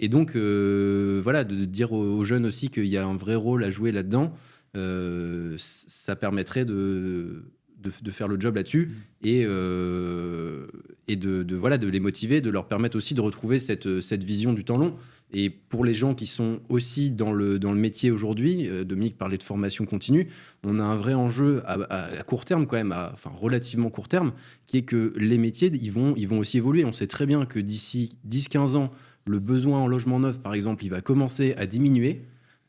et 0.01 0.09
donc, 0.09 0.37
voilà, 0.37 1.45
de, 1.45 1.65
dire 1.65 1.93
aux 1.93 2.25
jeunes 2.25 2.47
aussi 2.47 2.69
qu'il 2.69 2.87
y 2.87 2.97
a 2.97 3.07
un 3.07 3.17
vrai 3.17 3.37
rôle 3.37 3.63
à 3.65 3.71
jouer 3.71 3.93
là-dedans, 3.93 4.35
euh, 4.77 5.57
ça 5.59 6.15
permettrait 6.17 6.65
de, 6.65 7.45
de, 7.79 8.11
faire 8.11 8.29
le 8.29 8.41
job 8.41 8.57
là-dessus 8.57 8.87
mmh. 8.87 9.27
et, 9.27 9.45
euh, 9.45 10.67
et 11.07 11.17
de, 11.17 11.55
voilà, 11.55 11.79
de 11.79 11.89
les 11.89 12.01
motiver, 12.01 12.41
de 12.41 12.51
leur 12.51 12.67
permettre 12.67 12.97
aussi 12.97 13.15
de 13.15 13.21
retrouver 13.21 13.59
cette, 13.59 14.01
cette 14.01 14.25
vision 14.25 14.53
du 14.53 14.65
temps 14.65 14.79
long. 14.79 14.97
Et 15.33 15.51
pour 15.51 15.85
les 15.85 15.93
gens 15.93 16.15
qui 16.15 16.27
sont 16.27 16.61
aussi 16.71 17.11
dans 17.11 17.33
le, 17.33 17.59
dans 17.59 17.73
le 17.73 17.79
métier 17.79 18.11
aujourd'hui, 18.11 18.67
euh, 18.67 18.85
Dominique 18.85 19.19
parlait 19.19 19.37
de 19.37 19.43
formation 19.43 19.85
continue, 19.85 20.29
on 20.65 20.79
a 20.79 20.83
un 20.83 20.97
vrai 20.97 21.13
enjeu 21.13 21.63
à, 21.67 22.09
court 22.27 22.47
terme 22.47 22.67
quand 22.67 22.77
même, 22.77 22.93
à, 22.93 23.11
enfin 23.13 23.31
relativement 23.35 23.91
court 23.91 24.09
terme, 24.09 24.33
qui 24.67 24.79
est 24.79 24.83
que 24.83 25.13
les 25.17 25.37
métiers, 25.37 25.71
ils 25.75 25.93
vont, 25.93 26.15
ils 26.17 26.27
vont 26.27 26.39
aussi 26.39 26.57
évoluer. 26.57 26.85
On 26.85 26.93
sait 26.93 27.07
très 27.07 27.27
bien 27.27 27.45
que 27.45 27.59
d'ici 27.59 28.19
10-15 28.27 28.77
ans, 28.77 28.91
le 29.27 29.39
besoin 29.39 29.81
en 29.81 29.87
logement 29.87 30.19
neuf, 30.19 30.39
par 30.39 30.55
exemple, 30.55 30.85
il 30.85 30.89
va 30.89 31.03
commencer 31.03 31.55
à 31.59 31.67
diminuer. 31.67 32.23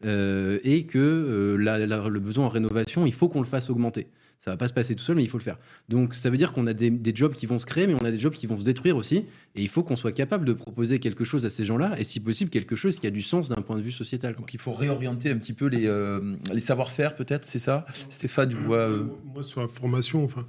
Euh, 0.06 0.60
et 0.64 0.86
que 0.86 0.98
euh, 0.98 1.58
le 1.58 2.20
besoin 2.20 2.46
en 2.46 2.50
rénovation, 2.50 3.06
il 3.06 3.14
faut 3.14 3.28
qu'on 3.28 3.42
le 3.42 3.48
fasse 3.48 3.70
augmenter. 3.70 4.08
Ça 4.40 4.52
va 4.52 4.58
pas 4.58 4.70
se 4.70 4.74
passer 4.74 4.96
tout 4.96 5.04
seul, 5.04 5.18
mais 5.18 5.24
il 5.24 5.28
faut 5.28 5.38
le 5.38 5.44
faire. 5.44 5.58
Donc 5.90 6.16
ça 6.16 6.30
veut 6.30 6.38
dire 6.38 6.54
qu'on 6.54 6.66
a 6.66 6.74
des, 6.74 7.12
jobs 7.14 7.34
qui 7.34 7.46
vont 7.46 7.60
se 7.60 7.66
créer, 7.66 7.88
mais 7.88 7.96
on 7.96 8.06
a 8.06 8.12
des 8.12 8.20
jobs 8.20 8.34
qui 8.34 8.48
vont 8.48 8.58
se 8.58 8.64
détruire 8.64 8.96
aussi. 8.96 9.18
Et 9.56 9.62
il 9.62 9.68
faut 9.68 9.84
qu'on 9.84 9.98
soit 9.98 10.14
capable 10.14 10.46
de 10.46 10.54
proposer 10.54 11.00
quelque 11.00 11.26
chose 11.26 11.46
à 11.46 11.50
ces 11.50 11.66
gens-là, 11.66 12.00
et 12.00 12.06
si 12.06 12.22
possible 12.22 12.50
quelque 12.50 12.78
chose 12.78 13.00
qui 13.00 13.08
a 13.08 13.12
du 13.12 13.22
sens 13.22 13.50
d'un 13.50 13.62
point 13.62 13.76
de 13.76 13.82
vue 13.82 13.92
sociétal. 13.92 14.36
Donc 14.36 14.54
il 14.54 14.60
faut 14.60 14.72
réorienter 14.72 15.30
un 15.30 15.38
petit 15.38 15.52
peu 15.52 15.68
les, 15.68 15.88
euh, 15.88 16.38
les 16.54 16.62
savoir-faire, 16.62 17.16
peut-être, 17.16 17.44
c'est 17.46 17.60
ça? 17.60 17.86
Stéphane, 18.08 18.50
je 18.52 18.58
vois... 18.58 18.90
Moi, 19.26 19.44
sur 19.44 19.60
la 19.60 19.68
formation, 19.68 20.24
enfin, 20.24 20.46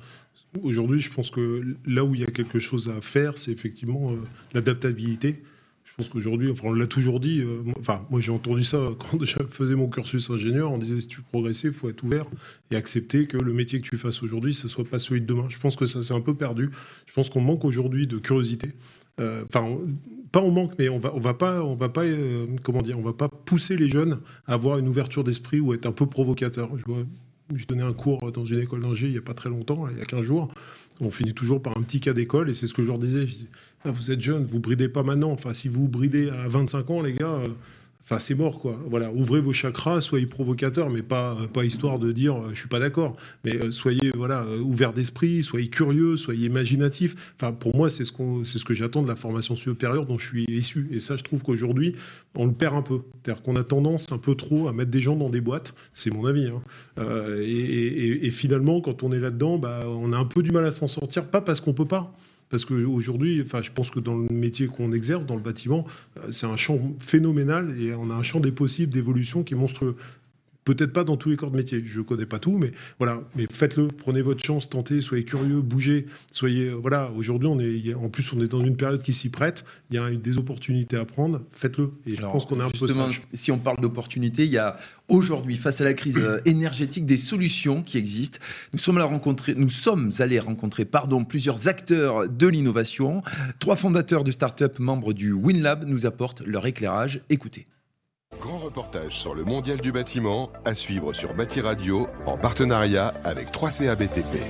aujourd'hui, 0.63 1.01
je 1.01 1.11
pense 1.11 1.31
que 1.31 1.77
là 1.85 2.05
où 2.05 2.15
il 2.15 2.21
y 2.21 2.25
a 2.25 2.31
quelque 2.31 2.61
chose 2.61 2.93
à 2.97 3.01
faire, 3.01 3.39
c'est 3.39 3.51
effectivement 3.51 4.13
l'adaptabilité. 4.55 5.43
Pense 6.01 6.09
qu'aujourd'hui, 6.09 6.51
enfin, 6.51 6.69
on 6.69 6.73
l'a 6.73 6.87
toujours 6.87 7.21
dit. 7.21 7.43
Euh, 7.43 7.63
enfin, 7.79 8.07
moi, 8.09 8.23
j'ai 8.23 8.33
entendu 8.33 8.65
ça 8.65 8.79
quand 8.99 9.23
je 9.23 9.37
faisais 9.51 9.75
mon 9.75 9.87
cursus 9.87 10.31
ingénieur. 10.31 10.73
On 10.73 10.79
disait 10.79 10.99
si 10.99 11.09
tu 11.09 11.19
veux 11.19 11.25
progresser, 11.31 11.69
il 11.69 11.75
faut 11.75 11.91
être 11.91 12.03
ouvert 12.03 12.25
et 12.71 12.77
accepter 12.77 13.27
que 13.27 13.37
le 13.37 13.53
métier 13.53 13.83
que 13.83 13.87
tu 13.87 13.99
fasses 13.99 14.23
aujourd'hui, 14.23 14.55
ce 14.55 14.67
soit 14.67 14.87
pas 14.87 14.99
celui 14.99 15.21
de 15.21 15.27
demain. 15.27 15.45
Je 15.51 15.59
pense 15.59 15.77
que 15.77 15.85
ça, 15.85 16.03
c'est 16.03 16.15
un 16.15 16.23
peu 16.23 16.33
perdu. 16.33 16.71
Je 17.07 17.13
pense 17.13 17.29
qu'on 17.29 17.43
manque 17.43 17.67
aujourd'hui 17.67 18.07
de 18.07 18.17
curiosité. 18.17 18.71
Euh, 19.21 19.45
enfin, 19.47 19.77
pas 20.33 20.41
on 20.41 20.51
manque, 20.51 20.73
mais 20.79 20.89
on 20.89 20.99
va, 20.99 21.15
on 21.15 21.21
va 21.21 21.35
pas, 21.35 21.63
on 21.63 21.75
va 21.75 21.91
pas, 21.91 22.05
euh, 22.05 22.47
comment 22.63 22.81
dire, 22.81 22.99
on 22.99 23.03
va 23.03 23.13
pas 23.13 23.29
pousser 23.29 23.77
les 23.77 23.91
jeunes 23.91 24.21
à 24.47 24.55
avoir 24.55 24.79
une 24.79 24.89
ouverture 24.89 25.23
d'esprit 25.23 25.61
ou 25.61 25.75
être 25.75 25.85
un 25.85 25.93
peu 25.93 26.07
provocateur. 26.07 26.71
Je 26.79 26.85
vois, 26.87 27.05
j'ai 27.55 27.67
donné 27.67 27.83
un 27.83 27.93
cours 27.93 28.33
dans 28.33 28.45
une 28.45 28.61
école 28.61 28.83
d'ingé 28.83 29.09
il 29.09 29.15
y 29.15 29.19
a 29.19 29.23
pas 29.23 29.35
très 29.35 29.49
longtemps, 29.49 29.89
il 29.89 29.99
y 29.99 30.01
a 30.01 30.05
15 30.05 30.23
jours. 30.23 30.53
On 31.01 31.11
finit 31.11 31.33
toujours 31.33 31.63
par 31.63 31.77
un 31.79 31.83
petit 31.83 32.01
cas 32.01 32.13
d'école 32.13 32.51
et 32.51 32.55
c'est 32.55 32.67
ce 32.67 32.75
que 32.75 32.83
je 32.83 32.89
leur 32.89 32.99
disais. 32.99 33.27
Ah, 33.85 33.91
vous 33.91 34.11
êtes 34.11 34.21
jeune, 34.21 34.45
vous 34.45 34.61
bridez 34.61 34.89
pas 34.89 35.03
maintenant. 35.03 35.31
Enfin, 35.33 35.53
si 35.53 35.69
vous 35.69 35.89
bridez 35.89 36.29
à 36.29 36.49
25 36.49 36.91
ans, 36.91 37.03
les 37.03 37.15
gars, 37.15 37.27
euh, 37.27 37.49
enfin, 38.11 38.19
c'est 38.19 38.35
mort, 38.35 38.59
quoi. 38.59 38.77
Voilà, 38.89 39.13
ouvrez 39.13 39.41
vos 39.41 39.53
chakras, 39.53 40.01
soyez 40.01 40.27
provocateurs, 40.27 40.91
mais 40.91 41.03
pas, 41.03 41.37
pas 41.53 41.65
histoire 41.65 42.01
de 42.01 42.11
dire 42.11 42.37
euh, 42.37 42.51
je 42.53 42.59
suis 42.59 42.69
pas 42.69 42.81
d'accord. 42.81 43.17
Mais 43.45 43.55
euh, 43.55 43.71
soyez 43.71 44.11
voilà 44.17 44.45
ouverts 44.59 44.93
d'esprit, 44.93 45.45
soyez 45.45 45.69
curieux, 45.69 46.17
soyez 46.17 46.47
imaginatifs. 46.47 47.15
Enfin, 47.37 47.53
pour 47.53 47.77
moi, 47.77 47.89
c'est 47.89 48.05
ce, 48.05 48.13
ce 48.45 48.65
que 48.65 48.75
j'attends 48.75 49.03
de 49.03 49.09
la 49.09 49.17
formation 49.17 49.55
supérieure 49.55 50.07
dont 50.07 50.19
je 50.19 50.27
suis 50.27 50.45
issu. 50.49 50.89
Et 50.91 50.99
ça, 50.99 51.17
je 51.17 51.23
trouve 51.23 51.43
qu'aujourd'hui, 51.43 51.95
on 52.35 52.47
le 52.47 52.53
perd 52.53 52.75
un 52.75 52.83
peu. 52.83 53.01
C'est-à-dire 53.23 53.43
qu'on 53.43 53.57
a 53.57 53.65
tendance 53.65 54.11
un 54.11 54.19
peu 54.19 54.35
trop 54.35 54.67
à 54.67 54.73
mettre 54.73 54.91
des 54.91 55.01
gens 55.01 55.15
dans 55.15 55.31
des 55.31 55.41
boîtes, 55.41 55.75
c'est 55.93 56.13
mon 56.13 56.27
avis. 56.27 56.49
Hein. 56.49 56.63
et, 57.39 58.27
et, 58.27 58.31
finalement, 58.31 58.81
quand 58.81 59.03
on 59.03 59.13
est 59.13 59.21
là-dedans, 59.21 59.59
bah, 59.59 59.83
on 59.87 60.13
a 60.13 60.17
un 60.17 60.25
peu 60.25 60.43
du 60.43 60.51
mal 60.51 60.65
à 60.65 60.71
s'en 60.71 60.89
sortir, 60.89 61.27
pas 61.27 61.41
parce 61.41 61.61
qu'on 61.61 61.75
peut 61.75 61.87
pas 61.87 62.13
parce 62.51 62.65
qu'aujourd'hui, 62.65 63.41
enfin, 63.45 63.63
je 63.63 63.71
pense 63.71 63.91
que 63.91 64.01
dans 64.01 64.17
le 64.17 64.27
métier 64.29 64.67
qu'on 64.67 64.93
exerce, 64.93 65.25
dans 65.25 65.37
le 65.37 65.41
bâtiment, 65.41 65.87
euh, 66.19 66.31
c'est 66.33 66.47
un 66.47 66.57
champ 66.57 66.79
phénoménal 66.99 67.81
et 67.81 67.95
on 67.95 68.11
a 68.11 68.15
un 68.15 68.23
champ 68.23 68.41
des 68.41 68.53
possibles 68.53 68.93
d'évolution 68.93 69.45
qui 69.45 69.55
est 69.55 69.57
monstrueux. 69.57 69.97
Peut-être 70.65 70.93
pas 70.93 71.05
dans 71.05 71.17
tous 71.17 71.31
les 71.31 71.37
corps 71.37 71.51
de 71.51 71.57
métier, 71.57 71.83
je 71.85 72.01
connais 72.01 72.27
pas 72.27 72.39
tout, 72.39 72.59
mais 72.59 72.73
voilà, 72.99 73.23
mais 73.35 73.47
faites-le, 73.51 73.89
prenez 73.89 74.21
votre 74.21 74.45
chance, 74.45 74.69
tentez, 74.69 75.01
soyez 75.01 75.25
curieux, 75.25 75.61
bougez, 75.63 76.07
soyez 76.33 76.71
voilà. 76.71 77.11
Aujourd'hui, 77.17 77.49
on 77.49 77.59
est 77.59 77.95
en 77.95 78.09
plus 78.11 78.31
on 78.33 78.41
est 78.41 78.49
dans 78.49 78.63
une 78.63 78.77
période 78.77 79.03
qui 79.03 79.13
s'y 79.13 79.31
prête, 79.31 79.65
il 79.91 79.97
y 79.97 79.99
a 79.99 80.11
des 80.11 80.37
opportunités 80.37 80.97
à 80.97 81.05
prendre, 81.05 81.43
faites-le. 81.51 81.93
Et 82.07 82.17
je 82.17 82.23
pense 82.23 82.45
qu'on 82.45 82.61
a 82.61 82.65
un 82.65 82.71
peu. 82.71 82.87
Si 83.33 83.51
on 83.51 83.59
parle 83.59 83.81
d'opportunités, 83.81 84.45
il 84.45 84.51
y 84.51 84.59
a 84.59 84.77
aujourd'hui 85.09 85.57
face 85.57 85.81
à 85.81 85.85
la 85.85 85.95
crise 85.95 86.19
euh, 86.19 86.41
énergétique 86.45 87.07
des 87.07 87.17
solutions 87.17 87.83
qui 87.83 87.99
existent. 87.99 88.39
Nous 88.73 88.79
sommes 88.79 88.99
allés 88.99 89.07
rencontrer, 89.07 89.55
nous 89.55 89.69
sommes 89.69 90.11
allés 90.19 90.39
rencontrer, 90.39 90.85
pardon, 90.85 91.25
plusieurs 91.25 91.69
acteurs 91.69 92.29
de 92.29 92.47
l'innovation. 92.47 93.23
Trois 93.59 93.77
fondateurs 93.77 94.25
de 94.25 94.31
start-up 94.31 94.79
membres 94.79 95.13
du 95.13 95.33
WinLab 95.33 95.85
nous 95.87 96.07
apportent 96.07 96.43
leur 96.43 96.67
éclairage. 96.67 97.23
Écoutez. 97.31 97.67
Grand 98.41 98.59
reportage 98.59 99.19
sur 99.19 99.35
le 99.35 99.45
mondial 99.45 99.79
du 99.83 99.93
bâtiment 99.93 100.49
à 100.65 100.75
suivre 100.75 101.13
sur 101.13 101.35
Bâti 101.35 101.61
Radio 101.61 102.09
en 102.25 102.39
partenariat 102.39 103.13
avec 103.23 103.53
3CA 103.53 103.95
BTP. 103.95 104.41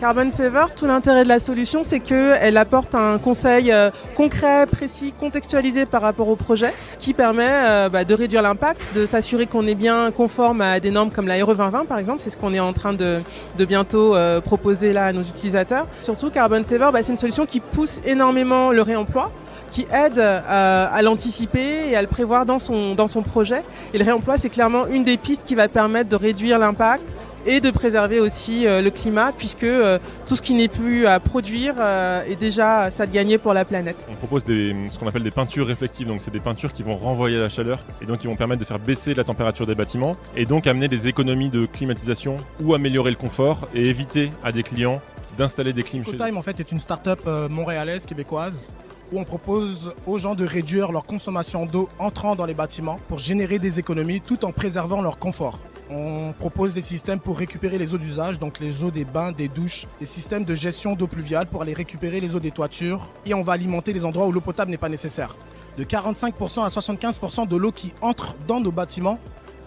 Carbon 0.00 0.30
Saver, 0.30 0.64
tout 0.76 0.86
l'intérêt 0.86 1.22
de 1.22 1.28
la 1.28 1.38
solution, 1.38 1.84
c'est 1.84 2.00
qu'elle 2.00 2.56
apporte 2.56 2.96
un 2.96 3.18
conseil 3.18 3.70
euh, 3.70 3.90
concret, 4.16 4.66
précis, 4.66 5.14
contextualisé 5.18 5.86
par 5.86 6.02
rapport 6.02 6.28
au 6.28 6.34
projet, 6.34 6.74
qui 6.98 7.14
permet 7.14 7.48
euh, 7.48 7.88
bah, 7.88 8.04
de 8.04 8.14
réduire 8.14 8.42
l'impact, 8.42 8.80
de 8.94 9.06
s'assurer 9.06 9.46
qu'on 9.46 9.66
est 9.66 9.76
bien 9.76 10.10
conforme 10.10 10.60
à 10.60 10.80
des 10.80 10.90
normes 10.90 11.10
comme 11.10 11.28
la 11.28 11.34
RE 11.42 11.54
2020 11.54 11.86
par 11.86 11.98
exemple, 11.98 12.20
c'est 12.22 12.30
ce 12.30 12.36
qu'on 12.36 12.52
est 12.52 12.60
en 12.60 12.72
train 12.72 12.94
de, 12.94 13.20
bientôt 13.60 14.16
euh, 14.16 14.40
proposer 14.40 14.92
là 14.92 15.06
à 15.06 15.12
nos 15.12 15.22
utilisateurs. 15.22 15.86
Surtout 16.02 16.30
Carbon 16.30 16.64
Saver, 16.64 16.90
bah, 16.92 17.02
c'est 17.02 17.12
une 17.12 17.18
solution 17.18 17.46
qui 17.46 17.60
pousse 17.60 18.00
énormément 18.04 18.72
le 18.72 18.82
réemploi 18.82 19.30
qui 19.76 19.86
aide 19.92 20.18
à 20.18 21.02
l'anticiper 21.02 21.90
et 21.90 21.96
à 21.96 22.00
le 22.00 22.08
prévoir 22.08 22.46
dans 22.46 22.58
son, 22.58 22.94
dans 22.94 23.08
son 23.08 23.20
projet. 23.20 23.62
Et 23.92 23.98
le 23.98 24.04
réemploi, 24.04 24.38
c'est 24.38 24.48
clairement 24.48 24.86
une 24.86 25.04
des 25.04 25.18
pistes 25.18 25.42
qui 25.44 25.54
va 25.54 25.68
permettre 25.68 26.08
de 26.08 26.16
réduire 26.16 26.58
l'impact, 26.58 27.14
et 27.46 27.60
de 27.60 27.70
préserver 27.70 28.20
aussi 28.20 28.66
euh, 28.66 28.82
le 28.82 28.90
climat 28.90 29.32
puisque 29.36 29.62
euh, 29.62 29.98
tout 30.26 30.34
ce 30.34 30.42
qui 30.42 30.52
n'est 30.54 30.68
plus 30.68 31.06
à 31.06 31.20
produire 31.20 31.74
euh, 31.78 32.24
est 32.24 32.36
déjà 32.36 32.90
ça 32.90 33.06
de 33.06 33.12
gagner 33.12 33.38
pour 33.38 33.54
la 33.54 33.64
planète. 33.64 34.06
On 34.10 34.14
propose 34.16 34.44
des, 34.44 34.74
ce 34.90 34.98
qu'on 34.98 35.06
appelle 35.06 35.22
des 35.22 35.30
peintures 35.30 35.66
réflectives, 35.66 36.08
donc 36.08 36.20
c'est 36.20 36.32
des 36.32 36.40
peintures 36.40 36.72
qui 36.72 36.82
vont 36.82 36.96
renvoyer 36.96 37.38
la 37.38 37.48
chaleur 37.48 37.78
et 38.02 38.06
donc 38.06 38.18
qui 38.18 38.26
vont 38.26 38.34
permettre 38.34 38.60
de 38.60 38.66
faire 38.66 38.80
baisser 38.80 39.14
la 39.14 39.22
température 39.22 39.66
des 39.66 39.76
bâtiments 39.76 40.16
et 40.36 40.44
donc 40.44 40.66
amener 40.66 40.88
des 40.88 41.06
économies 41.06 41.48
de 41.48 41.66
climatisation 41.66 42.36
ou 42.60 42.74
améliorer 42.74 43.10
le 43.10 43.16
confort 43.16 43.68
et 43.74 43.88
éviter 43.88 44.30
à 44.42 44.50
des 44.50 44.64
clients 44.64 45.00
d'installer 45.38 45.72
des 45.72 45.82
clim 45.82 46.02
chez 46.02 46.16
en 46.18 46.42
fait 46.42 46.58
est 46.60 46.72
une 46.72 46.80
start-up 46.80 47.20
montréalaise 47.50 48.06
québécoise 48.06 48.70
où 49.12 49.18
on 49.18 49.24
propose 49.24 49.94
aux 50.06 50.18
gens 50.18 50.34
de 50.34 50.44
réduire 50.44 50.92
leur 50.92 51.04
consommation 51.04 51.66
d'eau 51.66 51.88
entrant 51.98 52.36
dans 52.36 52.46
les 52.46 52.54
bâtiments 52.54 52.98
pour 53.08 53.18
générer 53.18 53.58
des 53.58 53.78
économies 53.78 54.20
tout 54.20 54.44
en 54.44 54.52
préservant 54.52 55.02
leur 55.02 55.18
confort. 55.18 55.58
On 55.88 56.34
propose 56.36 56.74
des 56.74 56.82
systèmes 56.82 57.20
pour 57.20 57.38
récupérer 57.38 57.78
les 57.78 57.94
eaux 57.94 57.98
d'usage, 57.98 58.40
donc 58.40 58.58
les 58.58 58.82
eaux 58.82 58.90
des 58.90 59.04
bains, 59.04 59.30
des 59.30 59.46
douches, 59.46 59.86
des 60.00 60.06
systèmes 60.06 60.44
de 60.44 60.54
gestion 60.54 60.94
d'eau 60.94 61.06
pluviale 61.06 61.46
pour 61.46 61.62
aller 61.62 61.74
récupérer 61.74 62.20
les 62.20 62.34
eaux 62.34 62.40
des 62.40 62.50
toitures 62.50 63.06
et 63.24 63.34
on 63.34 63.42
va 63.42 63.52
alimenter 63.52 63.92
les 63.92 64.04
endroits 64.04 64.26
où 64.26 64.32
l'eau 64.32 64.40
potable 64.40 64.72
n'est 64.72 64.78
pas 64.78 64.88
nécessaire. 64.88 65.36
De 65.78 65.84
45% 65.84 66.64
à 66.64 66.68
75% 66.68 67.46
de 67.46 67.56
l'eau 67.56 67.70
qui 67.70 67.92
entre 68.00 68.34
dans 68.48 68.60
nos 68.60 68.72
bâtiments 68.72 69.18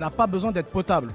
n'a 0.01 0.09
pas 0.09 0.27
besoin 0.27 0.51
d'être 0.51 0.71
potable. 0.71 1.13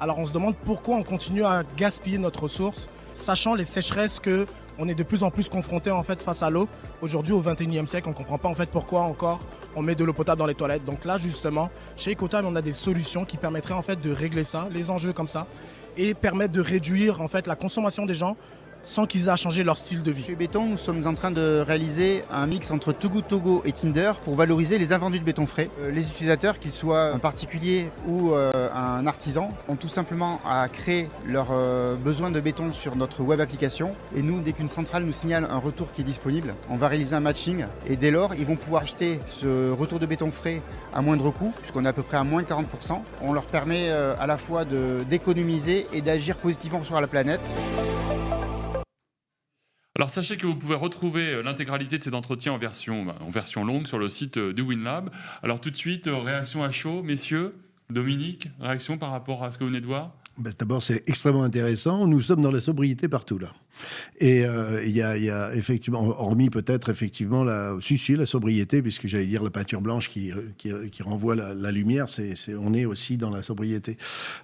Alors 0.00 0.18
on 0.18 0.26
se 0.26 0.32
demande 0.32 0.56
pourquoi 0.56 0.96
on 0.96 1.02
continue 1.02 1.44
à 1.44 1.62
gaspiller 1.76 2.18
notre 2.18 2.42
ressource, 2.42 2.88
sachant 3.14 3.54
les 3.54 3.64
sécheresses 3.64 4.20
que 4.20 4.46
on 4.78 4.88
est 4.88 4.94
de 4.94 5.02
plus 5.02 5.22
en 5.22 5.30
plus 5.30 5.48
confronté 5.48 5.90
en 5.90 6.02
fait 6.02 6.22
face 6.22 6.42
à 6.42 6.50
l'eau. 6.50 6.68
Aujourd'hui, 7.02 7.32
au 7.32 7.42
21e 7.42 7.86
siècle, 7.86 8.06
on 8.08 8.10
ne 8.10 8.16
comprend 8.16 8.38
pas 8.38 8.48
en 8.48 8.54
fait 8.54 8.68
pourquoi 8.68 9.02
encore 9.02 9.40
on 9.76 9.82
met 9.82 9.94
de 9.94 10.04
l'eau 10.04 10.12
potable 10.12 10.38
dans 10.38 10.46
les 10.46 10.54
toilettes. 10.54 10.84
Donc 10.84 11.04
là, 11.04 11.18
justement, 11.18 11.70
chez 11.96 12.12
Ecotime, 12.12 12.44
on 12.44 12.56
a 12.56 12.62
des 12.62 12.72
solutions 12.72 13.24
qui 13.24 13.36
permettraient 13.36 13.74
en 13.74 13.82
fait 13.82 14.00
de 14.00 14.10
régler 14.10 14.44
ça, 14.44 14.68
les 14.70 14.90
enjeux 14.90 15.12
comme 15.12 15.28
ça, 15.28 15.46
et 15.96 16.14
permettre 16.14 16.52
de 16.52 16.60
réduire 16.60 17.20
en 17.20 17.28
fait 17.28 17.46
la 17.46 17.56
consommation 17.56 18.06
des 18.06 18.14
gens 18.14 18.36
sans 18.84 19.06
qu'ils 19.06 19.26
aient 19.26 19.30
à 19.30 19.36
changer 19.36 19.64
leur 19.64 19.76
style 19.76 20.02
de 20.02 20.10
vie. 20.10 20.22
Chez 20.22 20.34
Béton, 20.34 20.66
nous 20.66 20.78
sommes 20.78 21.06
en 21.06 21.14
train 21.14 21.30
de 21.30 21.64
réaliser 21.66 22.22
un 22.30 22.46
mix 22.46 22.70
entre 22.70 22.92
Togo 22.92 23.22
Togo 23.22 23.62
et 23.64 23.72
Tinder 23.72 24.12
pour 24.22 24.36
valoriser 24.36 24.78
les 24.78 24.92
invendus 24.92 25.18
de 25.18 25.24
béton 25.24 25.46
frais. 25.46 25.70
Euh, 25.80 25.90
les 25.90 26.10
utilisateurs, 26.10 26.58
qu'ils 26.58 26.72
soient 26.72 27.06
un 27.06 27.18
particulier 27.18 27.90
ou 28.06 28.32
euh, 28.32 28.68
un 28.74 29.06
artisan, 29.06 29.50
ont 29.68 29.76
tout 29.76 29.88
simplement 29.88 30.40
à 30.46 30.68
créer 30.68 31.08
leurs 31.26 31.48
euh, 31.52 31.96
besoins 31.96 32.30
de 32.30 32.40
béton 32.40 32.72
sur 32.72 32.94
notre 32.96 33.22
web 33.22 33.40
application. 33.40 33.94
Et 34.14 34.22
nous, 34.22 34.40
dès 34.42 34.52
qu'une 34.52 34.68
centrale 34.68 35.04
nous 35.04 35.12
signale 35.12 35.48
un 35.50 35.58
retour 35.58 35.90
qui 35.92 36.02
est 36.02 36.04
disponible, 36.04 36.54
on 36.68 36.76
va 36.76 36.88
réaliser 36.88 37.16
un 37.16 37.20
matching. 37.20 37.64
Et 37.88 37.96
dès 37.96 38.10
lors, 38.10 38.34
ils 38.34 38.46
vont 38.46 38.56
pouvoir 38.56 38.82
acheter 38.82 39.18
ce 39.28 39.70
retour 39.70 39.98
de 39.98 40.06
béton 40.06 40.30
frais 40.30 40.60
à 40.92 41.00
moindre 41.00 41.30
coût, 41.30 41.52
puisqu'on 41.58 41.84
est 41.84 41.88
à 41.88 41.92
peu 41.92 42.02
près 42.02 42.18
à 42.18 42.24
moins 42.24 42.42
40%. 42.42 43.00
On 43.22 43.32
leur 43.32 43.46
permet 43.46 43.90
à 43.90 44.26
la 44.26 44.36
fois 44.36 44.64
d'économiser 44.64 45.86
et 45.92 46.02
d'agir 46.02 46.36
positivement 46.36 46.82
sur 46.82 47.00
la 47.00 47.06
planète. 47.06 47.48
Alors 49.96 50.10
sachez 50.10 50.36
que 50.36 50.44
vous 50.44 50.56
pouvez 50.56 50.74
retrouver 50.74 51.34
euh, 51.34 51.42
l'intégralité 51.42 51.98
de 51.98 52.02
cet 52.02 52.14
entretien 52.14 52.52
en 52.52 52.58
version, 52.58 53.04
bah, 53.04 53.14
en 53.20 53.30
version 53.30 53.64
longue 53.64 53.86
sur 53.86 53.96
le 53.96 54.10
site 54.10 54.38
euh, 54.38 54.52
du 54.52 54.60
WinLab. 54.60 55.10
Alors 55.40 55.60
tout 55.60 55.70
de 55.70 55.76
suite, 55.76 56.08
euh, 56.08 56.16
réaction 56.18 56.64
à 56.64 56.72
chaud, 56.72 57.04
messieurs. 57.04 57.54
Dominique, 57.90 58.48
réaction 58.58 58.98
par 58.98 59.12
rapport 59.12 59.44
à 59.44 59.52
ce 59.52 59.58
que 59.58 59.62
vous 59.62 59.68
venez 59.68 59.80
de 59.80 59.86
voir? 59.86 60.10
Ben, 60.38 60.52
D'abord, 60.58 60.82
c'est 60.82 61.08
extrêmement 61.08 61.44
intéressant. 61.44 62.06
Nous 62.06 62.20
sommes 62.20 62.42
dans 62.42 62.50
la 62.50 62.60
sobriété 62.60 63.08
partout 63.08 63.38
là. 63.38 63.52
Et 64.20 64.44
euh, 64.44 64.84
il 64.84 64.96
y, 64.96 65.02
a, 65.02 65.54
effectivement, 65.54 66.00
hormis 66.20 66.48
peut-être 66.48 66.90
effectivement 66.90 67.42
la, 67.42 67.76
si, 67.80 67.98
si, 67.98 68.14
la 68.14 68.26
sobriété, 68.26 68.82
puisque 68.82 69.06
j'allais 69.06 69.26
dire 69.26 69.42
la 69.42 69.50
peinture 69.50 69.80
blanche 69.80 70.08
qui, 70.08 70.32
renvoie 71.02 71.34
la, 71.34 71.72
lumière, 71.72 72.08
c'est, 72.08 72.34
on 72.54 72.72
est 72.72 72.84
aussi 72.84 73.16
dans 73.16 73.30
la 73.30 73.42
sobriété. 73.42 73.96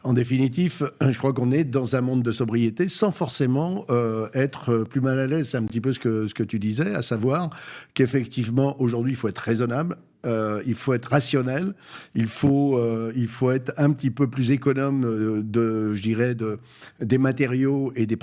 En 0.03 0.13
définitive, 0.13 0.91
je 1.01 1.17
crois 1.17 1.33
qu'on 1.33 1.53
est 1.53 1.65
dans 1.65 1.97
un 1.97 2.01
monde 2.01 2.23
de 2.23 2.33
sobriété 2.33 2.89
sans 2.89 3.13
forcément 3.13 3.85
euh, 3.91 4.29
être 4.35 4.85
plus 4.85 5.01
mal 5.01 5.19
à 5.19 5.27
l'aise. 5.27 5.51
C'est 5.51 5.59
un 5.59 5.65
petit 5.65 5.81
peu 5.81 5.93
ce 5.93 6.01
que 6.01 6.43
tu 6.43 6.59
disais, 6.59 6.95
à 6.95 7.03
savoir 7.03 7.51
qu'effectivement, 7.95 8.81
aujourd'hui, 8.81 9.13
il 9.13 9.17
faut 9.17 9.29
être 9.29 9.39
raisonnable, 9.39 9.97
euh, 10.27 10.63
il 10.67 10.75
faut 10.75 10.93
être 10.93 11.07
rationnel, 11.07 11.75
il 12.15 12.27
faut, 12.27 12.77
euh, 12.77 13.13
il 13.17 13.27
faut 13.27 13.51
être 13.51 13.73
un 13.79 13.91
petit 13.91 14.11
peu 14.11 14.29
plus 14.29 14.51
économe 14.51 15.05
euh, 15.05 15.43
de, 15.43 15.95
je 15.95 16.03
dirais, 16.03 16.35
de, 16.35 16.59
des 17.01 17.17
matériaux 17.17 17.93
et 17.97 18.07
des, 18.07 18.17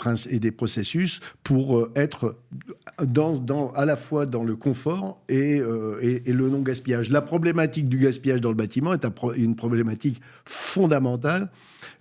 processus 0.51 1.19
pour 1.43 1.89
être 1.95 2.37
à 2.97 3.85
la 3.85 3.95
fois 3.95 4.25
dans 4.25 4.43
le 4.43 4.55
confort 4.55 5.21
et, 5.27 5.59
le 5.59 6.49
non-gaspillage. 6.49 7.09
La 7.09 7.21
problématique 7.21 7.89
du 7.89 7.97
gaspillage 7.97 8.41
dans 8.41 8.49
le 8.49 8.55
bâtiment 8.55 8.93
est 8.93 9.05
une 9.35 9.55
problématique 9.55 10.21
fondamentale 10.45 11.49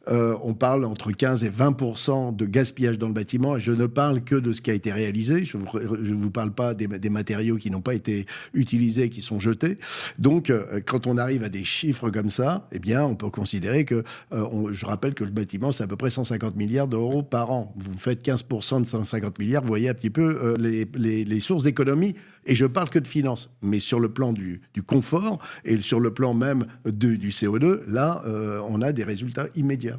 euh, 0.08 0.36
on 0.42 0.54
parle 0.54 0.84
entre 0.84 1.10
15 1.10 1.44
et 1.44 1.50
20% 1.50 2.34
de 2.36 2.46
gaspillage 2.46 2.98
dans 2.98 3.08
le 3.08 3.12
bâtiment. 3.12 3.56
Et 3.56 3.60
je 3.60 3.72
ne 3.72 3.86
parle 3.86 4.22
que 4.22 4.36
de 4.36 4.52
ce 4.52 4.60
qui 4.60 4.70
a 4.70 4.74
été 4.74 4.92
réalisé. 4.92 5.44
Je 5.44 5.56
ne 5.56 6.14
vous, 6.14 6.30
parle 6.30 6.52
pas 6.52 6.74
des, 6.74 7.10
matériaux 7.10 7.56
qui 7.56 7.70
n'ont 7.70 7.80
pas 7.80 7.94
été 7.94 8.26
utilisés, 8.54 9.10
qui 9.10 9.20
sont 9.20 9.40
jetés. 9.40 9.78
Donc, 10.18 10.50
euh, 10.50 10.80
quand 10.84 11.06
on 11.06 11.18
arrive 11.18 11.42
à 11.42 11.48
des 11.48 11.64
chiffres 11.64 12.10
comme 12.10 12.30
ça, 12.30 12.68
eh 12.72 12.78
bien, 12.78 13.04
on 13.04 13.16
peut 13.16 13.30
considérer 13.30 13.84
que, 13.84 14.04
euh, 14.32 14.72
je 14.72 14.86
rappelle 14.86 15.14
que 15.14 15.24
le 15.24 15.30
bâtiment, 15.30 15.72
c'est 15.72 15.84
à 15.84 15.86
peu 15.86 15.96
près 15.96 16.10
150 16.10 16.56
milliards 16.56 16.88
d'euros 16.88 17.22
par 17.22 17.50
an. 17.50 17.74
Vous 17.76 17.98
faites 17.98 18.24
15% 18.24 18.80
de 18.82 18.86
150 18.86 19.38
milliards, 19.38 19.62
vous 19.62 19.68
voyez 19.68 19.88
un 19.88 19.94
petit 19.94 20.10
peu 20.10 20.54
les, 20.58 21.40
sources 21.40 21.64
d'économie. 21.64 22.14
Et 22.46 22.54
je 22.54 22.66
parle 22.66 22.88
que 22.88 22.98
de 22.98 23.06
finances. 23.06 23.50
Mais 23.62 23.80
sur 23.80 24.00
le 24.00 24.08
plan 24.08 24.32
du, 24.32 24.62
confort 24.86 25.38
et 25.64 25.78
sur 25.78 26.00
le 26.00 26.12
plan 26.12 26.34
même 26.34 26.66
du 26.84 27.30
CO2, 27.30 27.80
là, 27.88 28.22
on 28.68 28.80
a 28.82 28.92
des 28.92 29.04
résultats 29.04 29.46
immédiats. 29.56 29.98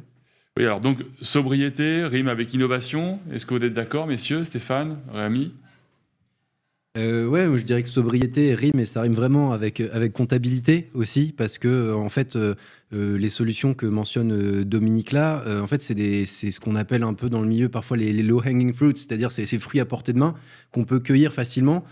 Oui, 0.56 0.64
alors 0.64 0.80
donc 0.80 0.98
sobriété 1.22 2.04
rime 2.04 2.26
avec 2.26 2.52
innovation. 2.52 3.20
Est-ce 3.32 3.46
que 3.46 3.54
vous 3.54 3.64
êtes 3.64 3.74
d'accord, 3.74 4.08
messieurs, 4.08 4.42
Stéphane, 4.42 4.98
Rémi? 5.12 5.52
Euh, 6.96 7.26
ouais, 7.26 7.46
je 7.58 7.64
dirais 7.64 7.82
que 7.82 7.88
sobriété 7.88 8.54
rime 8.54 8.80
et 8.80 8.86
ça 8.86 9.02
rime 9.02 9.12
vraiment 9.12 9.52
avec, 9.52 9.80
avec 9.80 10.12
comptabilité 10.12 10.90
aussi, 10.94 11.34
parce 11.36 11.58
que 11.58 11.68
euh, 11.68 11.94
en 11.94 12.08
fait, 12.08 12.34
euh, 12.34 12.54
euh, 12.94 13.18
les 13.18 13.28
solutions 13.28 13.74
que 13.74 13.84
mentionne 13.84 14.64
Dominique 14.64 15.12
là, 15.12 15.44
en 15.62 15.66
fait, 15.66 15.82
c'est 15.82 16.24
ce 16.24 16.58
qu'on 16.58 16.74
appelle 16.74 17.02
un 17.02 17.12
peu 17.12 17.28
dans 17.28 17.42
le 17.42 17.46
milieu 17.46 17.68
parfois 17.68 17.98
les, 17.98 18.12
low 18.22 18.40
hanging 18.40 18.72
fruits, 18.72 18.94
c'est-à-dire 18.96 19.30
ces, 19.30 19.44
ces 19.44 19.58
fruits 19.58 19.80
à 19.80 19.84
portée 19.84 20.14
de 20.14 20.18
main 20.18 20.34
qu'on 20.72 20.84
peut 20.84 20.98
cueillir 20.98 21.32
facilement 21.32 21.84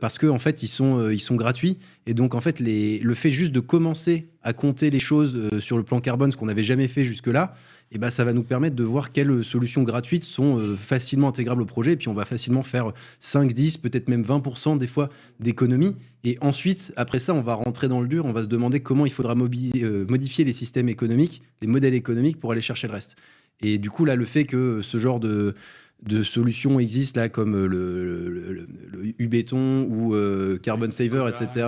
parce 0.00 0.16
qu'en 0.16 0.36
en 0.36 0.38
fait, 0.38 0.62
ils 0.62 0.68
sont, 0.68 1.10
ils 1.10 1.20
sont 1.20 1.34
gratuits. 1.34 1.76
Et 2.06 2.14
donc, 2.14 2.34
en 2.34 2.40
fait, 2.40 2.60
le 2.60 3.14
fait 3.14 3.30
juste 3.30 3.52
de 3.52 3.60
commencer 3.60 4.28
à 4.42 4.52
compter 4.52 4.88
les 4.88 5.00
choses 5.00 5.58
sur 5.60 5.76
le 5.76 5.82
plan 5.82 6.00
carbone, 6.00 6.32
ce 6.32 6.36
qu'on 6.36 6.46
n'avait 6.46 6.64
jamais 6.64 6.88
fait 6.88 7.04
jusque-là, 7.04 7.54
et 7.92 7.98
ben, 7.98 8.10
ça 8.10 8.24
va 8.24 8.32
nous 8.32 8.42
permettre 8.42 8.74
de 8.74 8.82
voir 8.82 9.12
quelles 9.12 9.44
solutions 9.44 9.84
gratuites 9.84 10.24
sont 10.24 10.58
euh, 10.58 10.74
facilement 10.74 11.28
intégrables 11.28 11.62
au 11.62 11.66
projet. 11.66 11.92
Et 11.92 11.96
puis, 11.96 12.08
on 12.08 12.14
va 12.14 12.24
facilement 12.24 12.62
faire 12.62 12.92
5, 13.20 13.52
10, 13.52 13.78
peut-être 13.78 14.08
même 14.08 14.22
20% 14.22 14.76
des 14.76 14.88
fois 14.88 15.08
d'économies. 15.38 15.94
Et 16.24 16.36
ensuite, 16.40 16.92
après 16.96 17.20
ça, 17.20 17.32
on 17.32 17.42
va 17.42 17.54
rentrer 17.54 17.86
dans 17.86 18.00
le 18.00 18.08
dur. 18.08 18.24
On 18.24 18.32
va 18.32 18.42
se 18.42 18.48
demander 18.48 18.80
comment 18.80 19.06
il 19.06 19.12
faudra 19.12 19.34
euh, 19.34 20.04
modifier 20.08 20.44
les 20.44 20.52
systèmes 20.52 20.88
économiques, 20.88 21.42
les 21.62 21.68
modèles 21.68 21.94
économiques 21.94 22.40
pour 22.40 22.50
aller 22.50 22.60
chercher 22.60 22.88
le 22.88 22.92
reste. 22.92 23.14
Et 23.62 23.78
du 23.78 23.88
coup, 23.88 24.04
là, 24.04 24.16
le 24.16 24.24
fait 24.24 24.44
que 24.44 24.82
ce 24.82 24.98
genre 24.98 25.20
de, 25.20 25.54
de 26.02 26.22
solutions 26.22 26.78
existent 26.78 27.20
là 27.20 27.28
comme 27.28 27.52
le, 27.52 27.66
le, 27.66 28.28
le, 28.28 28.66
le 28.92 29.14
U-béton 29.18 29.88
ou 29.90 30.14
euh, 30.14 30.58
Carbon 30.58 30.90
Saver, 30.90 31.28
etc. 31.28 31.66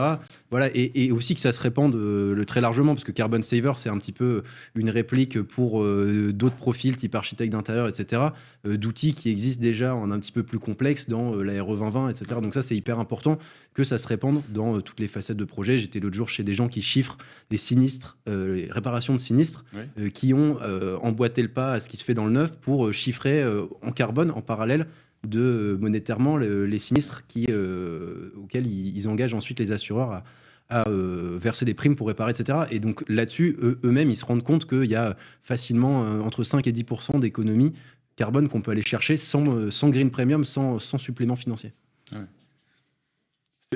Voilà, 0.51 0.69
et, 0.75 1.07
et, 1.07 1.13
aussi 1.13 1.35
que 1.35 1.41
ça 1.41 1.53
se 1.53 1.61
répande 1.61 1.95
euh, 1.95 2.35
le 2.35 2.45
très 2.45 2.61
largement, 2.61 2.95
parce 2.95 3.05
que 3.05 3.13
Carbon 3.13 3.43
Saver, 3.43 3.73
c'est 3.77 3.89
un 3.89 3.99
petit 3.99 4.13
peu 4.13 4.43
une 4.75 4.91
réplique 4.91 5.41
pour 5.43 5.83
euh, 5.83 6.33
d'autres 6.33 6.57
profils, 6.57 6.97
type 6.97 7.15
architecte 7.15 7.53
d'intérieur, 7.53 7.89
etc., 7.89 8.23
euh, 8.67 8.77
d'outils 8.77 9.15
qui 9.15 9.31
existent 9.31 9.63
déjà 9.63 9.95
en 9.95 10.11
un 10.11 10.19
petit 10.21 10.33
peu 10.33 10.43
plus 10.43 10.59
complexe 10.59 11.09
dans 11.09 11.35
la 11.35 11.63
RE 11.63 11.77
2020, 11.77 12.11
etc. 12.11 12.41
Donc 12.43 12.55
ça, 12.55 12.63
c'est 12.63 12.77
hyper 12.77 12.99
important 12.99 13.39
que 13.79 13.85
ça 13.85 13.97
se 13.97 14.09
répande 14.09 14.43
dans 14.49 14.81
toutes 14.81 14.99
les 14.99 15.07
facettes 15.07 15.37
de 15.37 15.45
projet. 15.45 15.79
J'étais 15.79 16.01
l'autre 16.01 16.17
jour 16.17 16.29
chez 16.29 16.43
des 16.43 16.55
gens 16.55 16.67
qui 16.67 16.83
chiffrent 16.83 17.17
les 17.51 17.57
sinistres, 17.57 18.19
les 18.27 18.67
réparations 18.71 19.15
de 19.15 19.21
sinistres, 19.21 19.65
oui. 19.73 20.11
qui 20.11 20.35
ont 20.35 20.59
emboîté 21.01 21.43
le 21.43 21.49
pas 21.49 21.75
à 21.75 21.81
ce 21.81 21.89
qui 21.89 21.97
se 21.97 22.03
fait 22.03 22.15
dans 22.15 22.27
le 22.27 22.33
neuf 22.33 22.51
pour 22.59 22.93
chiffrer 22.93 23.45
en 23.83 23.93
carbone 23.93 24.33
en 24.33 24.43
parallèle 24.43 24.89
de 25.27 25.41
euh, 25.41 25.79
monétairement 25.79 26.37
le, 26.37 26.67
les 26.67 26.79
sinistres 26.79 27.27
qui, 27.27 27.47
euh, 27.49 28.31
auxquels 28.37 28.67
ils, 28.67 28.97
ils, 28.97 29.09
engagent 29.09 29.35
ensuite 29.35 29.59
les 29.59 29.73
assureurs 29.73 30.13
à, 30.13 30.25
à 30.69 30.89
euh, 30.89 31.39
verser 31.41 31.65
des 31.65 31.75
primes 31.75 31.97
pour 31.97 32.09
réparer, 32.09 32.33
etc. 32.33 32.67
Et 32.71 32.79
donc 32.79 33.05
là-dessus, 33.09 33.57
eux-mêmes, 33.85 34.11
ils 34.11 34.17
se 34.17 34.25
rendent 34.25 34.45
compte 34.45 34.67
qu'il 34.67 34.85
y 34.85 34.95
a 34.95 35.17
facilement 35.43 36.05
euh, 36.05 36.21
entre 36.21 36.45
5 36.45 36.67
et 36.67 36.73
10% 36.73 37.21
d'économie 37.21 37.73
carbone 38.17 38.49
qu'on 38.49 38.61
peut 38.61 38.73
aller 38.73 38.83
chercher 38.83 39.17
sans, 39.17 39.71
sans 39.71 39.91
green 39.91 40.11
premium, 40.11 40.45
sans, 40.45 40.79
sans 40.79 40.99
supplément 40.99 41.37
financier. 41.37 41.73
Ouais. 42.13 42.19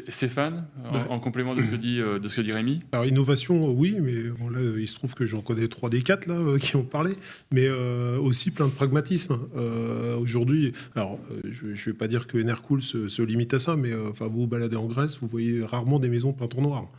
Stéphane, 0.08 0.64
bah, 0.90 1.06
en, 1.10 1.16
en, 1.16 1.20
complément 1.20 1.54
de 1.54 1.60
ce 1.60 1.66
que 1.66 1.76
dit, 1.76 2.00
euh, 2.00 2.18
de 2.18 2.26
ce 2.26 2.36
que 2.36 2.40
dit 2.40 2.52
Rémi? 2.52 2.80
Alors, 2.92 3.04
innovation, 3.04 3.70
oui, 3.70 3.98
mais 4.00 4.30
bon, 4.30 4.48
là, 4.48 4.58
il 4.78 4.88
se 4.88 4.94
trouve 4.94 5.14
que 5.14 5.26
j'en 5.26 5.42
connais 5.42 5.68
3 5.68 5.90
des 5.90 6.02
4 6.02 6.26
là, 6.28 6.34
euh, 6.34 6.58
qui 6.60 6.76
ont 6.76 6.84
parlé, 6.84 7.12
mais 7.50 7.66
euh, 7.66 8.18
aussi 8.18 8.50
plein 8.50 8.68
de 8.68 8.72
pragmatisme. 8.72 9.38
Euh, 9.54 10.16
Aujourd'hui, 10.16 10.72
alors, 10.96 11.18
je 11.44 11.66
ne 11.66 11.74
vais 11.74 11.92
pas 11.92 12.08
dire 12.08 12.26
que 12.26 12.38
Enercool 12.38 12.80
se, 12.80 13.08
se, 13.08 13.20
limite 13.20 13.52
à 13.52 13.58
ça, 13.58 13.76
mais 13.76 13.94
enfin, 13.94 14.28
vous 14.28 14.42
vous 14.42 14.46
baladez 14.46 14.76
en 14.76 14.86
Grèce, 14.86 15.18
vous 15.20 15.28
voyez 15.28 15.62
rarement 15.62 15.98
des 15.98 16.08
maisons 16.08 16.32
peintes 16.32 16.56
en 16.56 16.62
noir. 16.62 16.90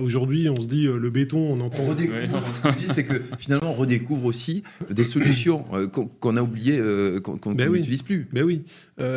Aujourd'hui, 0.00 0.48
on 0.48 0.60
se 0.60 0.66
dit 0.66 0.86
euh, 0.86 0.98
le 0.98 1.10
béton, 1.10 1.38
on 1.38 1.60
entend. 1.60 1.82
On 1.82 1.90
redécouvre, 1.90 2.42
c'est 2.94 3.04
que 3.04 3.22
finalement, 3.38 3.70
on 3.70 3.74
redécouvre 3.74 4.24
aussi 4.26 4.62
des 4.90 5.04
solutions 5.04 5.64
euh, 5.72 5.86
qu'on 5.86 6.06
qu 6.06 6.38
a 6.38 6.42
oubliées, 6.42 6.78
euh, 6.78 7.20
qu'on 7.20 7.36
qu 7.36 7.54
ben 7.54 7.70
n'utilise 7.70 8.00
oui. 8.00 8.06
plus. 8.06 8.28
Ben 8.32 8.44
oui. 8.44 8.64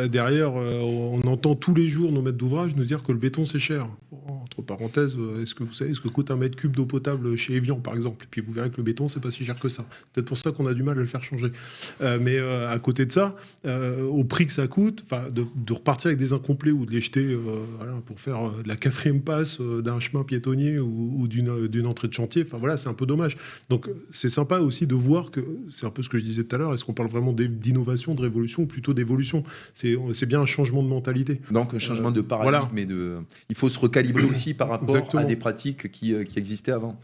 derrière, 0.08 0.54
on 0.54 1.20
entend 1.26 1.54
tous 1.54 1.74
les 1.74 1.88
jours 1.88 2.10
nos 2.12 2.22
maîtres 2.22 2.38
d'ouvrage 2.38 2.74
nous 2.76 2.84
dire 2.84 3.02
que 3.02 3.12
le 3.12 3.18
béton 3.18 3.46
c'est 3.46 3.58
cher. 3.58 3.88
Entre 4.26 4.62
parenthèses, 4.62 5.16
est-ce 5.42 5.54
que 5.54 5.64
vous 5.64 5.72
savez 5.72 5.92
ce 5.92 6.00
que 6.00 6.08
coûte 6.08 6.30
un 6.30 6.36
mètre 6.36 6.56
cube 6.56 6.74
d'eau 6.74 6.86
potable 6.86 7.36
chez 7.36 7.54
Evian, 7.54 7.76
par 7.76 7.94
exemple? 7.94 8.24
Et 8.24 8.28
puis 8.30 8.40
vous 8.40 8.52
verrez 8.52 8.70
que 8.70 8.78
le 8.78 8.82
béton, 8.82 9.08
c'est 9.08 9.20
pas 9.20 9.30
si 9.30 9.44
cher 9.44 9.58
que 9.58 9.68
ça. 9.68 9.84
Peut-être 10.12 10.26
pour 10.26 10.38
ça 10.38 10.52
qu'on 10.52 10.66
a 10.66 10.72
du 10.74 10.82
mal 10.82 10.96
à 10.96 11.00
le 11.00 11.06
faire 11.06 11.22
changer. 11.22 11.52
mais 12.00 12.38
à 12.38 12.78
côté 12.78 13.04
de 13.06 13.12
ça, 13.12 13.36
au 13.66 14.24
prix 14.24 14.46
que 14.46 14.52
ça 14.52 14.66
coûte, 14.66 15.04
de, 15.32 15.44
de, 15.54 15.72
repartir 15.72 16.08
avec 16.08 16.18
des 16.18 16.32
incomplets 16.32 16.70
ou 16.70 16.86
de 16.86 16.92
les 16.92 17.00
jeter 17.00 17.36
voilà, 17.78 17.92
pour 18.06 18.20
faire 18.20 18.52
la 18.64 18.76
quatrième 18.76 19.20
passe 19.20 19.60
d'un 19.60 20.00
chemin 20.00 20.24
piétonnier 20.24 20.73
ou, 20.78 21.14
ou 21.18 21.28
d'une 21.28 21.86
entrée 21.86 22.08
de 22.08 22.12
chantier. 22.12 22.42
Enfin 22.46 22.58
voilà, 22.58 22.76
c'est 22.76 22.88
un 22.88 22.94
peu 22.94 23.06
dommage. 23.06 23.36
Donc 23.68 23.88
c'est 24.10 24.28
sympa 24.28 24.58
aussi 24.58 24.86
de 24.86 24.94
voir 24.94 25.30
que 25.30 25.40
c'est 25.70 25.86
un 25.86 25.90
peu 25.90 26.02
ce 26.02 26.08
que 26.08 26.18
je 26.18 26.24
disais 26.24 26.44
tout 26.44 26.56
à 26.56 26.58
l'heure. 26.58 26.74
Est-ce 26.74 26.84
qu'on 26.84 26.94
parle 26.94 27.08
vraiment 27.08 27.32
d'innovation, 27.32 28.14
de 28.14 28.22
révolution 28.22 28.62
ou 28.62 28.66
plutôt 28.66 28.94
d'évolution? 28.94 29.44
C'est 29.72 30.26
bien 30.26 30.40
un 30.40 30.46
changement 30.46 30.82
de 30.82 30.88
mentalité. 30.88 31.40
Donc 31.50 31.74
un 31.74 31.78
changement 31.78 32.10
de 32.10 32.20
paradigme. 32.20 32.50
Voilà. 32.50 32.70
Et 32.76 32.86
de... 32.86 33.18
Il 33.48 33.56
faut 33.56 33.68
se 33.68 33.78
recalibrer 33.78 34.24
aussi 34.24 34.54
par 34.54 34.68
rapport 34.68 34.88
Exactement. 34.88 35.22
à 35.22 35.24
des 35.24 35.36
pratiques 35.36 35.90
qui, 35.90 36.14
qui 36.24 36.38
existaient 36.38 36.72
avant. 36.72 37.00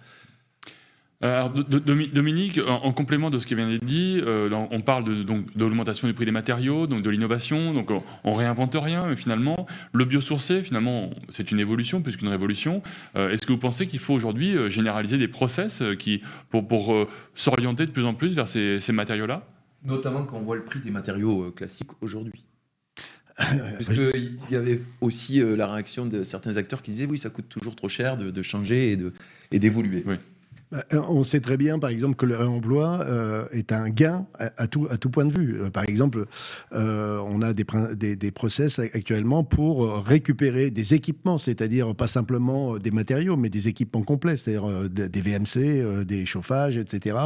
Alors, 1.22 1.50
Dominique, 1.50 2.58
en, 2.66 2.76
en, 2.82 2.92
complément 2.92 3.28
de 3.28 3.38
ce 3.38 3.46
qui 3.46 3.54
vient 3.54 3.68
d'être 3.68 3.84
dit, 3.84 4.18
euh, 4.24 4.48
on 4.70 4.80
parle 4.80 5.04
de, 5.04 5.22
donc 5.22 5.54
de 5.54 5.64
l'augmentation 5.66 6.08
du 6.08 6.14
prix 6.14 6.24
des 6.24 6.30
matériaux, 6.32 6.86
donc 6.86 7.02
de 7.02 7.10
l'innovation, 7.10 7.74
donc 7.74 7.90
on, 7.90 8.02
on, 8.24 8.32
réinvente 8.32 8.74
rien, 8.74 9.04
mais 9.06 9.16
finalement, 9.16 9.66
le 9.92 10.06
biosourcé, 10.06 10.62
finalement, 10.62 11.10
c'est 11.28 11.50
une 11.50 11.60
évolution 11.60 12.00
plus 12.00 12.16
qu'une 12.16 12.28
révolution. 12.28 12.82
Euh, 13.16 13.30
Est-ce 13.30 13.46
que 13.46 13.52
vous 13.52 13.58
pensez 13.58 13.86
qu'il 13.86 13.98
faut 13.98 14.14
aujourd'hui 14.14 14.56
euh, 14.56 14.70
généraliser 14.70 15.18
des 15.18 15.28
process 15.28 15.82
euh, 15.82 15.94
qui, 15.94 16.22
pour, 16.48 16.66
pour 16.66 16.94
euh, 16.94 17.06
s'orienter 17.34 17.84
de 17.84 17.90
plus 17.90 18.06
en 18.06 18.14
plus 18.14 18.34
vers 18.34 18.48
ces, 18.48 18.80
ces 18.80 18.92
matériaux-là? 18.92 19.46
Notamment 19.84 20.24
quand 20.24 20.38
on 20.38 20.42
voit 20.42 20.56
le 20.56 20.64
prix 20.64 20.80
des 20.80 20.90
matériaux 20.90 21.42
euh, 21.42 21.50
classiques 21.50 21.90
aujourd'hui. 22.00 22.44
Puisqu'il 23.76 24.38
y 24.50 24.56
avait 24.56 24.80
aussi 25.00 25.40
euh, 25.40 25.56
la 25.56 25.66
réaction 25.66 26.06
de 26.06 26.24
certains 26.24 26.56
acteurs 26.56 26.82
qui 26.82 26.90
disaient 26.90 27.06
oui, 27.06 27.18
ça 27.18 27.30
coûte 27.30 27.48
toujours 27.48 27.74
trop 27.74 27.88
cher 27.88 28.16
de, 28.16 28.30
de 28.30 28.42
changer 28.42 28.98
et 29.50 29.58
d'évoluer. 29.58 30.02
Oui. 30.06 30.16
On 30.92 31.24
sait 31.24 31.40
très 31.40 31.56
bien, 31.56 31.80
par 31.80 31.90
exemple, 31.90 32.14
que 32.14 32.26
le 32.26 32.36
réemploi 32.36 33.00
euh, 33.00 33.44
est 33.50 33.72
un 33.72 33.88
gain 33.88 34.26
à, 34.38 34.68
tout, 34.68 34.86
point 35.10 35.24
de 35.24 35.36
vue. 35.36 35.60
Euh, 35.60 35.70
par 35.70 35.82
exemple, 35.82 36.26
euh, 36.72 37.18
on 37.26 37.42
a 37.42 37.52
des, 37.52 37.64
des, 37.96 38.14
des, 38.14 38.30
process 38.30 38.78
actuellement 38.78 39.42
pour 39.42 40.04
récupérer 40.04 40.70
des 40.70 40.94
équipements, 40.94 41.38
c'est-à-dire 41.38 41.94
pas 41.96 42.06
simplement 42.06 42.78
des 42.78 42.92
matériaux, 42.92 43.36
mais 43.36 43.50
des 43.50 43.66
équipements 43.66 44.02
complets, 44.02 44.36
c'est-à-dire 44.36 44.88
des 44.88 45.20
VMC, 45.20 46.04
des 46.04 46.24
chauffages, 46.24 46.76
etc., 46.76 47.16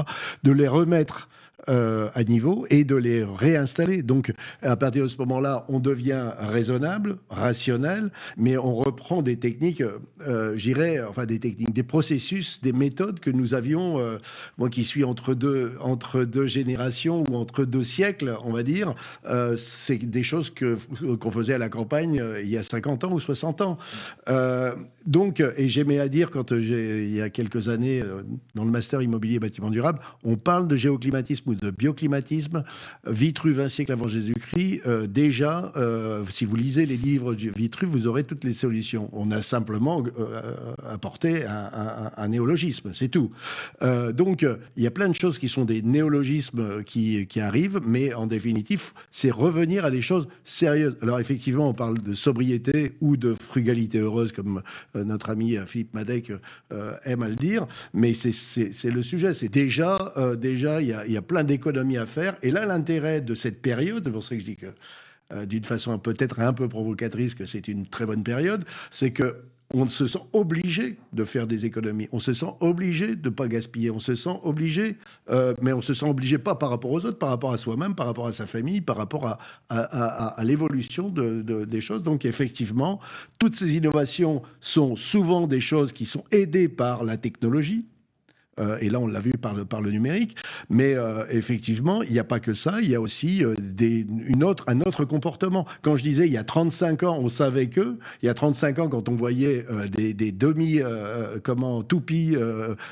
de 0.42 0.53
les 0.53 0.68
remettre 0.68 1.28
euh, 1.68 2.08
à 2.14 2.24
niveau 2.24 2.66
et 2.70 2.84
de 2.84 2.96
les 2.96 3.24
réinstaller. 3.24 4.02
Donc, 4.02 4.32
à 4.62 4.76
partir 4.76 5.04
de 5.04 5.08
ce 5.08 5.16
moment-là, 5.18 5.64
on 5.68 5.80
devient 5.80 6.30
raisonnable, 6.38 7.16
rationnel, 7.30 8.10
mais 8.36 8.56
on 8.56 8.74
reprend 8.74 9.22
des 9.22 9.36
techniques, 9.36 9.82
euh, 10.26 10.56
j'irais, 10.56 11.02
enfin 11.02 11.26
des 11.26 11.38
techniques, 11.38 11.72
des 11.72 11.82
processus, 11.82 12.60
des 12.60 12.72
méthodes 12.72 13.20
que 13.20 13.30
nous 13.30 13.54
avions, 13.54 13.98
euh, 13.98 14.18
moi 14.58 14.68
qui 14.68 14.84
suis 14.84 15.04
entre 15.04 15.34
deux, 15.34 15.72
entre 15.80 16.24
deux 16.24 16.46
générations 16.46 17.24
ou 17.30 17.36
entre 17.36 17.64
deux 17.64 17.82
siècles, 17.82 18.36
on 18.44 18.52
va 18.52 18.62
dire, 18.62 18.94
euh, 19.26 19.56
c'est 19.56 19.98
des 19.98 20.22
choses 20.22 20.50
que 20.50 20.76
qu'on 21.16 21.30
faisait 21.30 21.54
à 21.54 21.58
la 21.58 21.68
campagne 21.68 22.22
il 22.42 22.48
y 22.48 22.58
a 22.58 22.62
50 22.62 23.04
ans 23.04 23.12
ou 23.12 23.20
60 23.20 23.60
ans. 23.62 23.78
Donc, 25.06 25.40
et 25.40 25.68
j'aimais 25.68 25.98
à 25.98 26.08
dire, 26.08 26.30
quand 26.30 26.58
j'ai, 26.58 27.04
il 27.04 27.14
y 27.14 27.20
a 27.20 27.28
quelques 27.28 27.68
années, 27.68 28.02
dans 28.54 28.64
le 28.64 28.70
master 28.70 29.02
immobilier 29.02 29.38
bâtiment 29.38 29.70
durable, 29.70 30.00
on 30.24 30.36
parle 30.36 30.66
de 30.66 30.76
géoclimatisme 30.76 31.53
de 31.55 31.70
bioclimatisme. 31.70 32.64
Vitruve, 33.07 33.61
un 33.61 33.68
siècle 33.68 33.92
avant 33.92 34.09
Jésus-Christ, 34.09 34.82
euh, 34.86 35.07
déjà, 35.07 35.72
euh, 35.76 36.24
si 36.28 36.44
vous 36.44 36.57
lisez 36.57 36.86
les 36.86 36.96
livres 36.96 37.34
de 37.34 37.50
Vitruve, 37.50 37.88
vous 37.88 38.07
aurez 38.07 38.24
toutes 38.24 38.44
les 38.44 38.52
solutions. 38.52 39.09
On 39.12 39.30
a 39.30 39.42
simplement 39.42 40.02
euh, 40.18 40.55
apporté 40.88 41.44
un, 41.46 42.28
néologisme, 42.28 42.92
c'est 42.94 43.09
tout. 43.09 43.30
Donc, 44.14 44.46
il 44.76 44.82
y 44.82 44.86
a 44.86 44.90
plein 44.90 45.09
de 45.09 45.14
choses 45.14 45.38
qui 45.38 45.48
sont 45.48 45.64
des 45.64 45.82
néologismes 45.82 46.82
qui, 46.84 47.26
qui 47.26 47.40
arrivent, 47.40 47.80
mais 47.86 48.14
en 48.14 48.26
définitive, 48.26 48.92
c'est 49.11 49.30
revenir 49.30 49.84
à 49.84 49.90
des 49.90 50.00
choses 50.00 50.26
sérieuses. 50.42 50.96
Alors, 51.02 51.20
effectivement, 51.20 51.68
on 51.68 51.74
parle 51.74 52.00
de 52.00 52.14
sobriété 52.14 52.92
ou 53.00 53.16
de 53.16 53.34
frugalité 53.34 53.98
heureuse, 53.98 54.32
comme 54.32 54.62
notre 54.94 55.30
ami 55.30 55.57
Philippe 55.66 55.92
Madec 55.92 56.32
aime 57.05 57.22
à 57.22 57.28
le 57.28 57.36
dire, 57.36 57.66
mais 57.92 58.14
c'est 58.14 58.90
le 58.90 59.02
sujet. 59.02 59.34
C'est 59.34 59.48
déjà, 59.48 60.14
déjà, 60.38 60.80
il 60.80 60.88
y 60.88 60.92
a, 60.92 61.07
y 61.07 61.16
a 61.16 61.22
d'économies 61.45 61.97
à 61.99 62.07
faire. 62.07 62.36
Et 62.42 62.51
là, 62.51 62.66
l'intérêt 62.66 63.20
de 63.20 63.34
cette 63.34 63.62
période, 63.62 64.03
c'est 64.05 64.11
pour 64.11 64.24
ça 64.24 64.34
que 64.34 64.40
je 64.40 64.45
dis 64.45 64.57
que, 64.57 64.66
euh, 65.32 65.47
d'une 65.47 65.64
façon 65.64 65.99
peut-être 65.99 66.40
un 66.40 66.53
peu 66.53 66.68
provocatrice, 66.68 67.34
que 67.34 67.47
c'est 67.47 67.68
une 67.68 67.86
très 67.86 68.07
bonne 68.07 68.22
période, 68.22 68.64
c'est 68.90 69.11
que 69.11 69.45
on 69.72 69.88
se 69.88 70.07
sent 70.07 70.20
obligé 70.32 70.99
de 71.12 71.24
faire 71.24 71.47
des 71.47 71.66
économies. 71.66 72.09
On 72.12 72.18
se 72.18 72.32
sent 72.32 72.55
obligé 72.61 73.16
de 73.16 73.28
ne 73.28 73.34
pas 73.34 73.49
gaspiller. 73.49 73.90
On 73.90 73.99
se 73.99 74.14
sent 74.14 74.38
obligé, 74.42 74.97
euh, 75.30 75.55
mais 75.61 75.72
on 75.72 75.80
se 75.80 75.95
sent 75.95 76.09
obligé 76.09 76.38
pas 76.38 76.55
par 76.55 76.70
rapport 76.70 76.92
aux 76.92 77.05
autres, 77.05 77.18
par 77.18 77.30
rapport 77.30 77.53
à 77.53 77.57
soi-même, 77.57 77.95
par 77.95 78.07
rapport 78.07 78.26
à 78.26 78.32
sa 78.32 78.47
famille, 78.47 78.80
par 78.80 78.97
rapport 78.97 79.38
à, 79.68 80.36
l'évolution 80.45 81.09
de, 81.09 81.42
de, 81.42 81.64
des 81.64 81.80
choses. 81.80 82.03
Donc 82.03 82.24
effectivement, 82.24 83.01
toutes 83.38 83.57
ces 83.57 83.76
innovations 83.76 84.42
sont 84.61 84.97
souvent 84.97 85.47
des 85.47 85.61
choses 85.61 85.92
qui 85.92 86.07
sont 86.07 86.24
aidées 86.30 86.68
par 86.68 87.03
la 87.03 87.16
technologie. 87.16 87.86
Euh, 88.61 88.78
et 88.80 88.88
là, 88.88 89.00
on 89.00 89.07
l'a 89.07 89.20
vu 89.20 89.32
par 89.32 89.55
le, 89.55 89.64
par 89.64 89.80
le 89.80 89.90
numérique. 89.90 90.36
Mais 90.70 90.94
euh, 90.94 91.24
effectivement, 91.30 92.02
il 92.02 92.12
n'y 92.12 92.18
a 92.18 92.24
pas 92.24 92.40
que 92.40 92.55
ça. 92.55 92.80
Il 92.80 92.88
y 92.88 92.94
a 92.94 93.00
aussi 93.00 93.44
euh, 93.44 93.55
des, 93.59 94.07
une 94.26 94.44
autre, 94.44 94.64
un 94.66 94.80
autre 94.80 95.05
comportement. 95.05 95.66
Quand 95.82 95.96
je 95.96 96.05
disais 96.05 96.26
il 96.26 96.32
y 96.32 96.38
a 96.38 96.44
35 96.44 97.02
ans, 97.05 97.18
on 97.20 97.28
savait 97.28 97.68
que, 97.68 97.98
il 98.22 98.26
y 98.26 98.28
a 98.28 98.34
35 98.34 98.78
ans, 98.78 98.88
quand 98.88 99.09
on 99.09 99.14
voyait 99.14 99.66
des, 99.90 100.14
des, 100.14 100.32
demi, 100.32 100.80
comment, 101.42 101.82
toupies 101.82 102.36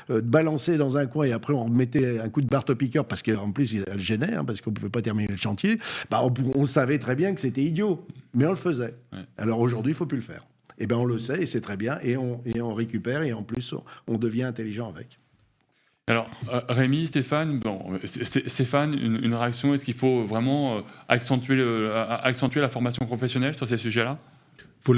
balancées 0.09 0.77
dans 0.77 0.97
un 0.97 1.05
coin 1.05 1.25
et 1.25 1.31
après 1.31 1.53
on 1.53 1.67
mettait 1.67 2.19
un 2.19 2.29
coup 2.29 2.41
de 2.41 2.47
barre-piqueur 2.47 3.05
parce 3.05 3.21
qu'en 3.21 3.51
plus, 3.51 3.75
elle 3.75 3.99
gênait, 3.99 4.33
hein, 4.33 4.45
parce 4.45 4.61
qu'on 4.61 4.71
ne 4.71 4.75
pouvait 4.75 4.89
pas 4.89 5.01
terminer 5.01 5.29
le 5.29 5.35
chantier, 5.35 5.79
bah, 6.09 6.21
on, 6.23 6.33
on, 6.55 6.65
savait 6.65 6.99
très 6.99 7.15
bien 7.15 7.33
que 7.33 7.41
c'était 7.41 7.63
idiot. 7.63 8.05
Mais 8.33 8.45
on 8.45 8.51
le 8.51 8.55
faisait. 8.55 8.95
Ouais. 9.11 9.19
Alors 9.37 9.59
aujourd'hui, 9.59 9.91
il 9.91 9.95
ne 9.95 9.97
faut 9.97 10.05
plus 10.05 10.17
le 10.17 10.23
faire. 10.23 10.45
Eh 10.79 10.87
bien, 10.87 10.97
on 10.97 11.05
le 11.05 11.19
sait 11.19 11.43
et 11.43 11.45
c'est 11.45 11.61
très 11.61 11.77
bien. 11.77 11.99
Et 12.01 12.17
on, 12.17 12.41
et 12.45 12.61
on 12.61 12.73
récupère 12.73 13.21
et 13.21 13.33
en 13.33 13.43
plus, 13.43 13.73
on, 13.73 13.83
on 14.07 14.17
devient 14.17 14.43
intelligent 14.43 14.89
avec. 14.89 15.19
Alors, 16.07 16.29
euh, 16.51 16.59
Rémi, 16.67 17.07
Stéphane, 17.07 17.59
bon, 17.59 17.97
Stéphane, 18.03 18.93
une, 18.93 19.23
une 19.23 19.33
réaction, 19.33 19.73
est-ce 19.73 19.85
qu'il 19.85 19.95
faut 19.95 20.25
vraiment 20.25 20.77
euh, 20.77 20.81
accentuer, 21.07 21.55
le, 21.55 21.95
accentuer 21.95 22.59
la 22.59 22.69
formation 22.69 23.05
professionnelle 23.05 23.55
sur 23.55 23.67
ces 23.67 23.77
sujets-là? 23.77 24.19
Il 24.59 24.65
faut 24.83 24.93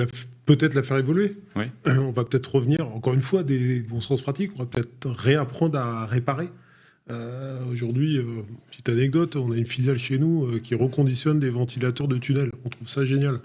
peut-être 0.46 0.74
la 0.74 0.82
faire 0.82 0.98
évoluer. 0.98 1.38
Oui. 1.56 1.66
On 1.86 2.12
va 2.12 2.24
peut-être 2.24 2.56
revenir, 2.56 2.88
encore 2.88 3.14
une 3.14 3.22
fois, 3.22 3.44
des 3.44 3.82
bons 3.82 4.02
sens 4.02 4.22
pratiques, 4.22 4.52
on 4.56 4.60
va 4.60 4.66
peut-être 4.66 5.12
réapprendre 5.12 5.78
à 5.78 6.06
réparer. 6.06 6.50
Euh, 7.12 7.60
Aujourd'hui, 7.72 8.18
euh, 8.18 8.42
petite 8.72 8.90
anecdote, 8.90 9.36
on 9.36 9.52
a 9.52 9.58
une 9.58 9.66
filiale 9.66 10.00
chez 10.00 10.18
nous 10.18 10.46
euh, 10.46 10.60
qui 10.60 10.74
reconditionne 10.74 11.40
des 11.40 11.50
ventilateurs 11.50 12.08
de 12.08 12.18
tunnel. 12.18 12.52
On 12.66 12.70
trouve 12.70 12.90
ça 12.90 13.06
génial. 13.06 13.40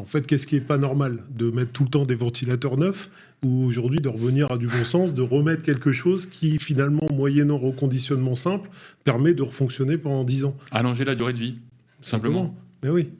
En 0.00 0.06
fait, 0.06 0.26
qu'est-ce 0.26 0.46
qui 0.46 0.56
est 0.56 0.62
pas 0.62 0.78
normal 0.78 1.18
De 1.28 1.50
mettre 1.50 1.72
tout 1.72 1.84
le 1.84 1.90
temps 1.90 2.06
des 2.06 2.14
ventilateurs 2.14 2.78
neufs 2.78 3.10
ou 3.44 3.64
aujourd'hui 3.64 4.00
de 4.00 4.08
revenir 4.08 4.50
à 4.50 4.56
du 4.56 4.66
bon 4.66 4.84
sens, 4.84 5.14
de 5.14 5.22
remettre 5.22 5.62
quelque 5.62 5.92
chose 5.92 6.26
qui 6.26 6.58
finalement, 6.58 7.06
moyennant 7.12 7.58
reconditionnement 7.58 8.34
simple, 8.34 8.70
permet 9.04 9.34
de 9.34 9.42
refonctionner 9.42 9.98
pendant 9.98 10.24
10 10.24 10.46
ans? 10.46 10.56
Allonger 10.72 11.04
la 11.04 11.14
durée 11.14 11.34
de 11.34 11.38
vie, 11.38 11.58
simplement. 12.00 12.54
Mais 12.82 12.88
oui. 12.88 13.10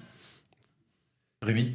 Rémi? 1.42 1.72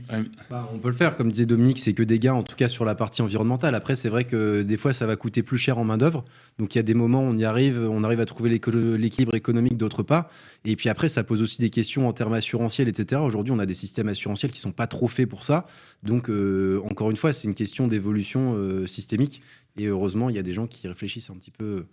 Bah, 0.47 0.69
on 0.75 0.77
peut 0.77 0.89
le 0.89 0.93
faire, 0.93 1.15
comme 1.15 1.31
disait 1.31 1.47
Dominique, 1.47 1.79
c'est 1.79 1.93
que 1.93 2.03
des 2.03 2.19
gains, 2.19 2.35
en 2.35 2.43
tout 2.43 2.55
cas 2.55 2.67
sur 2.67 2.85
la 2.85 2.93
partie 2.93 3.23
environnementale. 3.23 3.73
Après, 3.73 3.95
c'est 3.95 4.09
vrai 4.09 4.23
que 4.23 4.61
des 4.61 4.77
fois, 4.77 4.93
ça 4.93 5.07
va 5.07 5.15
coûter 5.15 5.41
plus 5.41 5.57
cher 5.57 5.79
en 5.79 5.83
main-d'œuvre. 5.83 6.23
Donc, 6.59 6.75
il 6.75 6.77
y 6.77 6.79
a 6.79 6.83
des 6.83 6.93
moments 6.93 7.23
où 7.23 7.25
on 7.25 7.35
y 7.35 7.45
arrive, 7.45 7.79
on 7.91 8.03
arrive 8.03 8.19
à 8.19 8.27
trouver 8.27 8.51
l'équilibre 8.51 9.33
économique, 9.33 9.75
d'autres 9.75 10.03
pas. 10.03 10.29
Et 10.65 10.75
puis 10.75 10.87
après, 10.87 11.07
ça 11.07 11.23
pose 11.23 11.41
aussi 11.41 11.61
des 11.61 11.71
questions 11.71 12.07
en 12.07 12.13
termes 12.13 12.33
assurantiels, 12.33 12.87
etc. 12.87 13.19
Aujourd'hui, 13.23 13.51
on 13.53 13.57
a 13.57 13.65
des 13.65 13.73
systèmes 13.73 14.07
assurantiels 14.07 14.51
qui 14.51 14.59
sont 14.59 14.71
pas 14.71 14.85
trop 14.85 15.07
faits 15.07 15.27
pour 15.27 15.43
ça. 15.43 15.65
Donc, 16.03 16.29
euh, 16.29 16.79
encore 16.85 17.09
une 17.09 17.17
fois, 17.17 17.33
c'est 17.33 17.47
une 17.47 17.55
question 17.55 17.87
d'évolution 17.87 18.53
euh, 18.55 18.85
systémique. 18.85 19.41
Et 19.77 19.87
heureusement, 19.87 20.29
il 20.29 20.35
y 20.35 20.39
a 20.39 20.43
des 20.43 20.53
gens 20.53 20.67
qui 20.67 20.87
réfléchissent 20.87 21.31
un 21.31 21.37
petit 21.37 21.49
peu 21.49 21.87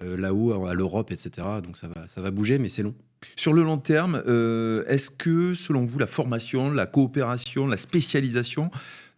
euh, 0.00 0.16
là-haut, 0.16 0.64
à 0.64 0.72
l'Europe, 0.72 1.12
etc. 1.12 1.46
Donc, 1.62 1.76
ça 1.76 1.86
va, 1.86 2.08
ça 2.08 2.22
va 2.22 2.30
bouger, 2.30 2.56
mais 2.58 2.70
c'est 2.70 2.82
long. 2.82 2.94
Sur 3.36 3.52
le 3.52 3.62
long 3.62 3.78
terme, 3.78 4.22
euh, 4.26 4.84
est-ce 4.86 5.10
que, 5.10 5.54
selon 5.54 5.84
vous, 5.84 5.98
la 5.98 6.06
formation, 6.06 6.70
la 6.70 6.86
coopération, 6.86 7.66
la 7.66 7.76
spécialisation 7.76 8.70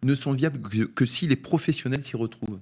ne 0.02 0.14
sont 0.14 0.32
viables 0.32 0.60
que, 0.94 1.04
si 1.06 1.26
les 1.28 1.36
professionnels 1.36 2.02
s'y 2.02 2.16
retrouvent? 2.16 2.58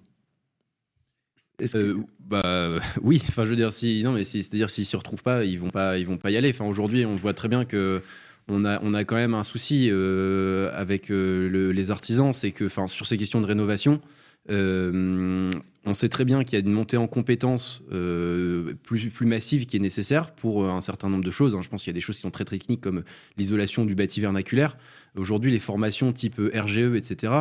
Euh, 1.74 1.98
bah 2.20 2.80
oui, 3.02 3.22
enfin 3.28 3.44
je 3.44 3.50
veux 3.50 3.56
dire 3.56 3.72
si 3.72 4.02
non 4.02 4.12
mais 4.12 4.24
c'est-à-dire 4.24 4.70
s'ils 4.70 4.86
s'y 4.86 4.96
retrouvent 4.96 5.22
pas, 5.22 5.44
ils 5.44 5.58
vont 5.58 5.68
pas 5.68 5.98
ils 5.98 6.06
vont 6.06 6.16
pas 6.16 6.30
y 6.30 6.36
aller. 6.36 6.50
Enfin 6.50 6.64
aujourd'hui, 6.64 7.04
on 7.04 7.16
voit 7.16 7.34
très 7.34 7.48
bien 7.48 7.64
que 7.66 8.02
on 8.48 8.64
a 8.64 8.80
on 8.82 8.94
a 8.94 9.04
quand 9.04 9.16
même 9.16 9.34
un 9.34 9.42
souci 9.42 9.88
euh, 9.90 10.70
avec 10.72 11.08
le- 11.10 11.72
les 11.72 11.90
artisans, 11.90 12.32
c'est 12.32 12.52
que 12.52 12.64
enfin 12.64 12.86
sur 12.86 13.06
ces 13.06 13.18
questions 13.18 13.40
de 13.42 13.46
rénovation, 13.46 14.00
euh, 14.48 15.50
on 15.84 15.94
sait 15.94 16.08
très 16.08 16.24
bien 16.24 16.44
qu'il 16.44 16.58
y 16.58 16.62
a 16.62 16.64
une 16.64 16.72
montée 16.72 16.96
en 16.96 17.06
compétences 17.06 17.82
euh, 17.92 18.74
plus, 18.82 19.10
massive 19.22 19.66
qui 19.66 19.76
est 19.76 19.80
nécessaire 19.80 20.32
pour 20.32 20.64
euh, 20.64 20.68
un 20.68 20.80
certain 20.80 21.08
nombre 21.08 21.24
de 21.24 21.30
choses. 21.30 21.54
hein. 21.54 21.60
Je 21.62 21.68
pense 21.68 21.82
qu'il 21.82 21.90
y 21.90 21.94
a 21.94 21.98
des 21.98 22.00
choses 22.00 22.16
qui 22.16 22.22
sont 22.22 22.30
très 22.30 22.44
techniques 22.44 22.80
comme 22.80 23.02
l'isolation 23.36 23.84
du 23.84 23.94
bâti 23.94 24.20
vernaculaire. 24.20 24.76
Aujourd'hui, 25.16 25.50
les 25.50 25.58
formations 25.58 26.12
type 26.12 26.40
RGE, 26.54 26.94
etc., 26.94 27.32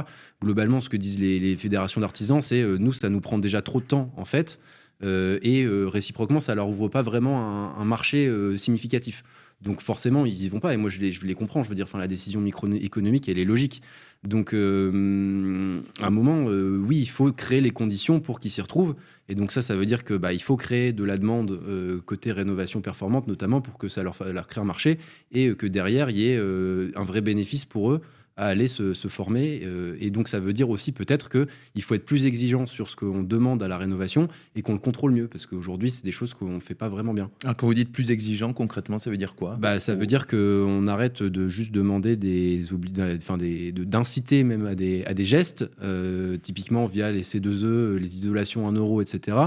globalement, 0.42 0.80
ce 0.80 0.90
que 0.90 0.98
disent 0.98 1.20
les, 1.20 1.56
fédérations 1.58 2.02
d'artisans, 2.02 2.42
c'est 2.42 2.64
nous, 2.64 2.94
ça 2.94 3.10
nous 3.10 3.22
prend 3.22 3.38
déjà 3.38 3.62
trop 3.62 3.80
de 3.80 3.86
temps, 3.86 4.12
en 4.18 4.26
fait. 4.26 4.60
Et 5.04 5.68
réciproquement, 5.68 6.40
ça 6.40 6.56
leur 6.56 6.68
ouvre 6.68 6.88
pas 6.88 7.04
vraiment 7.04 7.78
un, 7.78 7.86
marché 7.86 8.28
significatif. 8.58 9.24
Donc 9.62 9.82
forcément, 9.82 10.26
ils 10.26 10.44
y 10.44 10.50
vont 10.50 10.60
pas. 10.60 10.74
Et 10.74 10.78
moi, 10.78 10.90
je 10.90 11.00
les, 11.00 11.36
comprends. 11.36 11.64
Je 11.64 11.70
veux 11.70 11.76
dire, 11.76 11.88
la 11.96 12.08
décision 12.08 12.42
microéconomique, 12.42 13.30
elle 13.30 13.38
est 13.38 13.46
logique. 13.46 13.82
Donc, 14.24 14.54
euh, 14.54 15.82
à 16.02 16.08
un 16.08 16.10
moment, 16.10 16.50
euh, 16.50 16.78
oui, 16.78 17.00
il 17.00 17.10
faut 17.10 17.32
créer 17.32 17.62
les 17.62 17.72
conditions 17.72 18.20
pour 18.20 18.40
qu'ils 18.40 18.52
s'y 18.52 18.62
retrouvent. 18.62 18.96
Et 19.30 19.36
donc 19.36 19.52
ça, 19.52 19.62
ça 19.62 19.76
veut 19.76 19.86
dire 19.86 20.04
que 20.04 20.14
bah, 20.14 20.34
il 20.34 20.42
faut 20.42 20.58
créer 20.58 20.92
de 20.92 21.04
la 21.06 21.18
demande 21.18 21.52
euh, 21.52 22.02
côté 22.06 22.32
rénovation 22.32 22.82
performante, 22.82 23.28
notamment 23.28 23.62
pour 23.62 23.78
que 23.78 23.88
ça 23.88 24.04
leur, 24.04 24.16
leur 24.34 24.48
crée 24.48 24.60
un 24.60 24.66
marché 24.66 25.00
et 25.32 25.56
que 25.56 25.68
derrière, 25.68 26.10
il 26.10 26.18
y 26.18 26.30
ait 26.30 26.38
un 26.38 27.04
vrai 27.04 27.22
bénéfice 27.22 27.64
pour 27.64 27.92
eux 27.92 28.02
à 28.40 28.46
aller 28.48 28.68
se, 28.68 28.94
se 28.94 29.08
former. 29.08 29.62
euh, 29.64 29.96
et 30.00 30.10
donc, 30.12 30.30
ça 30.30 30.40
veut 30.40 30.54
dire 30.54 30.70
aussi 30.70 30.92
peut-être 30.92 31.30
qu'il 31.30 31.82
faut 31.84 31.94
être 31.96 32.06
plus 32.06 32.26
exigeant 32.26 32.66
sur 32.66 32.90
ce 32.90 32.96
qu'on 32.96 33.22
demande 33.24 33.62
à 33.62 33.68
la 33.68 33.78
rénovation 33.78 34.28
et 34.56 34.62
qu'on 34.62 34.74
le 34.74 34.80
contrôle 34.80 35.12
mieux. 35.12 35.28
Parce 35.28 35.46
qu'aujourd'hui, 35.46 35.92
c'est 35.92 36.04
des 36.06 36.12
choses 36.12 36.34
qu'on 36.34 36.56
ne 36.56 36.60
fait 36.60 36.74
pas 36.76 36.90
vraiment 36.90 37.14
bien. 37.14 37.30
Alors, 37.44 37.58
quand 37.58 37.68
vous 37.68 37.74
dites 37.74 37.92
plus 37.92 38.12
exigeant, 38.12 38.54
concrètement, 38.54 38.98
ça 38.98 39.10
veut 39.12 39.18
dire 39.18 39.36
quoi? 39.36 39.58
Bah, 39.60 39.80
ça 39.80 39.94
veut 39.94 40.08
dire 40.08 40.26
qu'on 40.26 40.88
arrête 40.88 41.22
de 41.22 41.48
juste 41.48 41.72
demander 41.72 42.16
des, 42.16 42.64
d'un- 42.94 43.18
enfin 43.18 43.38
des, 43.38 43.72
de- 43.72 43.84
d'inciter 43.84 44.44
même 44.44 44.66
à 44.66 44.76
des, 44.76 45.04
à 45.06 45.14
des 45.14 45.26
gestes, 45.26 45.70
euh, 45.84 46.38
typiquement 46.38 46.86
via 46.88 47.12
les 47.12 47.24
C2E, 47.24 47.96
les 47.98 48.18
isolations 48.18 48.68
1 48.68 48.72
euro, 48.74 49.02
etc. 49.02 49.38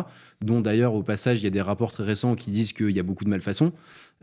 Dont 0.42 0.60
d'ailleurs, 0.60 0.94
au 0.94 1.02
passage, 1.02 1.40
il 1.40 1.44
y 1.44 1.46
a 1.46 1.50
des 1.50 1.60
rapports 1.62 1.92
très 1.92 2.02
récents 2.04 2.34
qui 2.34 2.50
disent 2.50 2.72
qu'il 2.72 2.90
y 2.90 2.98
a 3.00 3.02
beaucoup 3.04 3.24
de 3.24 3.30
malfaçons. 3.30 3.72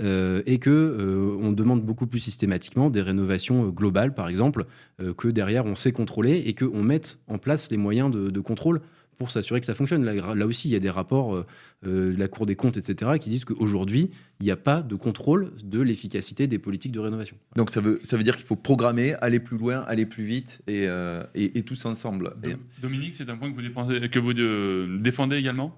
Euh, 0.01 0.41
et 0.45 0.59
que 0.59 0.69
euh, 0.69 1.37
on 1.41 1.51
demande 1.51 1.83
beaucoup 1.83 2.07
plus 2.07 2.19
systématiquement 2.19 2.89
des 2.89 3.01
rénovations 3.01 3.67
euh, 3.67 3.71
globales, 3.71 4.13
par 4.13 4.27
exemple, 4.29 4.65
euh, 5.01 5.13
que 5.13 5.27
derrière 5.27 5.65
on 5.65 5.75
sait 5.75 5.91
contrôler 5.91 6.43
et 6.45 6.53
qu'on 6.53 6.83
mette 6.83 7.19
en 7.27 7.37
place 7.37 7.69
les 7.71 7.77
moyens 7.77 8.11
de, 8.11 8.29
de 8.29 8.39
contrôle 8.39 8.81
pour 9.17 9.31
s'assurer 9.31 9.59
que 9.59 9.65
ça 9.65 9.75
fonctionne. 9.75 10.05
Là, 10.05 10.33
là 10.33 10.47
aussi, 10.47 10.69
il 10.69 10.71
y 10.71 10.77
a 10.77 10.79
des 10.79 10.89
rapports 10.89 11.43
de 11.83 12.15
la 12.17 12.27
Cour 12.29 12.45
des 12.45 12.55
comptes, 12.55 12.77
etc., 12.77 13.11
qui 13.19 13.29
disent 13.29 13.43
qu'aujourd'hui, 13.43 14.11
il 14.39 14.45
n'y 14.45 14.51
a 14.51 14.55
pas 14.55 14.81
de 14.81 14.95
contrôle 14.95 15.51
de 15.61 15.81
l'efficacité 15.81 16.47
des 16.47 16.57
politiques 16.57 16.93
de 16.93 17.01
rénovation. 17.01 17.35
Donc 17.57 17.69
ça 17.69 17.81
veut, 17.81 17.99
ça 18.03 18.15
veut 18.15 18.23
dire 18.23 18.37
qu'il 18.37 18.45
faut 18.45 18.55
programmer, 18.55 19.15
aller 19.15 19.41
plus 19.41 19.57
loin, 19.57 19.79
aller 19.81 20.05
plus 20.05 20.23
vite 20.23 20.61
et, 20.67 20.87
euh, 20.87 21.21
et, 21.35 21.57
et 21.59 21.63
tous 21.63 21.83
ensemble. 21.85 22.31
Et- 22.45 22.55
Dominique, 22.81 23.13
c'est 23.13 23.29
un 23.29 23.35
point 23.35 23.51
que 23.51 23.55
vous, 23.55 23.61
dépensez- 23.61 24.09
que 24.09 24.19
vous 24.19 24.97
défendez 25.01 25.35
également? 25.35 25.75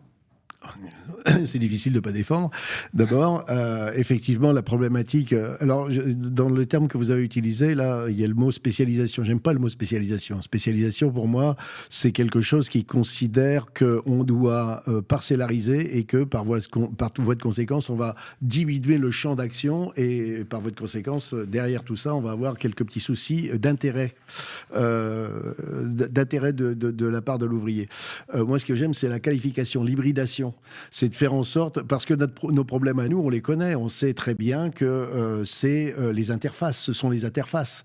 c'est 1.45 1.59
difficile 1.59 1.93
de 1.93 1.99
pas 1.99 2.11
défendre. 2.11 2.51
D'abord, 2.93 3.45
euh, 3.49 3.91
effectivement, 3.95 4.51
la 4.51 4.61
problématique. 4.61 5.33
euh, 5.33 5.55
alors, 5.59 5.89
dans 6.15 6.49
le 6.49 6.65
terme 6.65 6.87
que 6.87 6.97
vous 6.97 7.11
avez 7.11 7.23
utilisé, 7.23 7.73
là, 7.75 8.05
il 8.09 8.19
y 8.19 8.23
a 8.23 8.27
le 8.27 8.33
mot 8.33 8.51
spécialisation. 8.51 9.23
J'aime 9.23 9.39
pas 9.39 9.53
le 9.53 9.59
mot 9.59 9.69
spécialisation. 9.69 10.41
Spécialisation, 10.41 11.11
pour 11.11 11.27
moi, 11.27 11.55
c'est 11.89 12.11
quelque 12.11 12.41
chose 12.41 12.69
qui 12.69 12.85
considère 12.85 13.65
qu'on 13.73 14.23
doit 14.23 14.83
euh, 14.87 15.01
parcellariser 15.01 15.97
et 15.97 16.03
que 16.03 16.23
par 16.23 16.43
voie, 16.45 16.59
par 16.97 17.11
de 17.11 17.33
conséquence, 17.41 17.89
on 17.89 17.95
va 17.95 18.15
diminuer 18.41 18.97
le 18.97 19.11
champ 19.11 19.35
d'action 19.35 19.91
et 19.95 20.43
par 20.43 20.61
voie 20.61 20.71
de 20.71 20.79
conséquence, 20.79 21.33
euh, 21.33 21.45
derrière 21.45 21.83
tout 21.83 21.95
ça, 21.95 22.13
on 22.15 22.21
va 22.21 22.31
avoir 22.31 22.57
quelques 22.57 22.83
petits 22.85 22.99
soucis 22.99 23.49
d'intérêt, 23.57 24.13
d'intérêt 24.73 26.53
de, 26.53 26.73
de- 26.73 27.05
la 27.05 27.21
part 27.21 27.37
de 27.37 27.45
l'ouvrier. 27.45 27.89
Moi, 28.33 28.57
ce 28.59 28.65
que 28.65 28.75
j'aime, 28.75 28.93
c'est 28.93 29.09
la 29.09 29.19
qualification, 29.19 29.83
l'hybridation. 29.83 30.50
C'est 30.89 31.09
de 31.09 31.15
faire 31.15 31.33
en 31.33 31.43
sorte, 31.43 31.81
parce 31.81 32.05
que 32.05 32.13
nos 32.13 32.63
problèmes 32.63 32.99
à 32.99 33.07
nous, 33.07 33.19
on 33.19 33.29
les 33.29 33.41
connaît. 33.41 33.75
On 33.75 33.89
sait 33.89 34.13
très 34.13 34.33
bien 34.33 34.69
que 34.69 34.85
euh, 34.85 35.45
c'est 35.45 35.95
euh, 35.97 36.13
les 36.13 36.31
interfaces, 36.31 36.79
ce 36.79 36.93
sont 36.93 37.09
les 37.09 37.25
interfaces. 37.25 37.83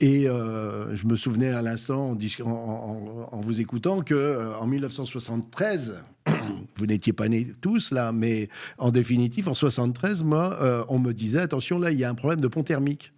Et 0.00 0.28
euh, 0.28 0.94
je 0.94 1.06
me 1.06 1.16
souvenais 1.16 1.50
à 1.50 1.62
l'instant, 1.62 2.16
en, 2.44 3.40
vous 3.40 3.60
écoutant, 3.60 4.02
que 4.02 4.52
en 4.60 4.66
1973, 4.66 6.02
vous 6.76 6.86
n'étiez 6.86 7.12
pas 7.12 7.28
nés 7.28 7.46
tous 7.60 7.90
là, 7.90 8.12
mais 8.12 8.48
en 8.78 8.90
définitive, 8.90 9.48
en 9.48 9.54
73, 9.54 10.22
moi, 10.24 10.86
on 10.88 10.98
me 10.98 11.12
disait 11.12 11.40
attention, 11.40 11.78
là, 11.78 11.90
il 11.90 11.98
y 11.98 12.04
a 12.04 12.10
un 12.10 12.14
problème 12.14 12.40
de 12.40 12.48
pont 12.48 12.62
thermique. 12.62 13.12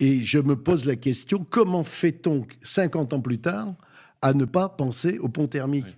Et 0.00 0.24
je 0.24 0.38
me 0.38 0.56
pose 0.56 0.84
la 0.84 0.96
question 0.96 1.46
comment 1.48 1.84
fait-on 1.84 2.46
50 2.62 3.12
ans 3.12 3.20
plus 3.20 3.38
tard 3.38 3.74
à 4.20 4.34
ne 4.34 4.44
pas 4.44 4.68
penser 4.68 5.18
au 5.18 5.28
pont 5.28 5.46
thermique? 5.46 5.96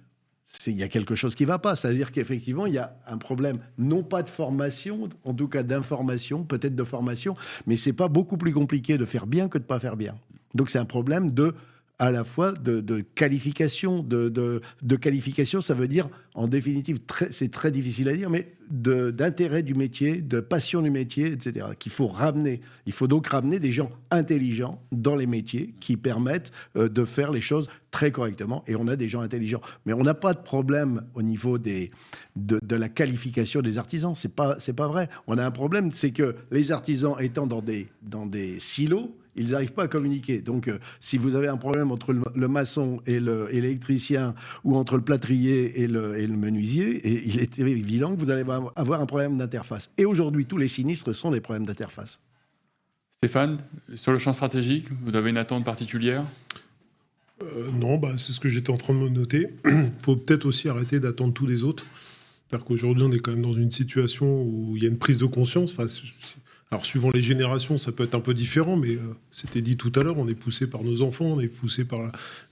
Il 0.67 0.77
y 0.77 0.83
a 0.83 0.89
quelque 0.89 1.15
chose 1.15 1.35
qui 1.35 1.43
ne 1.45 1.49
va 1.49 1.59
pas. 1.59 1.77
C'est-à-dire 1.77 2.13
qu'effectivement, 2.13 2.67
il 2.67 2.75
y 2.75 2.79
a 2.79 2.97
un 3.07 3.19
problème, 3.19 3.59
non 3.79 4.03
pas 4.03 4.23
de 4.23 4.29
formation, 4.29 5.09
en 5.25 5.35
tout 5.35 5.49
cas 5.49 5.63
d'information, 5.63 6.45
peut-être 6.45 6.75
de 6.75 6.85
formation, 6.85 7.37
mais 7.67 7.77
c'est 7.77 7.93
pas 7.93 8.09
beaucoup 8.09 8.37
plus 8.37 8.53
compliqué 8.53 8.99
de 8.99 9.05
faire 9.05 9.27
bien 9.27 9.49
que 9.49 9.59
de 9.59 9.65
pas 9.65 9.81
faire 9.81 9.97
bien. 9.97 10.15
Donc 10.55 10.71
c'est 10.71 10.79
un 10.79 10.85
problème 10.85 11.33
de 11.33 11.55
à 11.99 12.11
la 12.11 12.24
fois 12.24 12.53
de, 12.53 13.01
qualification, 13.14 14.03
de, 14.03 14.61
qualification, 14.97 15.61
ça 15.61 15.74
veut 15.74 15.86
dire, 15.86 16.09
en 16.34 16.49
définitive, 16.49 16.99
c'est 17.30 17.51
très 17.51 17.70
difficile 17.70 18.09
à 18.09 18.16
dire, 18.16 18.30
mais 18.30 18.53
d'intérêt 18.70 19.62
du 19.62 19.74
métier, 19.74 20.20
de 20.20 20.40
passion 20.40 20.82
du 20.82 20.90
métier, 20.90 21.26
etc. 21.26 21.66
Qu'il 21.78 21.92
faut 21.92 22.09
ramener. 22.09 22.61
Il 22.86 22.92
faut 22.92 23.07
donc 23.07 23.28
ramener 23.28 23.61
des 23.61 23.70
gens 23.70 23.90
intelligents 24.11 24.82
dans 24.90 25.14
les 25.14 25.26
métiers 25.26 25.74
qui 25.80 25.97
permettent 25.97 26.51
euh, 26.76 26.88
de 26.88 27.05
faire 27.05 27.30
les 27.30 27.42
choses 27.42 27.68
très 27.90 28.11
correctement. 28.11 28.64
Et 28.66 28.74
on 28.74 28.88
a 28.88 28.97
des 28.97 29.07
gens 29.07 29.20
intelligents. 29.20 29.61
Mais 29.86 29.92
on 29.92 30.03
n'a 30.03 30.14
pas 30.14 30.32
de 30.32 30.40
problème 30.40 31.05
au 31.14 31.22
niveau 31.22 31.59
des, 31.59 31.90
de, 32.36 32.59
de 32.62 32.76
la 32.76 32.88
qualification 32.88 33.61
des 33.61 33.78
artisans. 33.78 34.14
C'est 34.16 34.34
pas, 34.34 34.57
pas 34.57 34.88
vrai. 34.88 35.09
On 35.26 35.38
a 35.38 35.45
un 35.45 35.51
problème, 35.51 35.90
c'est 35.90 36.11
que 36.11 36.34
les 36.51 36.72
artisans 36.72 37.14
étant 37.20 37.47
dans 37.47 37.62
des, 37.62 37.86
dans 38.03 38.26
des 38.26 38.59
silos, 38.59 39.14
ils 39.37 39.51
n'arrivent 39.51 39.72
pas 39.72 39.85
à 39.85 39.89
communiquer. 39.89 40.41
Donc, 40.41 40.68
euh, 40.68 40.78
si 41.01 41.18
vous 41.18 41.35
avez 41.35 41.49
un 41.49 41.57
problème 41.57 41.91
entre 41.91 42.12
le, 42.12 42.22
le 42.35 42.49
maçon 42.49 43.01
et 43.07 43.18
le- 43.20 43.49
et 43.55 43.61
l'électricien, 43.61 44.35
ou 44.64 44.76
entre 44.76 44.97
le 44.97 45.03
plâtrier 45.03 45.80
et 45.82 45.87
le, 45.87 46.18
et 46.18 46.26
le 46.26 46.37
menuisier, 46.37 46.97
et 47.07 47.22
il 47.26 47.41
est 47.41 47.59
évident 47.59 48.14
que 48.14 48.20
vous 48.20 48.30
allez 48.30 48.43
avoir- 48.43 49.01
un 49.01 49.07
problème 49.07 49.37
d'interface. 49.39 49.91
Et 49.99 50.05
aujourd'hui, 50.05 50.47
tous 50.47 50.57
les 50.59 50.68
sinistres 50.68 51.14
sont 51.14 51.30
des 51.30 51.41
problèmes 51.41 51.66
d'interface. 51.66 52.20
Stéphane, 53.16 53.59
sur 53.95 54.12
le 54.12 54.18
champ 54.18 54.32
stratégique, 54.32 54.87
vous 55.05 55.16
avez 55.16 55.30
une 55.30 55.39
attente 55.39 55.64
particulière? 55.64 56.24
Euh, 57.43 57.70
non, 57.72 57.99
bah, 57.99 58.12
c'est 58.16 58.32
ce 58.32 58.39
que 58.41 58.49
j'étais 58.49 58.70
en 58.70 58.76
train 58.76 58.95
de 58.95 58.99
me 59.01 59.09
noter. 59.09 59.49
Il 59.64 59.91
faut 60.03 60.16
peut-être 60.16 60.45
aussi 60.47 60.68
arrêter 60.68 61.01
d'attendre 61.01 61.32
tous 61.35 61.47
les 61.47 61.62
autres. 61.64 61.85
C'est-à-dire 62.49 62.64
qu'aujourd'hui, 62.66 63.05
on 63.05 63.11
est 63.12 63.18
quand 63.18 63.32
même 63.32 63.43
dans 63.43 63.53
une 63.55 63.70
situation 63.70 64.43
où 64.43 64.76
il 64.76 64.82
y 64.82 64.87
a 64.87 64.89
une 64.89 64.99
prise 64.99 65.18
de 65.18 65.26
conscience. 65.26 65.72
Enfin, 65.72 65.87
alors 66.71 66.87
suivant 66.87 67.11
les 67.11 67.23
générations, 67.23 67.79
ça 67.79 67.93
peut 67.93 68.03
être 68.03 68.15
un 68.15 68.21
peu 68.21 68.35
différent, 68.35 68.77
mais 68.77 68.95
euh, 68.95 69.15
c'était 69.31 69.61
dit 69.61 69.77
tout 69.77 69.93
à 69.95 70.03
l'heure, 70.03 70.19
on 70.19 70.27
est 70.27 70.35
poussé 70.35 70.67
par 70.67 70.83
nos 70.83 71.03
enfants, 71.03 71.27
on 71.27 71.41
est 71.41 71.47
poussé 71.47 71.85
par 71.85 72.01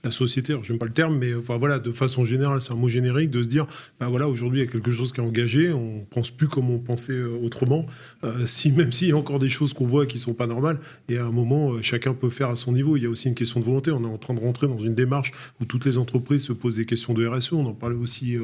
la, 0.03 0.11
société. 0.11 0.53
Alors 0.53 0.63
j'aime 0.63 0.77
pas 0.77 0.85
le 0.85 0.93
terme, 0.93 1.17
mais 1.17 1.33
enfin 1.33 1.57
voilà, 1.57 1.79
de 1.79 1.91
façon 1.91 2.23
générale, 2.23 2.61
c'est 2.61 2.71
un 2.71 2.77
mot 2.77 2.87
générique 2.87 3.31
de 3.31 3.43
se 3.43 3.49
dire, 3.49 3.65
bah 3.99 4.07
voilà, 4.07 4.29
aujourd'hui 4.29 4.61
il 4.61 4.65
y 4.65 4.67
a 4.67 4.71
quelque 4.71 4.91
chose 4.91 5.11
qui 5.11 5.19
est 5.19 5.23
engagé, 5.23 5.73
on 5.73 6.05
pense 6.09 6.31
plus 6.31 6.47
comme 6.47 6.69
on 6.69 6.79
pensait 6.79 7.13
euh, 7.13 7.37
autrement. 7.43 7.85
Euh, 8.23 8.45
même 8.73 8.93
s'il 8.93 9.09
y 9.09 9.11
a 9.11 9.17
encore 9.17 9.39
des 9.39 9.49
choses 9.49 9.73
qu'on 9.73 9.85
voit 9.85 10.05
qui 10.05 10.19
sont 10.19 10.33
pas 10.33 10.47
normales, 10.47 10.79
et 11.09 11.17
à 11.17 11.25
un 11.25 11.31
moment, 11.31 11.81
chacun 11.81 12.13
peut 12.13 12.29
faire 12.29 12.49
à 12.49 12.55
son 12.55 12.71
niveau. 12.71 12.95
Il 12.95 13.03
y 13.03 13.05
a 13.05 13.09
aussi 13.09 13.27
une 13.27 13.35
question 13.35 13.59
de 13.59 13.65
volonté. 13.65 13.91
On 13.91 14.03
est 14.03 14.07
en 14.07 14.17
train 14.17 14.33
de 14.33 14.39
rentrer 14.39 14.67
dans 14.67 14.79
une 14.79 14.95
démarche 14.95 15.31
où 15.59 15.65
toutes 15.65 15.85
les 15.85 15.97
entreprises 15.97 16.43
se 16.43 16.53
posent 16.53 16.77
des 16.77 16.85
questions 16.85 17.13
de 17.13 17.27
RSE. 17.27 17.53
On 17.53 17.65
en 17.65 17.73
parlait 17.73 17.95
aussi 17.95 18.37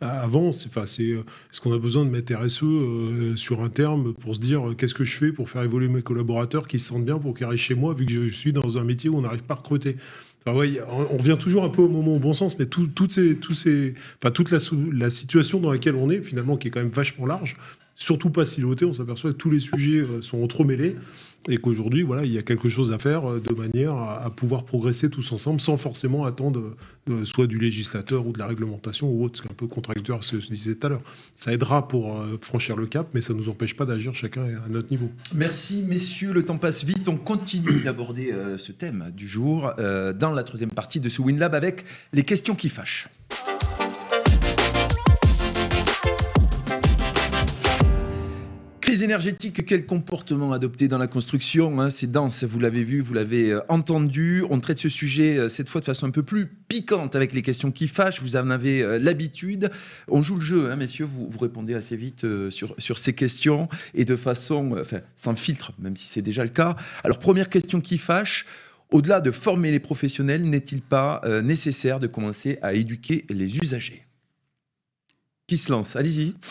avant. 0.00 0.48
Enfin, 0.48 0.86
c'est, 0.86 1.04
est-ce 1.08 1.60
qu'on 1.60 1.74
a 1.74 1.78
besoin 1.78 2.04
de 2.04 2.10
mettre 2.10 2.34
RSE 2.34 3.36
sur 3.36 3.62
un 3.62 3.68
terme 3.68 4.14
pour 4.14 4.34
se 4.34 4.40
dire 4.40 4.74
qu'est-ce 4.78 4.94
que 4.94 5.04
je 5.04 5.18
fais 5.18 5.25
pour 5.32 5.48
faire 5.50 5.62
évoluer 5.62 5.88
mes 5.88 6.02
collaborateurs 6.02 6.66
qui 6.68 6.78
se 6.78 6.88
sentent 6.88 7.04
bien 7.04 7.18
pour 7.18 7.36
qu'ils 7.36 7.46
restent 7.46 7.62
chez 7.64 7.74
moi, 7.74 7.94
vu 7.94 8.06
que 8.06 8.12
je 8.12 8.28
suis 8.28 8.52
dans 8.52 8.78
un 8.78 8.84
métier 8.84 9.08
où 9.10 9.16
on 9.16 9.22
n'arrive 9.22 9.42
pas 9.44 9.54
à 9.54 9.58
recruter. 9.58 9.96
On 10.46 11.16
revient 11.16 11.36
toujours 11.40 11.64
un 11.64 11.70
peu 11.70 11.82
au 11.82 11.88
moment 11.88 12.14
au 12.16 12.18
bon 12.20 12.32
sens, 12.32 12.56
mais 12.58 12.66
tout- 12.66 12.86
toutes 12.86 13.10
ces, 13.12 13.36
tous 13.36 13.54
ces, 13.54 13.94
enfin, 14.22 14.30
toute 14.30 14.50
la 14.52 15.10
situation 15.10 15.58
dans 15.60 15.72
laquelle 15.72 15.96
on 15.96 16.08
est, 16.10 16.20
finalement, 16.22 16.56
qui 16.56 16.68
est 16.68 16.70
quand 16.70 16.80
même 16.80 16.88
vachement 16.90 17.26
large, 17.26 17.56
surtout 17.96 18.30
pas 18.30 18.46
silotée, 18.46 18.84
on 18.84 18.92
s'aperçoit 18.92 19.32
que 19.32 19.36
tous 19.38 19.50
les 19.50 19.58
sujets 19.58 19.98
euh, 20.02 20.22
sont 20.22 20.42
entremêlés 20.42 20.94
et 21.48 21.58
qu'aujourd'hui, 21.58 22.02
voilà, 22.02 22.24
il 22.24 22.32
y 22.32 22.38
a 22.38 22.42
quelque 22.42 22.68
chose 22.68 22.92
à 22.92 22.98
faire 22.98 23.30
euh, 23.30 23.40
de 23.40 23.54
manière 23.54 23.94
à, 23.94 24.30
pouvoir 24.30 24.64
progresser 24.64 25.10
tous 25.10 25.32
ensemble 25.32 25.60
sans 25.60 25.76
forcément 25.76 26.24
attendre 26.24 26.74
euh, 27.08 27.24
soit 27.24 27.46
du 27.46 27.58
législateur 27.58 28.26
ou 28.26 28.32
de 28.32 28.38
la 28.38 28.46
réglementation 28.46 29.08
ou 29.08 29.24
autre, 29.24 29.38
ce 29.38 29.42
qui 29.42 29.48
est 29.48 29.50
un 29.52 29.54
peu 29.54 29.66
contradictoire 29.66 30.18
à 30.18 30.22
ce 30.22 30.32
que 30.32 30.40
je 30.40 30.48
disais 30.48 30.74
tout 30.74 30.86
à 30.86 30.90
l'heure. 30.90 31.02
Ça 31.34 31.52
aidera 31.52 31.86
pour 31.86 32.20
euh, 32.20 32.36
franchir 32.40 32.76
le 32.76 32.86
cap, 32.86 33.08
mais 33.14 33.20
ça 33.20 33.32
ne 33.32 33.38
nous 33.38 33.48
empêche 33.48 33.76
pas 33.76 33.86
d'agir 33.86 34.14
chacun 34.14 34.42
à 34.42 34.68
notre 34.68 34.90
niveau. 34.90 35.10
Merci 35.34 35.84
messieurs, 35.86 36.32
le 36.32 36.44
temps 36.44 36.58
passe 36.58 36.84
vite. 36.84 37.08
On 37.08 37.16
continue 37.16 37.80
d'aborder 37.80 38.32
euh, 38.32 38.58
ce 38.58 38.72
thème 38.72 39.12
du 39.16 39.28
jour 39.28 39.72
euh, 39.78 40.12
dans 40.12 40.32
la 40.32 40.42
troisième 40.42 40.70
partie 40.70 41.00
de 41.00 41.08
ce 41.08 41.22
WinLab 41.22 41.54
avec 41.54 41.84
les 42.12 42.22
questions 42.22 42.54
qui 42.54 42.68
fâchent. 42.68 43.08
Crise 48.86 49.02
énergétique, 49.02 49.66
quel 49.66 49.84
comportement 49.84 50.52
adopter 50.52 50.86
dans 50.86 50.96
la 50.96 51.08
construction 51.08 51.80
hein, 51.80 51.90
C'est 51.90 52.08
dense, 52.08 52.44
vous 52.44 52.60
l'avez 52.60 52.84
vu, 52.84 53.00
vous 53.00 53.14
l'avez 53.14 53.50
euh, 53.50 53.60
entendu. 53.68 54.44
On 54.48 54.60
traite 54.60 54.78
ce 54.78 54.88
sujet 54.88 55.38
euh, 55.38 55.48
cette 55.48 55.68
fois 55.68 55.80
de 55.80 55.86
façon 55.86 56.06
un 56.06 56.12
peu 56.12 56.22
plus 56.22 56.46
piquante 56.46 57.16
avec 57.16 57.32
les 57.32 57.42
questions 57.42 57.72
qui 57.72 57.88
fâchent. 57.88 58.22
Vous 58.22 58.36
en 58.36 58.48
avez 58.48 58.82
euh, 58.82 59.00
l'habitude. 59.00 59.72
On 60.06 60.22
joue 60.22 60.36
le 60.36 60.40
jeu, 60.40 60.70
hein, 60.70 60.76
messieurs. 60.76 61.04
Vous, 61.04 61.26
vous 61.28 61.38
répondez 61.40 61.74
assez 61.74 61.96
vite 61.96 62.24
sur, 62.50 62.76
sur 62.78 63.00
ces 63.00 63.12
questions 63.12 63.68
et 63.92 64.04
de 64.04 64.14
façon, 64.14 64.76
enfin, 64.80 65.00
sans 65.16 65.34
filtre, 65.34 65.72
même 65.80 65.96
si 65.96 66.06
c'est 66.06 66.22
déjà 66.22 66.44
le 66.44 66.50
cas. 66.50 66.76
Alors, 67.02 67.18
première 67.18 67.48
question 67.48 67.80
qui 67.80 67.98
fâche. 67.98 68.46
Au-delà 68.92 69.20
de 69.20 69.32
former 69.32 69.72
les 69.72 69.80
professionnels, 69.80 70.42
n'est-il 70.42 70.80
pas 70.80 71.22
nécessaire 71.42 71.98
de 71.98 72.06
commencer 72.06 72.60
à 72.62 72.72
éduquer 72.72 73.24
les 73.30 73.58
usagers? 73.58 74.05
Qui 75.46 75.56
se 75.56 75.70
lance 75.70 75.94
Allez-y. 75.96 76.34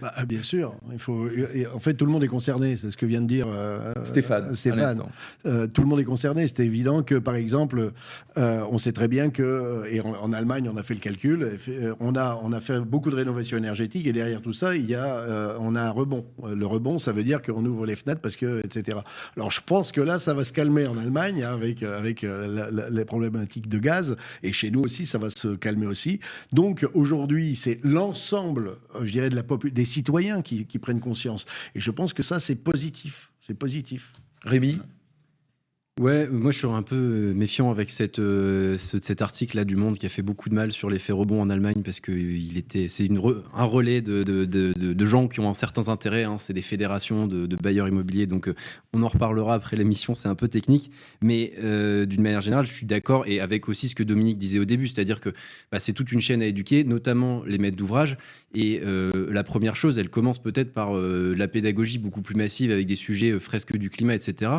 Bah, 0.00 0.14
bien 0.26 0.42
sûr, 0.42 0.74
il 0.92 0.98
faut. 0.98 1.26
En 1.74 1.80
fait, 1.80 1.94
tout 1.94 2.06
le 2.06 2.12
monde 2.12 2.22
est 2.22 2.28
concerné. 2.28 2.76
C'est 2.76 2.90
ce 2.90 2.96
que 2.96 3.04
vient 3.04 3.20
de 3.20 3.26
dire 3.26 3.48
euh, 3.50 3.92
Stéphane, 4.04 4.50
euh, 4.50 4.54
Stéphane. 4.54 5.02
Euh, 5.44 5.66
tout 5.66 5.82
le 5.82 5.88
monde 5.88 5.98
est 5.98 6.04
concerné. 6.04 6.46
C'est 6.46 6.60
évident 6.64 7.02
que, 7.02 7.16
par 7.16 7.34
exemple, 7.34 7.92
euh, 8.38 8.62
on 8.70 8.78
sait 8.78 8.92
très 8.92 9.08
bien 9.08 9.30
que, 9.30 9.82
et 9.90 10.00
en, 10.00 10.12
en 10.12 10.32
Allemagne, 10.32 10.70
on 10.72 10.76
a 10.76 10.82
fait 10.84 10.94
le 10.94 11.00
calcul, 11.00 11.58
on 11.98 12.14
a, 12.14 12.40
on 12.44 12.52
a 12.52 12.60
fait 12.60 12.78
beaucoup 12.80 13.10
de 13.10 13.16
rénovation 13.16 13.58
énergétique 13.58 14.06
et 14.06 14.12
derrière 14.12 14.40
tout 14.40 14.52
ça, 14.52 14.76
il 14.76 14.88
y 14.88 14.94
a, 14.94 15.56
on 15.60 15.74
a 15.74 15.82
un 15.82 15.90
rebond. 15.90 16.24
Le 16.48 16.64
rebond, 16.66 16.98
ça 16.98 17.10
veut 17.12 17.24
dire 17.24 17.42
qu'on 17.42 17.64
ouvre 17.66 17.86
les 17.86 17.96
fenêtres 17.96 18.20
parce 18.20 18.36
que, 18.36 18.60
etc. 18.64 18.98
Alors, 19.36 19.50
je 19.50 19.60
pense 19.66 19.90
que 19.90 20.00
là, 20.00 20.18
ça 20.20 20.32
va 20.32 20.44
se 20.44 20.52
calmer 20.52 20.86
en 20.86 20.96
Allemagne 20.96 21.42
hein, 21.42 21.52
avec, 21.52 21.82
avec 21.82 22.22
la- 22.22 22.70
la- 22.70 22.88
les 22.90 23.04
problématiques 23.04 23.68
de 23.68 23.78
gaz 23.78 24.16
et 24.44 24.52
chez 24.52 24.70
nous 24.70 24.80
aussi, 24.80 25.06
ça 25.06 25.18
va 25.18 25.28
se 25.28 25.56
calmer 25.56 25.86
aussi. 25.86 26.20
Donc, 26.52 26.86
aujourd'hui, 26.94 27.56
c'est 27.56 27.79
l'ensemble, 27.82 28.78
euh, 28.94 29.04
je 29.04 29.12
dirais, 29.12 29.30
de 29.30 29.36
la 29.36 29.42
des 29.70 29.84
citoyens 29.84 30.42
qui, 30.42 30.66
qui 30.66 30.78
prennent 30.78 31.00
conscience. 31.00 31.46
Et 31.74 31.80
je 31.80 31.90
pense 31.90 32.12
que 32.12 32.22
ça, 32.22 32.40
c'est 32.40 32.56
positif. 32.56 33.32
C'est 33.40 33.54
positif. 33.54 34.12
Rémi? 34.42 34.78
Ouais, 36.00 36.26
euh, 36.26 36.28
moi 36.32 36.50
je 36.50 36.56
suis 36.56 36.66
un 36.66 36.80
peu 36.80 36.96
euh, 36.96 37.34
méfiant 37.34 37.70
avec 37.70 37.90
cette, 37.90 38.20
euh, 38.20 38.78
ce- 38.78 38.96
cet 38.98 39.20
article-là 39.20 39.66
du 39.66 39.76
Monde 39.76 39.98
qui 39.98 40.06
a 40.06 40.08
fait 40.08 40.22
beaucoup 40.22 40.48
de 40.48 40.54
mal 40.54 40.72
sur 40.72 40.88
l'effet 40.88 41.12
rebond 41.12 41.42
en 41.42 41.50
Allemagne 41.50 41.82
parce 41.84 42.00
que 42.00 42.10
il 42.10 42.56
était, 42.56 42.88
c'est 42.88 43.06
un 43.54 43.64
relais 43.64 44.00
de, 44.00 44.22
de, 44.22 44.46
de- 44.46 45.04
gens 45.04 45.28
qui 45.28 45.40
ont 45.40 45.52
certains 45.52 45.88
intérêts. 45.88 46.24
hein. 46.24 46.38
c'est 46.38 46.54
des 46.54 46.62
fédérations 46.62 47.26
de, 47.26 47.54
bailleurs 47.56 47.86
immobiliers, 47.86 48.26
donc 48.26 48.50
on 48.94 49.02
en 49.02 49.08
reparlera 49.08 49.52
après 49.52 49.76
l'émission. 49.76 50.14
C'est 50.14 50.28
un 50.28 50.34
peu 50.34 50.48
technique, 50.48 50.90
mais 51.20 51.52
d'une 52.06 52.22
manière 52.22 52.40
générale, 52.40 52.64
je 52.64 52.72
suis 52.72 52.86
d'accord 52.86 53.26
et 53.26 53.40
avec 53.40 53.68
aussi 53.68 53.88
ce 53.88 53.94
que 53.94 54.02
Dominique 54.02 54.38
disait 54.38 54.58
au 54.58 54.64
début, 54.64 54.88
c'est-à-dire 54.88 55.20
que 55.20 55.30
bah, 55.70 55.80
c'est 55.80 55.92
toute 55.92 56.12
une 56.12 56.20
chaîne 56.22 56.40
à 56.40 56.46
éduquer, 56.46 56.82
notamment 56.84 57.42
les 57.44 57.58
maîtres 57.58 57.76
d'ouvrage. 57.76 58.16
Et 58.54 58.80
la 58.84 59.42
première 59.44 59.76
chose, 59.76 59.98
elle 59.98 60.08
commence 60.08 60.40
peut-être 60.40 60.72
par 60.72 60.92
la 60.94 61.48
pédagogie 61.48 61.98
beaucoup 61.98 62.22
plus 62.22 62.36
massive 62.36 62.70
avec 62.70 62.86
des 62.86 62.96
sujets 62.96 63.38
fresques 63.38 63.76
du 63.76 63.90
climat, 63.90 64.14
etc 64.14 64.52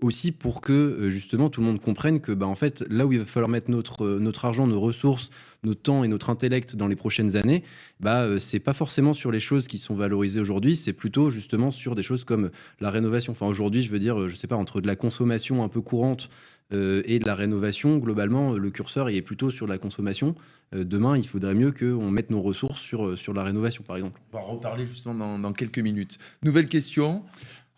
aussi 0.00 0.30
pour 0.30 0.60
que 0.60 0.72
euh, 0.72 1.10
justement 1.10 1.50
tout 1.50 1.60
le 1.60 1.66
monde 1.66 1.80
comprenne 1.80 2.20
que 2.20 2.32
bah, 2.32 2.46
en 2.46 2.54
fait 2.54 2.84
là 2.88 3.06
où 3.06 3.12
il 3.12 3.18
va 3.18 3.24
falloir 3.24 3.50
mettre 3.50 3.70
notre, 3.70 4.04
euh, 4.04 4.18
notre 4.20 4.44
argent, 4.44 4.66
nos 4.66 4.80
ressources, 4.80 5.30
notre 5.64 5.82
temps 5.82 6.04
et 6.04 6.08
notre 6.08 6.30
intellect 6.30 6.76
dans 6.76 6.86
les 6.86 6.94
prochaines 6.94 7.36
années, 7.36 7.64
bah, 7.98 8.22
euh, 8.22 8.38
c'est 8.38 8.60
pas 8.60 8.74
forcément 8.74 9.12
sur 9.12 9.32
les 9.32 9.40
choses 9.40 9.66
qui 9.66 9.78
sont 9.78 9.96
valorisées 9.96 10.40
aujourd'hui, 10.40 10.76
c'est 10.76 10.92
plutôt 10.92 11.30
justement 11.30 11.70
sur 11.72 11.96
des 11.96 12.04
choses 12.04 12.24
comme 12.24 12.50
la 12.80 12.90
rénovation. 12.90 13.32
Enfin 13.32 13.46
aujourd'hui, 13.46 13.82
je 13.82 13.90
veux 13.90 13.98
dire, 13.98 14.28
je 14.28 14.36
sais 14.36 14.46
pas, 14.46 14.56
entre 14.56 14.80
de 14.80 14.86
la 14.86 14.96
consommation 14.96 15.64
un 15.64 15.68
peu 15.68 15.80
courante 15.80 16.30
et 16.70 17.18
de 17.18 17.24
la 17.24 17.34
rénovation, 17.34 17.96
globalement, 17.96 18.52
le 18.52 18.70
curseur 18.70 19.08
est 19.08 19.22
plutôt 19.22 19.50
sur 19.50 19.66
la 19.66 19.78
consommation. 19.78 20.34
Demain, 20.72 21.16
il 21.16 21.26
faudrait 21.26 21.54
mieux 21.54 21.72
qu'on 21.72 22.10
mette 22.10 22.28
nos 22.28 22.42
ressources 22.42 22.82
sur, 22.82 23.16
sur 23.16 23.32
la 23.32 23.42
rénovation, 23.42 23.82
par 23.84 23.96
exemple. 23.96 24.20
On 24.34 24.36
va 24.36 24.44
reparler 24.44 24.84
justement 24.84 25.38
dans 25.38 25.52
quelques 25.54 25.78
minutes. 25.78 26.18
Nouvelle 26.42 26.68
question. 26.68 27.24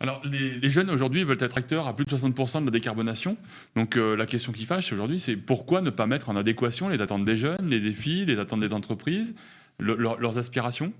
Alors, 0.01 0.21
les, 0.25 0.57
les 0.59 0.69
jeunes 0.69 0.89
aujourd'hui 0.89 1.23
veulent 1.23 1.37
être 1.39 1.57
acteurs 1.57 1.87
à 1.87 1.95
plus 1.95 2.05
de 2.05 2.09
60% 2.09 2.61
de 2.61 2.65
la 2.65 2.71
décarbonation. 2.71 3.37
Donc, 3.75 3.95
euh, 3.97 4.15
la 4.17 4.25
question 4.25 4.51
qui 4.51 4.65
fâche 4.65 4.91
aujourd'hui, 4.91 5.19
c'est 5.19 5.35
pourquoi 5.35 5.81
ne 5.81 5.91
pas 5.91 6.07
mettre 6.07 6.29
en 6.29 6.35
adéquation 6.35 6.89
les 6.89 6.99
attentes 7.01 7.23
des 7.23 7.37
jeunes, 7.37 7.67
les 7.69 7.79
défis, 7.79 8.25
les 8.25 8.39
attentes 8.39 8.59
des 8.61 8.73
entreprises, 8.73 9.35
le- 9.79 9.95
leur- 9.95 10.19
leurs 10.19 10.37
aspirations? 10.39 10.91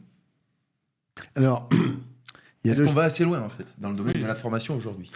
Alors, 1.35 1.67
Est-ce 2.63 2.83
qu'on 2.83 2.93
va 2.93 3.03
assez 3.03 3.23
loin 3.25 3.41
en 3.41 3.49
fait 3.49 3.73
dans 3.79 3.89
le 3.89 3.95
domaine 3.95 4.13
Oui. 4.17 4.21
de 4.21 4.27
la 4.27 4.35
formation 4.35 4.75
aujourd'hui? 4.75 5.09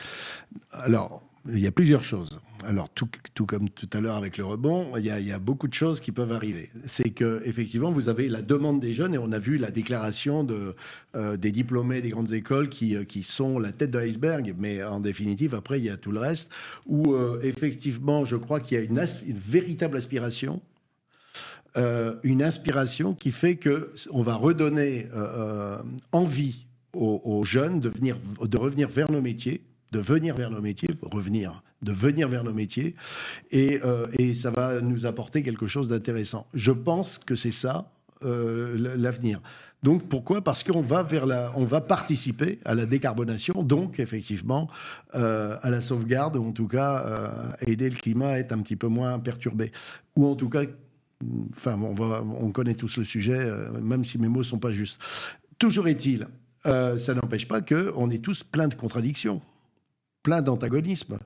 Alors, 0.71 1.21
il 1.47 1.59
y 1.59 1.67
a 1.67 1.71
plusieurs 1.71 2.03
choses. 2.03 2.41
Alors, 2.65 2.89
tout, 2.89 3.07
comme 3.45 3.69
tout 3.69 3.89
à 3.93 4.01
l'heure 4.01 4.15
avec 4.15 4.37
le 4.37 4.45
rebond, 4.45 4.97
il 4.97 5.05
y, 5.05 5.31
a, 5.31 5.39
beaucoup 5.39 5.67
de 5.67 5.73
choses 5.73 5.99
qui 5.99 6.11
peuvent 6.11 6.31
arriver. 6.31 6.69
C'est 6.85 7.11
que 7.11 7.41
effectivement, 7.45 7.91
vous 7.91 8.09
avez 8.09 8.27
la 8.27 8.41
demande 8.41 8.79
des 8.79 8.91
jeunes 8.91 9.13
et 9.13 9.17
on 9.17 9.31
a 9.31 9.39
vu 9.39 9.57
la 9.57 9.71
déclaration 9.71 10.47
euh, 11.15 11.37
des 11.37 11.51
diplômés 11.51 12.01
des 12.01 12.09
grandes 12.09 12.31
écoles 12.33 12.69
qui, 12.69 12.95
euh, 12.95 13.03
qui 13.03 13.23
sont 13.23 13.59
la 13.59 13.71
tête 13.71 13.91
de 13.91 13.99
l'iceberg, 13.99 14.55
mais 14.57 14.83
en 14.83 14.99
définitive, 14.99 15.53
après, 15.53 15.79
il 15.79 15.85
y 15.85 15.89
a 15.89 15.97
tout 15.97 16.11
le 16.11 16.19
reste 16.19 16.51
où 16.87 17.13
euh, 17.13 17.39
effectivement, 17.43 18.25
je 18.25 18.35
crois 18.35 18.59
qu'il 18.59 18.77
y 18.77 18.81
a 18.81 18.83
une, 18.83 18.99
véritable 19.27 19.97
aspiration. 19.97 20.61
une 22.23 22.41
inspiration 22.41 23.13
qui 23.13 23.31
fait 23.31 23.57
que 23.57 23.93
on 24.09 24.23
va 24.23 24.35
redonner 24.35 25.07
envie 26.11 26.67
aux, 26.93 27.21
aux 27.23 27.43
jeunes 27.43 27.79
de, 27.79 27.89
venir, 27.89 28.17
de 28.41 28.57
revenir 28.57 28.87
vers 28.87 29.11
nos 29.11 29.21
métiers, 29.21 29.61
de 29.91 29.99
venir 29.99 30.35
vers 30.35 30.49
nos 30.49 30.61
métiers, 30.61 30.89
revenir, 31.01 31.63
de 31.85 31.93
venir 31.93 32.27
vers 32.27 32.43
nos 32.43 32.53
métiers, 32.53 32.95
et, 33.51 33.79
euh, 33.83 34.07
et 34.19 34.33
ça 34.33 34.51
va 34.51 34.81
nous 34.81 35.05
apporter 35.05 35.41
quelque 35.41 35.67
chose 35.67 35.87
d'intéressant. 35.87 36.47
Je 36.53 36.71
pense 36.71 37.17
que 37.17 37.35
c'est 37.35 37.51
ça 37.51 37.91
euh, 38.23 38.95
l'avenir. 38.97 39.39
Donc 39.83 40.07
pourquoi? 40.07 40.41
Parce 40.41 40.63
qu'on 40.63 40.81
va 40.81 41.05
on 41.55 41.65
va 41.65 41.81
participer 41.81 42.59
à 42.63 42.73
la 42.73 42.85
décarbonation, 42.85 43.61
donc 43.61 43.99
effectivement 43.99 44.69
euh, 45.15 45.57
à 45.61 45.69
la 45.69 45.81
sauvegarde, 45.81 46.37
ou 46.37 46.45
en 46.45 46.53
tout 46.53 46.67
cas 46.67 47.03
euh, 47.05 47.51
aider 47.67 47.89
le 47.89 47.95
climat 47.95 48.29
à 48.29 48.39
être 48.39 48.53
un 48.53 48.59
petit 48.59 48.77
peu 48.77 48.87
moins 48.87 49.19
perturbé, 49.19 49.71
ou 50.15 50.25
en 50.27 50.35
tout 50.35 50.49
cas 50.49 50.63
Enfin, 51.55 51.79
on, 51.81 51.93
va, 51.93 52.23
on 52.23 52.51
connaît 52.51 52.75
tous 52.75 52.97
le 52.97 53.05
sujet, 53.05 53.49
même 53.81 54.03
si 54.03 54.17
mes 54.19 54.27
mots 54.27 54.43
sont 54.43 54.59
pas 54.59 54.71
justes. 54.71 54.99
Toujours 55.57 55.87
est-il, 55.87 56.27
ça 56.65 57.13
n'empêche 57.15 57.47
pas 57.47 57.61
qu'on 57.61 58.09
est 58.09 58.21
tous 58.21 58.43
plein 58.43 58.67
de 58.67 58.75
contradictions, 58.75 59.41
plein 60.23 60.41
d'antagonismes, 60.41 61.17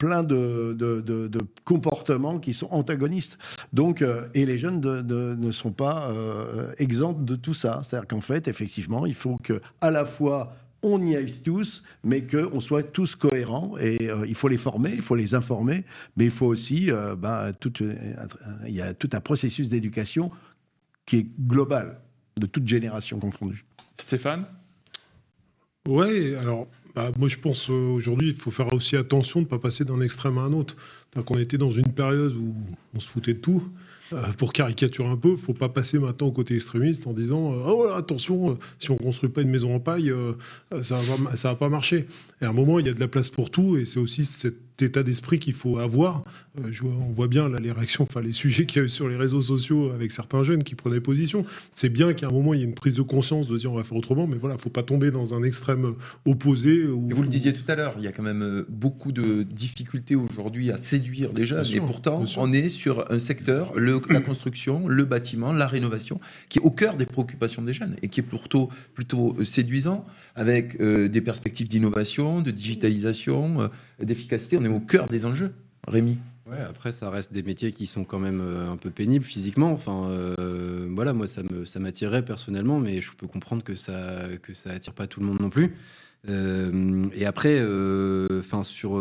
plein 0.00 0.22
de, 0.24 0.74
de- 0.76 1.02
de- 1.02 1.28
de 1.28 1.40
comportements 1.64 2.38
qui 2.40 2.54
sont 2.54 2.68
antagonistes. 2.72 3.36
Donc, 3.74 4.00
euh, 4.00 4.26
et 4.34 4.46
les 4.46 4.56
jeunes 4.56 4.80
de- 4.80 5.02
de- 5.02 5.36
ne 5.38 5.52
sont 5.52 5.72
pas 5.72 6.10
euh, 6.10 6.72
exempts 6.78 7.22
de 7.22 7.36
tout 7.36 7.52
ça. 7.54 7.80
C'est-à-dire 7.82 8.08
qu'en 8.08 8.22
fait, 8.22 8.48
effectivement, 8.48 9.04
il 9.04 9.14
faut 9.14 9.36
que 9.36 9.60
à 9.80 9.90
la 9.90 10.04
fois 10.06 10.56
on 10.82 11.02
y 11.04 11.14
aille 11.14 11.32
tous, 11.44 11.82
mais 12.02 12.22
qu'on 12.26 12.60
soit 12.60 12.82
tous 12.82 13.14
cohérents. 13.14 13.76
Et 13.78 14.08
euh, 14.10 14.24
il 14.26 14.34
faut 14.34 14.48
les 14.48 14.56
former, 14.56 14.92
il 14.94 15.02
faut 15.02 15.16
les 15.16 15.34
informer, 15.34 15.84
mais 16.16 16.24
il 16.24 16.30
faut 16.30 16.46
aussi, 16.46 16.88
tout, 17.60 17.74
euh, 17.82 18.26
il 18.66 18.74
y 18.74 18.80
a 18.80 18.94
tout 18.94 19.10
un 19.12 19.20
processus 19.20 19.68
d'éducation 19.68 20.30
qui 21.04 21.16
est 21.18 21.26
global, 21.46 22.00
de 22.40 22.46
toute 22.46 22.66
génération 22.66 23.18
confondue. 23.20 23.66
Stéphane? 23.98 24.46
Ouais, 25.86 26.34
alors 26.36 26.66
bah, 26.94 27.10
Moi, 27.18 27.28
je 27.28 27.38
pense 27.38 27.70
euh, 27.70 27.90
aujourd'hui, 27.90 28.28
il 28.28 28.34
faut 28.34 28.50
faire 28.50 28.72
aussi 28.72 28.96
attention 28.96 29.40
de 29.40 29.44
ne 29.44 29.50
pas 29.50 29.58
passer 29.58 29.84
d'un 29.84 30.00
extrême 30.00 30.38
à 30.38 30.42
un 30.42 30.52
autre. 30.52 30.76
On 31.28 31.38
était 31.38 31.58
dans 31.58 31.70
une 31.70 31.92
période 31.92 32.34
où 32.36 32.54
on 32.94 33.00
se 33.00 33.08
foutait 33.08 33.34
de 33.34 33.40
tout. 33.40 33.62
Euh, 34.12 34.22
pour 34.38 34.52
caricaturer 34.52 35.08
un 35.08 35.16
peu, 35.16 35.30
il 35.30 35.36
faut 35.36 35.54
pas 35.54 35.68
passer 35.68 35.98
maintenant 35.98 36.28
au 36.28 36.32
côté 36.32 36.54
extrémiste 36.54 37.06
en 37.06 37.12
disant 37.12 37.52
oh, 37.66 37.86
attention, 37.94 38.58
si 38.78 38.90
on 38.90 38.96
construit 38.96 39.30
pas 39.30 39.42
une 39.42 39.50
maison 39.50 39.74
en 39.74 39.80
paille, 39.80 40.12
ça 40.82 40.96
va, 40.96 41.36
ça 41.36 41.50
va 41.50 41.54
pas 41.54 41.68
marcher. 41.68 42.06
Et 42.42 42.44
à 42.44 42.48
un 42.48 42.52
moment, 42.52 42.80
il 42.80 42.86
y 42.86 42.88
a 42.88 42.94
de 42.94 43.00
la 43.00 43.08
place 43.08 43.30
pour 43.30 43.50
tout, 43.50 43.76
et 43.76 43.84
c'est 43.84 44.00
aussi 44.00 44.24
cette 44.24 44.69
état 44.82 45.02
d'esprit 45.02 45.38
qu'il 45.38 45.54
faut 45.54 45.78
avoir. 45.78 46.24
Euh, 46.58 46.70
on 46.84 47.12
voit 47.12 47.28
bien 47.28 47.48
là 47.48 47.58
les 47.58 47.72
réactions, 47.72 48.04
enfin 48.04 48.20
les 48.20 48.32
sujets 48.32 48.66
qu'il 48.66 48.80
y 48.80 48.82
a 48.82 48.86
eu 48.86 48.88
sur 48.88 49.08
les 49.08 49.16
réseaux 49.16 49.40
sociaux 49.40 49.90
avec 49.92 50.10
certains 50.10 50.42
jeunes 50.42 50.64
qui 50.64 50.74
prenaient 50.74 51.00
position. 51.00 51.44
C'est 51.74 51.88
bien 51.88 52.12
qu'à 52.12 52.26
un 52.26 52.30
moment 52.30 52.54
il 52.54 52.60
y 52.60 52.62
ait 52.62 52.66
une 52.66 52.74
prise 52.74 52.94
de 52.94 53.02
conscience 53.02 53.48
de 53.48 53.56
dire 53.56 53.72
on 53.72 53.76
va 53.76 53.84
faire 53.84 53.96
autrement, 53.96 54.26
mais 54.26 54.36
voilà, 54.36 54.56
faut 54.58 54.70
pas 54.70 54.82
tomber 54.82 55.10
dans 55.10 55.34
un 55.34 55.42
extrême 55.42 55.94
opposé. 56.24 56.84
vous 56.84 57.22
le 57.22 57.28
disiez 57.28 57.52
tout 57.52 57.64
à 57.68 57.74
l'heure, 57.74 57.94
il 57.98 58.04
y 58.04 58.06
a 58.06 58.12
quand 58.12 58.22
même 58.22 58.42
euh, 58.42 58.66
beaucoup 58.68 59.12
de 59.12 59.42
difficultés 59.42 60.16
aujourd'hui 60.16 60.70
à 60.70 60.76
séduire 60.76 61.32
les 61.34 61.44
jeunes, 61.44 61.64
et 61.72 61.80
pourtant 61.80 62.24
on 62.36 62.52
est 62.52 62.68
sur 62.68 63.10
un 63.10 63.18
secteur, 63.18 63.72
la 63.78 64.20
construction, 64.20 64.88
le 64.88 65.04
bâtiment, 65.04 65.52
la 65.52 65.66
rénovation, 65.66 66.20
qui 66.48 66.58
est 66.58 66.62
au 66.62 66.70
cœur 66.70 66.96
des 66.96 67.06
préoccupations 67.06 67.62
des 67.62 67.72
jeunes 67.72 67.96
et 68.02 68.08
qui 68.08 68.20
est 68.20 68.24
plutôt 68.24 68.68
plutôt 68.94 69.36
euh, 69.38 69.44
séduisant 69.44 70.04
avec 70.36 70.80
des 70.80 71.20
perspectives 71.20 71.68
d'innovation, 71.68 72.40
de 72.40 72.50
digitalisation, 72.50 73.68
d'efficacité. 74.02 74.56
On 74.56 74.64
est 74.64 74.68
au 74.70 74.80
cœur 74.80 75.08
des 75.08 75.26
enjeux. 75.26 75.52
Rémi 75.86 76.18
après, 76.68 76.92
ça 76.92 77.10
reste 77.10 77.32
des 77.32 77.42
métiers 77.42 77.72
qui 77.72 77.86
sont 77.86 78.04
quand 78.04 78.18
même 78.18 78.40
euh, 78.40 78.70
un 78.70 78.76
peu 78.76 78.90
pénibles 78.90 79.24
physiquement. 79.24 79.72
Enfin, 79.72 80.08
euh, 80.08 80.88
voilà, 80.90 81.12
moi, 81.12 81.26
ça 81.26 81.42
m'attirait 81.78 82.24
personnellement, 82.24 82.78
mais 82.78 83.00
je 83.00 83.12
peux 83.12 83.26
comprendre 83.26 83.62
que 83.62 83.74
ça, 83.74 84.24
que 84.42 84.54
ça 84.54 84.70
attire 84.70 84.92
pas 84.92 85.06
tout 85.06 85.20
le 85.20 85.26
monde 85.26 85.40
non 85.40 85.50
plus. 85.50 85.76
Euh, 86.28 87.06
et 87.14 87.24
après, 87.24 87.60
enfin, 88.38 88.62
sur, 88.62 89.00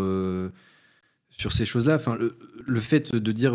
sur 1.29 1.51
ces 1.51 1.65
choses-là, 1.65 1.95
enfin, 1.95 2.17
le, 2.17 2.79
fait 2.79 3.15
de 3.15 3.31
dire 3.31 3.53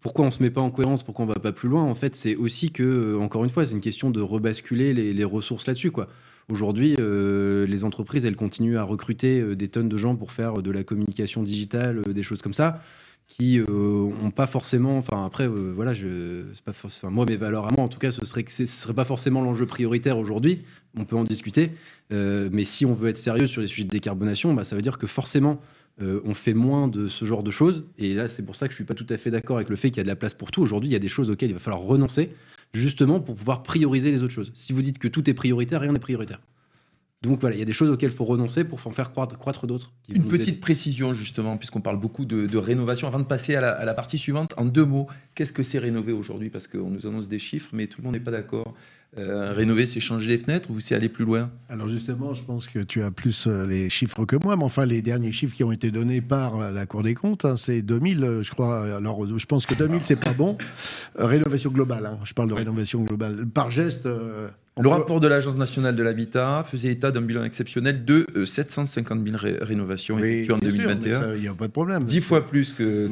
pourquoi 0.00 0.26
on 0.26 0.30
se 0.30 0.42
met 0.42 0.50
pas 0.50 0.60
en 0.60 0.70
cohérence, 0.70 1.02
pourquoi 1.02 1.24
on 1.24 1.28
va 1.28 1.34
pas 1.36 1.52
plus 1.52 1.68
loin, 1.68 1.82
en 1.82 1.94
fait, 1.94 2.14
c'est 2.14 2.36
aussi 2.36 2.70
que, 2.70 3.16
encore 3.16 3.44
une 3.44 3.50
fois, 3.50 3.64
c'est 3.64 3.72
une 3.72 3.80
question 3.80 4.10
de 4.10 4.20
rebasculer 4.20 4.92
les, 4.92 5.12
les 5.12 5.24
ressources 5.24 5.66
là-dessus, 5.66 5.90
quoi. 5.90 6.08
Aujourd'hui, 6.50 6.96
euh, 6.98 7.66
les 7.66 7.84
entreprises, 7.84 8.24
elles 8.24 8.36
continuent 8.36 8.78
à 8.78 8.82
recruter 8.82 9.40
euh, 9.40 9.54
des 9.54 9.68
tonnes 9.68 9.88
de 9.90 9.96
gens 9.98 10.16
pour 10.16 10.32
faire 10.32 10.62
de 10.62 10.70
la 10.70 10.82
communication 10.82 11.42
digitale, 11.42 11.98
euh, 12.08 12.14
des 12.14 12.22
choses 12.22 12.40
comme 12.40 12.54
ça, 12.54 12.82
qui 13.26 13.58
n'ont 13.58 14.30
pas 14.30 14.46
forcément. 14.46 14.96
Enfin, 14.96 15.26
après, 15.26 15.46
voilà, 15.46 15.92
je, 15.92 16.44
pas 16.64 16.72
forcément, 16.72 17.12
moi, 17.12 17.26
mes 17.28 17.36
valeurs 17.36 17.66
à 17.66 17.70
moi, 17.72 17.84
en 17.84 17.88
tout 17.88 17.98
cas, 17.98 18.10
ce 18.10 18.24
serait 18.24 18.46
ce 18.48 18.64
serait 18.64 18.94
pas 18.94 19.04
forcément 19.04 19.42
l'enjeu 19.42 19.66
prioritaire 19.66 20.16
aujourd'hui. 20.16 20.62
On 20.96 21.04
peut 21.04 21.16
en 21.16 21.24
discuter, 21.24 21.72
mais 22.10 22.64
si 22.64 22.86
on 22.86 22.94
veut 22.94 23.10
être 23.10 23.18
sérieux 23.18 23.46
sur 23.46 23.60
les 23.60 23.66
sujets 23.66 23.84
de 23.84 23.90
décarbonation, 23.90 24.54
bah, 24.54 24.64
ça 24.64 24.74
veut 24.76 24.80
dire 24.80 24.96
que 24.96 25.06
forcément, 25.06 25.60
on 26.00 26.32
fait 26.32 26.54
moins 26.54 26.88
de 26.88 27.06
ce 27.06 27.26
genre 27.26 27.42
de 27.42 27.50
choses. 27.50 27.84
Et 27.98 28.14
là, 28.14 28.30
c'est 28.30 28.46
pour 28.46 28.56
ça 28.56 28.66
que 28.66 28.72
je 28.72 28.76
suis 28.76 28.86
pas 28.86 28.94
tout 28.94 29.06
à 29.10 29.18
fait 29.18 29.30
d'accord 29.30 29.56
avec 29.56 29.68
le 29.68 29.76
fait 29.76 29.90
qu'il 29.90 29.98
y 29.98 30.00
a 30.00 30.04
de 30.04 30.08
la 30.08 30.16
place 30.16 30.32
pour 30.32 30.50
tout. 30.50 30.62
Aujourd'hui, 30.62 30.88
il 30.88 30.94
y 30.94 30.96
a 30.96 30.98
des 30.98 31.08
choses 31.08 31.28
auxquelles 31.28 31.50
il 31.50 31.54
va 31.54 31.60
falloir 31.60 31.82
renoncer 31.82 32.30
justement 32.74 33.20
pour 33.20 33.34
pouvoir 33.34 33.62
prioriser 33.62 34.10
les 34.10 34.22
autres 34.22 34.34
choses. 34.34 34.50
Si 34.54 34.72
vous 34.72 34.82
dites 34.82 34.98
que 34.98 35.08
tout 35.08 35.28
est 35.28 35.34
prioritaire, 35.34 35.80
rien 35.80 35.92
n'est 35.92 35.98
prioritaire. 35.98 36.40
Donc 37.22 37.40
voilà, 37.40 37.56
il 37.56 37.58
y 37.58 37.62
a 37.62 37.64
des 37.64 37.72
choses 37.72 37.90
auxquelles 37.90 38.10
il 38.10 38.16
faut 38.16 38.24
renoncer 38.24 38.62
pour 38.62 38.78
en 38.86 38.90
faire 38.90 39.10
croître, 39.10 39.66
d'autres. 39.66 39.92
Une 40.08 40.28
petite 40.28 40.60
précision 40.60 41.12
justement, 41.12 41.56
puisqu'on 41.56 41.80
parle 41.80 41.98
beaucoup 41.98 42.24
de, 42.24 42.56
rénovation. 42.56 43.08
Avant 43.08 43.18
de 43.18 43.24
passer 43.24 43.56
à 43.56 43.60
la, 43.60 43.70
à 43.70 43.84
la, 43.84 43.94
partie 43.94 44.18
suivante, 44.18 44.54
en 44.56 44.64
deux 44.64 44.84
mots, 44.84 45.08
qu'est-ce 45.34 45.52
que 45.52 45.64
c'est 45.64 45.80
rénover 45.80 46.12
aujourd'hui? 46.12 46.48
Parce 46.48 46.68
qu'on 46.68 46.90
nous 46.90 47.08
annonce 47.08 47.26
des 47.26 47.40
chiffres, 47.40 47.70
mais 47.72 47.88
tout 47.88 48.00
le 48.00 48.04
monde 48.04 48.14
n'est 48.14 48.20
pas 48.20 48.30
d'accord. 48.30 48.74
Euh, 49.16 49.52
rénover, 49.52 49.86
c'est 49.86 50.00
changer 50.00 50.28
les 50.28 50.38
fenêtres 50.38 50.70
ou 50.70 50.80
c'est 50.80 50.94
aller 50.94 51.08
plus 51.08 51.24
loin? 51.24 51.50
Alors 51.70 51.88
justement, 51.88 52.34
je 52.34 52.42
pense 52.42 52.68
que 52.68 52.80
tu 52.80 53.02
as 53.02 53.10
plus 53.10 53.46
euh, 53.46 53.66
les 53.66 53.88
chiffres 53.88 54.26
que 54.26 54.36
moi, 54.36 54.56
mais 54.56 54.64
enfin 54.64 54.84
les 54.84 55.00
derniers 55.00 55.32
chiffres 55.32 55.56
qui 55.56 55.64
ont 55.64 55.72
été 55.72 55.90
donnés 55.90 56.20
par 56.20 56.58
la, 56.58 56.84
Cour 56.84 57.02
des 57.02 57.14
comptes, 57.14 57.46
hein, 57.46 57.56
c'est 57.56 57.80
2000, 57.80 58.22
euh, 58.22 58.42
je 58.42 58.50
crois. 58.50 58.94
Alors 58.94 59.26
je 59.38 59.46
pense 59.46 59.64
que 59.64 59.74
2000 59.74 60.00
c'est 60.04 60.16
pas 60.16 60.34
bon. 60.34 60.58
rénovation 61.14 61.70
globale, 61.70 62.04
hein, 62.04 62.18
je 62.22 62.34
parle 62.34 62.50
de 62.50 62.54
rénovation 62.54 63.02
globale. 63.02 63.46
Par 63.46 63.70
geste, 63.70 64.06
le 64.78 64.88
rapport 64.88 65.20
de 65.20 65.28
l'Agence 65.28 65.56
nationale 65.56 65.94
de 65.94 66.02
l'habitat 66.02 66.64
faisait 66.68 66.90
état 66.90 67.10
d'un 67.10 67.22
bilan 67.22 67.44
exceptionnel 67.44 68.04
de 68.04 68.26
750 68.44 69.26
000 69.26 69.36
rénovations 69.60 70.18
effectuées 70.18 70.54
en 70.54 70.58
2021. 70.58 71.34
Il 71.36 71.42
n'y 71.42 71.48
a 71.48 71.54
pas 71.54 71.66
de 71.66 71.72
problème. 71.72 72.04
Dix 72.04 72.20
fois 72.20 72.46
plus 72.46 72.72
que, 72.72 73.08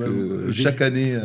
chaque 0.53 0.81
année. 0.81 1.17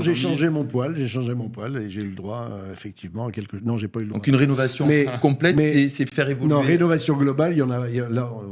j'ai 0.00 0.14
changé 0.14 0.48
mon 0.48 0.64
poil, 0.64 0.94
j'ai 0.96 1.06
changé 1.06 1.34
mon 1.34 1.48
poil 1.48 1.76
et 1.76 1.90
j'ai 1.90 2.02
eu 2.02 2.08
le 2.08 2.14
droit 2.14 2.48
effectivement 2.72 3.26
à 3.26 3.32
quelque. 3.32 3.56
Non, 3.64 3.76
j'ai 3.76 3.88
pas 3.88 4.00
eu 4.00 4.04
le 4.04 4.08
droit. 4.10 4.18
Donc 4.18 4.26
une 4.26 4.36
rénovation 4.36 4.88
complète, 5.20 5.58
c'est 5.88 6.06
faire 6.12 6.28
évoluer. 6.28 6.54
Non, 6.54 6.60
rénovation 6.60 7.16
globale, 7.16 7.52
il 7.52 7.58
y 7.58 7.62
en 7.62 7.70
a. 7.70 7.86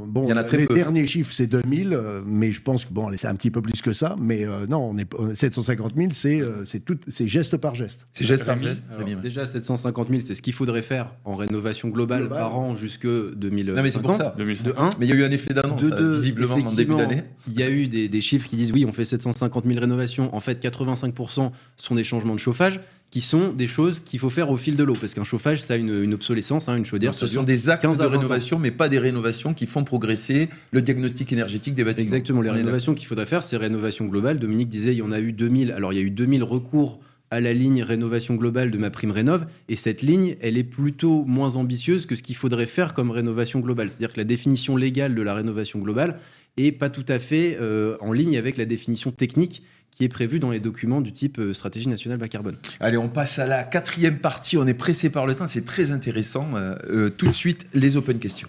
bon, 0.07 0.24
il 0.24 0.30
y 0.30 0.32
en 0.32 0.37
a 0.37 0.45
très 0.45 0.64
les 0.68 0.74
derniers 0.74 1.07
chiffres, 1.07 1.32
c'est 1.32 1.47
2000, 1.47 1.93
euh, 1.93 2.22
mais 2.26 2.53
je 2.53 2.61
pense 2.61 2.85
que 2.85 2.93
bon, 2.93 3.11
c'est 3.16 3.26
un 3.26 3.35
petit 3.35 3.51
peu 3.51 3.62
plus 3.62 3.80
que 3.82 3.93
ça. 3.93 4.16
Mais 4.18 4.45
euh, 4.45 4.66
non, 4.66 4.91
on 4.91 4.99
est 4.99 5.09
750 5.35 5.95
000, 5.97 6.09
c'est 6.12 6.41
euh, 6.41 6.64
c'est 6.64 6.80
tout, 6.80 6.99
c'est 7.09 7.28
geste 7.28 7.57
par 7.57 7.74
geste. 7.74 8.07
C'est 8.12 8.24
geste 8.24 8.45
par 8.45 8.61
geste. 8.61 8.85
déjà 9.22 9.47
750 9.47 10.09
000, 10.09 10.20
c'est 10.26 10.35
ce 10.35 10.43
qu'il 10.43 10.53
faudrait 10.53 10.82
faire 10.82 11.12
en 11.25 11.37
rénovation 11.37 11.89
globale, 11.89 12.29
par 12.29 12.59
an 12.59 12.77
jusque 12.77 13.07
2050. 13.07 13.77
Non, 13.77 13.83
mais 13.83 13.91
c'est 13.91 14.01
pour 14.01 14.14
ça. 14.14 14.35
De 14.37 14.45
1. 14.45 14.91
Mais 14.99 15.07
il 15.07 15.09
y 15.09 15.12
a 15.12 15.16
eu 15.16 15.25
un 15.25 15.31
effet 15.31 15.55
d'annonce, 15.55 15.83
visiblement, 15.83 16.57
en 16.57 16.72
début 16.72 16.95
d'année. 16.95 17.22
Il 17.49 17.59
y 17.59 17.62
a 17.62 17.70
eu 17.70 17.87
des, 17.87 18.09
des 18.09 18.20
chiffres 18.20 18.49
qui 18.49 18.57
disent 18.57 18.72
oui, 18.72 18.85
on 18.87 18.93
fait 18.93 19.05
750 19.05 19.64
000 19.64 19.81
rénovations. 19.81 20.35
En 20.35 20.41
fait, 20.41 20.62
85% 20.62 21.51
sont 21.77 21.95
des 21.95 22.05
changements 22.05 22.35
de 22.35 22.41
chauffage 22.41 22.81
qui 23.14 23.20
sont 23.20 23.53
des 23.53 23.68
choses 23.68 24.01
qu'il 24.01 24.18
faut 24.18 24.29
faire 24.29 24.51
au 24.51 24.57
fil 24.57 24.77
de 24.77 24.83
l'eau, 24.83 24.95
parce 25.01 25.14
qu'un 25.14 25.22
chauffage, 25.22 25.62
ça 25.62 25.75
a 25.75 25.77
une, 25.77 26.14
obsolescence, 26.14 26.68
hein, 26.68 26.77
une 26.77 26.85
chaudière. 26.85 27.14
ce 27.14 27.29
sont 27.29 27.45
des 27.45 27.70
actes 27.70 27.87
de 27.87 28.05
rénovation, 28.05 28.59
mais 28.59 28.72
pas 28.72 28.89
des 28.89 28.99
rénovations 28.99 29.55
qui 29.55 29.66
font 29.66 29.85
progresser 29.85 30.49
le 30.72 30.83
diagnostic 30.83 31.33
énergétique 31.33 31.77
des 31.77 31.85
bâtiments. 31.85 32.03
Exactement, 32.03 32.41
les 32.41 32.51
rénovations 32.51 32.93
qu'il 32.93 33.07
faudrait 33.07 33.27
faire, 33.27 33.45
c'est 33.45 33.57
rénovation 33.57 34.07
globale. 34.07 34.41
Dominique 34.41 34.68
disait, 34.68 34.95
il 34.95 34.99
y 34.99 35.03
en 35.03 35.12
a 35.12 35.20
eu 35.20 35.31
2000. 35.31 35.70
Alors, 35.70 35.93
il 35.93 35.97
y 35.97 35.99
a 36.01 36.03
eu 36.03 36.11
2000 36.11 36.43
recours 36.43 36.99
à 37.35 37.41
la 37.41 37.53
ligne 37.53 37.82
rénovation 37.82 38.35
globale 38.35 38.70
de 38.70 38.78
ma 38.78 38.91
prime 38.91 39.11
rénov. 39.11 39.47
Et 39.68 39.76
cette 39.76 40.03
ligne, 40.03 40.37
elle 40.41 40.57
est 40.57 40.64
plutôt 40.64 41.24
moins 41.24 41.57
ambitieuse 41.57 42.07
que 42.07 42.14
ce 42.14 42.22
qu'il 42.22 42.37
faudrait 42.37 42.66
faire 42.66 42.95
comme 42.95 43.11
rénovation 43.11 43.61
globale. 43.61 43.91
C'est-à-dire 43.91 44.12
que 44.12 44.20
la 44.20 44.24
définition 44.24 44.76
légale 44.76 45.14
de 45.14 45.22
la 45.22 45.35
rénovation 45.35 45.80
globale 45.80 46.18
est 46.57 46.72
pas 46.72 46.91
tout 46.91 47.05
à 47.09 47.18
fait 47.18 47.59
euh, 47.61 47.97
en 48.01 48.12
ligne 48.12 48.39
avec 48.39 48.57
la 48.57 48.64
définition 48.64 49.11
technique 49.11 49.62
qui 49.91 50.05
est 50.05 50.09
prévu 50.09 50.39
dans 50.39 50.51
les 50.51 50.61
documents 50.61 51.01
du 51.01 51.12
type 51.12 51.39
euh, 51.39 51.53
stratégie 51.55 51.89
nationale 51.89 52.18
bas 52.18 52.28
carbone. 52.28 52.57
Allez, 52.80 52.97
on 52.97 53.09
passe 53.09 53.39
à 53.39 53.47
la 53.47 53.64
quatrième 53.64 54.18
partie. 54.18 54.57
On 54.57 54.66
est 54.66 54.74
pressé 54.74 55.11
par 55.11 55.26
le 55.26 55.35
temps, 55.35 55.47
c'est 55.47 55.64
très 55.64 55.91
intéressant. 55.91 56.51
Euh, 56.55 57.11
tout 57.11 57.26
de 57.26 57.32
suite, 57.32 57.66
les 57.74 57.97
open 57.97 58.18
questions. 58.18 58.49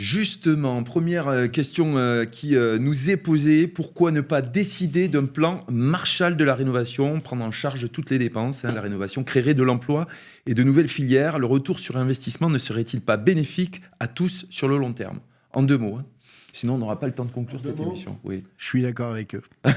Justement, 0.00 0.84
première 0.84 1.26
euh, 1.26 1.48
question 1.48 1.96
euh, 1.96 2.24
qui 2.24 2.54
euh, 2.54 2.78
nous 2.78 3.10
est 3.10 3.16
posée, 3.16 3.66
pourquoi 3.66 4.12
ne 4.12 4.20
pas 4.20 4.42
décider 4.42 5.08
d'un 5.08 5.26
plan 5.26 5.64
Marshall 5.68 6.36
de 6.36 6.44
la 6.44 6.54
rénovation, 6.54 7.18
prendre 7.18 7.44
en 7.44 7.50
charge 7.50 7.90
toutes 7.90 8.10
les 8.10 8.18
dépenses 8.18 8.64
hein, 8.64 8.72
La 8.72 8.80
rénovation 8.80 9.24
créerait 9.24 9.54
de 9.54 9.64
l'emploi 9.64 10.06
et 10.46 10.54
de 10.54 10.62
nouvelles 10.62 10.86
filières? 10.86 11.40
Le 11.40 11.46
retour 11.46 11.80
sur 11.80 11.96
investissement 11.96 12.48
ne 12.48 12.58
serait-il 12.58 13.00
pas 13.00 13.16
bénéfique 13.16 13.82
à 13.98 14.06
tous 14.06 14.46
sur 14.50 14.68
le 14.68 14.76
long 14.76 14.92
terme? 14.92 15.18
En 15.52 15.64
deux 15.64 15.78
mots. 15.78 15.96
Hein. 15.96 16.04
Sinon, 16.52 16.74
on 16.74 16.78
n'aura 16.78 16.98
pas 16.98 17.06
le 17.06 17.12
temps 17.12 17.26
de 17.26 17.30
conclure 17.30 17.60
cette 17.60 17.78
émission. 17.78 18.18
Oui. 18.24 18.42
Je 18.56 18.66
suis 18.66 18.82
d'accord 18.82 19.10
avec 19.12 19.34
eux. 19.34 19.42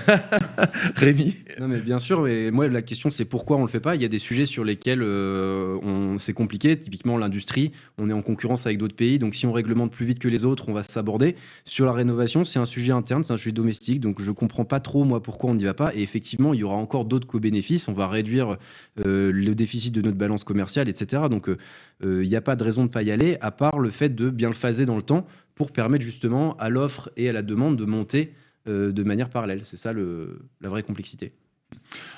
Rémi 0.96 1.36
Non, 1.60 1.68
mais 1.68 1.82
bien 1.82 2.00
sûr. 2.00 2.22
Mais 2.22 2.50
moi, 2.50 2.70
la 2.70 2.82
question, 2.82 3.10
c'est 3.10 3.26
pourquoi 3.26 3.58
on 3.58 3.60
ne 3.60 3.66
le 3.66 3.70
fait 3.70 3.82
pas? 3.82 3.96
Il 3.96 4.02
y 4.02 4.06
a 4.06 4.08
des 4.08 4.20
sujets 4.20 4.46
sur 4.46 4.64
lesquels 4.64 5.02
euh, 5.04 5.78
on... 5.84 6.18
c'est 6.18 6.34
compliqué. 6.34 6.80
Typiquement, 6.80 7.18
l'industrie, 7.18 7.74
on 7.98 8.10
est 8.10 8.14
en 8.14 8.22
concurrence 8.22 8.66
avec 8.66 8.78
d'autres 8.78 8.96
pays. 8.96 9.20
Donc, 9.20 9.36
si 9.36 9.46
on 9.46 9.52
réglemente 9.52 9.92
plus 9.92 10.06
vite 10.06 10.20
que 10.20 10.30
les 10.30 10.46
autres, 10.46 10.70
on 10.70 10.74
va 10.74 10.84
s'aborder. 10.84 11.36
Sur 11.66 11.86
la 11.86 11.92
rénovation, 11.92 12.46
c'est 12.46 12.60
un 12.60 12.66
sujet 12.66 12.94
interne, 12.94 13.26
c'est 13.26 13.34
un 13.34 13.38
sujet 13.38 13.52
domestique. 13.52 14.00
Donc, 14.00 14.22
je 14.22 14.30
ne 14.30 14.36
comprends 14.36 14.66
pas 14.66 14.80
trop, 14.80 15.04
moi, 15.04 15.22
pourquoi 15.22 15.52
on 15.52 15.56
n'y 15.56 15.66
va 15.66 15.74
pas. 15.74 15.94
Et 15.94 16.02
effectivement, 16.02 16.54
il 16.54 16.62
y 16.62 16.64
aura 16.64 16.78
encore 16.78 17.04
d'autres 17.04 17.28
co-bénéfices. 17.28 17.90
On 17.90 17.94
va 17.94 18.08
réduire 18.08 18.58
euh, 19.06 19.32
le 19.34 19.56
déficit 19.56 19.94
de 19.94 20.02
notre 20.02 20.18
balance 20.18 20.46
commerciale, 20.46 20.88
etc. 20.88 21.24
Donc, 21.30 21.50
euh, 21.50 21.58
il 22.04 22.30
n'y 22.30 22.36
a 22.36 22.42
pas 22.42 22.56
de 22.56 22.64
raison 22.64 22.84
de 22.84 22.88
ne 22.88 22.94
pas 22.94 23.04
y 23.04 23.12
aller, 23.12 23.38
à 23.42 23.52
part 23.52 23.78
le 23.78 23.90
fait 23.90 24.16
de 24.16 24.30
bien 24.30 24.48
le 24.48 24.56
phaser 24.56 24.86
dans 24.86 24.96
le 24.96 25.04
temps 25.04 25.28
pour 25.56 25.72
permettre 25.72 26.04
justement 26.04 26.56
à 26.58 26.70
l'offre 26.70 27.12
et 27.18 27.30
à 27.30 27.34
la 27.34 27.42
demande 27.42 27.78
de 27.78 27.86
monter 27.86 28.34
euh, 28.68 28.92
de 28.92 29.04
manière 29.04 29.30
parallèle. 29.30 29.62
C'est 29.64 29.78
ça 29.78 29.94
le, 29.94 30.40
la 30.62 30.70
vraie 30.70 30.84
complexité. 30.84 31.34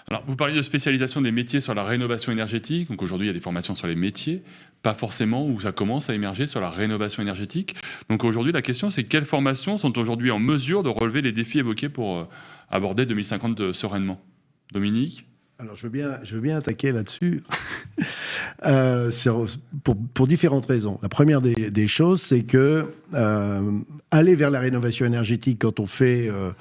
Alors, 0.07 0.23
vous 0.27 0.36
parliez 0.36 0.55
de 0.55 0.61
spécialisation 0.61 1.21
des 1.21 1.31
métiers 1.31 1.61
sur 1.61 1.73
la 1.73 1.84
rénovation 1.84 2.31
énergétique. 2.31 2.89
Donc 2.89 3.01
aujourd'hui, 3.01 3.27
il 3.27 3.29
y 3.29 3.31
a 3.31 3.34
des 3.34 3.39
formations 3.39 3.75
sur 3.75 3.88
les 3.88 3.95
métiers, 3.95 4.43
pas 4.81 4.93
forcément 4.93 5.47
où 5.47 5.61
ça 5.61 5.71
commence 5.71 6.09
à 6.09 6.15
émerger 6.15 6.45
sur 6.45 6.59
la 6.59 6.69
rénovation 6.69 7.21
énergétique. 7.23 7.75
Donc 8.09 8.23
aujourd'hui, 8.23 8.51
la 8.51 8.61
question, 8.61 8.89
c'est 8.89 9.05
quelles 9.05 9.25
formations 9.25 9.77
sont 9.77 9.97
aujourd'hui 9.97 10.31
en 10.31 10.39
mesure 10.39 10.84
de 10.84 10.89
relever 10.89 11.21
les 11.21 11.31
défis 11.31 11.59
évoqués 11.59 11.89
pour 11.89 12.17
euh, 12.17 12.25
aborder 12.69 13.05
2050 13.05 13.71
sereinement? 13.71 14.21
Dominique? 14.73 15.25
Alors 15.64 15.78
je 15.78 15.84
veux 15.84 15.89
bien, 15.89 16.20
je 16.24 16.36
veux 16.36 16.41
bien 16.41 16.57
attaquer 16.57 16.91
là-dessus 16.91 17.41
euh, 18.66 19.09
pour, 20.14 20.28
différentes 20.28 20.66
raisons. 20.66 20.99
La 21.01 21.07
première 21.07 21.39
des, 21.39 21.88
choses, 21.88 22.22
c'est 22.22 22.43
que 22.43 22.88
euh, 23.14 23.80
aller 24.11 24.36
vers 24.36 24.49
la 24.49 24.59
rénovation 24.59 25.05
énergétique 25.05 25.59
quand 25.61 25.80
on 25.80 25.86
fait, 25.86 26.28
euh, 26.28 26.51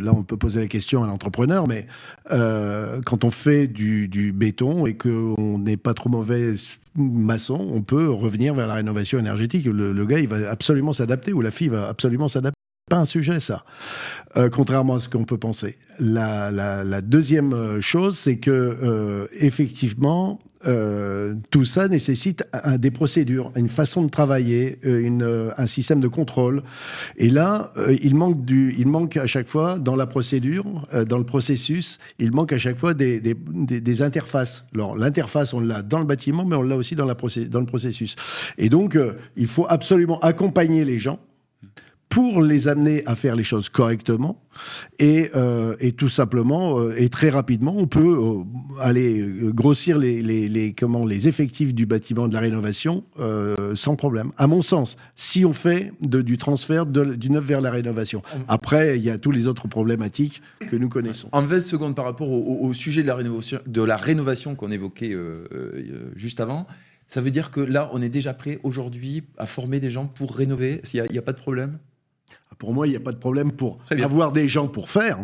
là 0.00 0.12
on 0.14 0.22
peut 0.22 0.36
poser 0.36 0.60
la 0.60 0.68
question 0.68 1.02
à 1.02 1.08
l'entrepreneur, 1.08 1.66
mais 1.66 1.88
quand 2.30 3.24
on 3.24 3.30
fait 3.30 3.66
du, 3.66 4.32
béton 4.32 4.86
et 4.86 4.96
qu'on 4.96 5.58
n'est 5.58 5.76
pas 5.76 5.94
trop 5.94 6.08
mauvais 6.08 6.54
maçon, 6.94 7.68
on 7.74 7.82
peut 7.82 8.08
revenir 8.08 8.54
vers 8.54 8.68
la 8.68 8.74
rénovation 8.74 9.18
énergétique. 9.18 9.66
Le 9.66 10.06
gars, 10.06 10.20
il 10.20 10.28
va 10.28 10.48
absolument 10.48 10.92
s'adapter 10.92 11.32
ou 11.32 11.40
la 11.40 11.50
fille 11.50 11.68
va 11.68 11.88
absolument 11.88 12.28
s'adapter 12.28 12.55
pas 12.88 12.98
un 12.98 13.04
sujet, 13.04 13.40
ça, 13.40 13.64
euh, 14.36 14.48
contrairement 14.48 14.94
à 14.94 14.98
ce 15.00 15.08
qu'on 15.08 15.24
peut 15.24 15.38
penser. 15.38 15.76
La, 15.98 16.52
la, 16.52 16.84
la 16.84 17.00
deuxième 17.00 17.52
euh, 17.52 17.80
chose, 17.80 18.16
c'est 18.16 18.36
que 18.36 18.52
euh, 18.52 19.26
effectivement, 19.40 20.38
euh, 20.68 21.34
tout 21.50 21.64
ça 21.64 21.88
nécessite 21.88 22.46
des 22.78 22.92
procédures, 22.92 23.50
une 23.56 23.68
façon 23.68 24.04
de 24.04 24.08
travailler, 24.08 24.78
euh, 24.84 25.00
une, 25.00 25.50
un 25.56 25.66
système 25.66 25.98
de 25.98 26.06
contrôle. 26.06 26.62
Et 27.16 27.28
là, 27.28 27.72
il 28.02 28.14
manque 28.14 28.44
du, 28.44 28.72
il 28.78 28.86
manque 28.86 29.16
à 29.16 29.26
chaque 29.26 29.48
fois 29.48 29.80
dans 29.80 29.96
la 29.96 30.06
procédure, 30.06 30.82
dans 31.08 31.18
le 31.18 31.26
processus, 31.26 31.98
il 32.20 32.30
manque 32.30 32.52
à 32.52 32.58
chaque 32.58 32.78
fois 32.78 32.94
des, 32.94 33.18
des, 33.18 33.34
des, 33.34 34.02
interfaces. 34.02 34.64
Alors 34.76 34.96
l'interface, 34.96 35.52
on 35.54 35.58
l'a 35.58 35.82
dans 35.82 35.98
le 35.98 36.06
bâtiment, 36.06 36.44
mais 36.44 36.54
on 36.54 36.62
l'a 36.62 36.76
aussi 36.76 36.94
dans, 36.94 37.04
la 37.04 37.16
dans 37.48 37.60
le 37.60 37.66
processus. 37.66 38.14
Et 38.58 38.68
donc, 38.68 38.96
il 39.36 39.48
faut 39.48 39.66
absolument 39.68 40.20
accompagner 40.20 40.84
les 40.84 40.98
gens 40.98 41.18
pour 42.08 42.40
les 42.40 42.68
amener 42.68 43.02
à 43.06 43.14
faire 43.14 43.36
les 43.36 43.42
choses 43.42 43.68
correctement 43.68 44.42
et, 44.98 45.30
euh, 45.34 45.76
et 45.80 45.92
tout 45.92 46.08
simplement 46.08 46.78
euh, 46.78 46.94
et 46.96 47.08
très 47.08 47.30
rapidement 47.30 47.74
on 47.76 47.86
peut 47.86 48.18
euh, 48.18 48.80
aller 48.80 49.28
grossir 49.52 49.98
les, 49.98 50.22
les, 50.22 50.48
les, 50.48 50.72
comment 50.72 51.04
les 51.04 51.28
effectifs 51.28 51.74
du 51.74 51.84
bâtiment 51.84 52.28
de 52.28 52.34
la 52.34 52.40
rénovation 52.40 53.04
sans 53.74 53.96
problème. 53.96 54.32
À 54.38 54.46
mon 54.46 54.62
sens 54.62 54.96
si 55.14 55.44
on 55.44 55.52
fait 55.52 55.92
de, 56.00 56.22
du 56.22 56.38
transfert 56.38 56.86
de, 56.86 57.14
du 57.14 57.30
neuf 57.30 57.44
vers 57.44 57.60
la 57.60 57.70
rénovation. 57.70 58.22
Après 58.48 58.98
il 58.98 59.04
y 59.04 59.10
a 59.10 59.18
tous 59.18 59.30
les 59.30 59.46
autres 59.46 59.68
problématiques 59.68 60.42
que 60.70 60.76
nous 60.76 60.88
connaissons. 60.88 61.28
En 61.32 61.42
20 61.42 61.60
secondes 61.60 61.94
par 61.94 62.04
rapport 62.04 62.30
au, 62.30 62.66
au, 62.66 62.72
sujet 62.72 63.02
de 63.02 63.08
la 63.08 63.14
rénovation 63.14 63.58
de 63.66 63.82
la 63.82 63.96
rénovation 63.96 64.54
qu'on 64.54 64.70
évoquait 64.70 65.16
juste 66.14 66.40
avant 66.40 66.66
ça 67.08 67.20
veut 67.20 67.30
dire 67.30 67.50
que 67.50 67.60
là 67.60 67.88
on 67.92 68.02
est 68.02 68.08
déjà 68.08 68.34
prêt 68.34 68.58
aujourd'hui 68.62 69.24
à 69.38 69.46
former 69.46 69.80
des 69.80 69.90
gens 69.90 70.06
pour 70.06 70.34
rénover? 70.34 70.80
Il 70.92 71.02
n'y 71.10 71.18
a, 71.18 71.20
a 71.20 71.22
pas 71.22 71.32
de 71.32 71.38
problème? 71.38 71.78
Pour 72.58 72.72
moi, 72.72 72.86
il 72.86 72.90
n'y 72.90 72.96
a 72.96 73.00
pas 73.00 73.12
de 73.12 73.18
problème 73.18 73.52
pour 73.52 73.78
avoir 73.90 74.32
des 74.32 74.48
gens 74.48 74.68
pour 74.68 74.90
faire. 74.90 75.18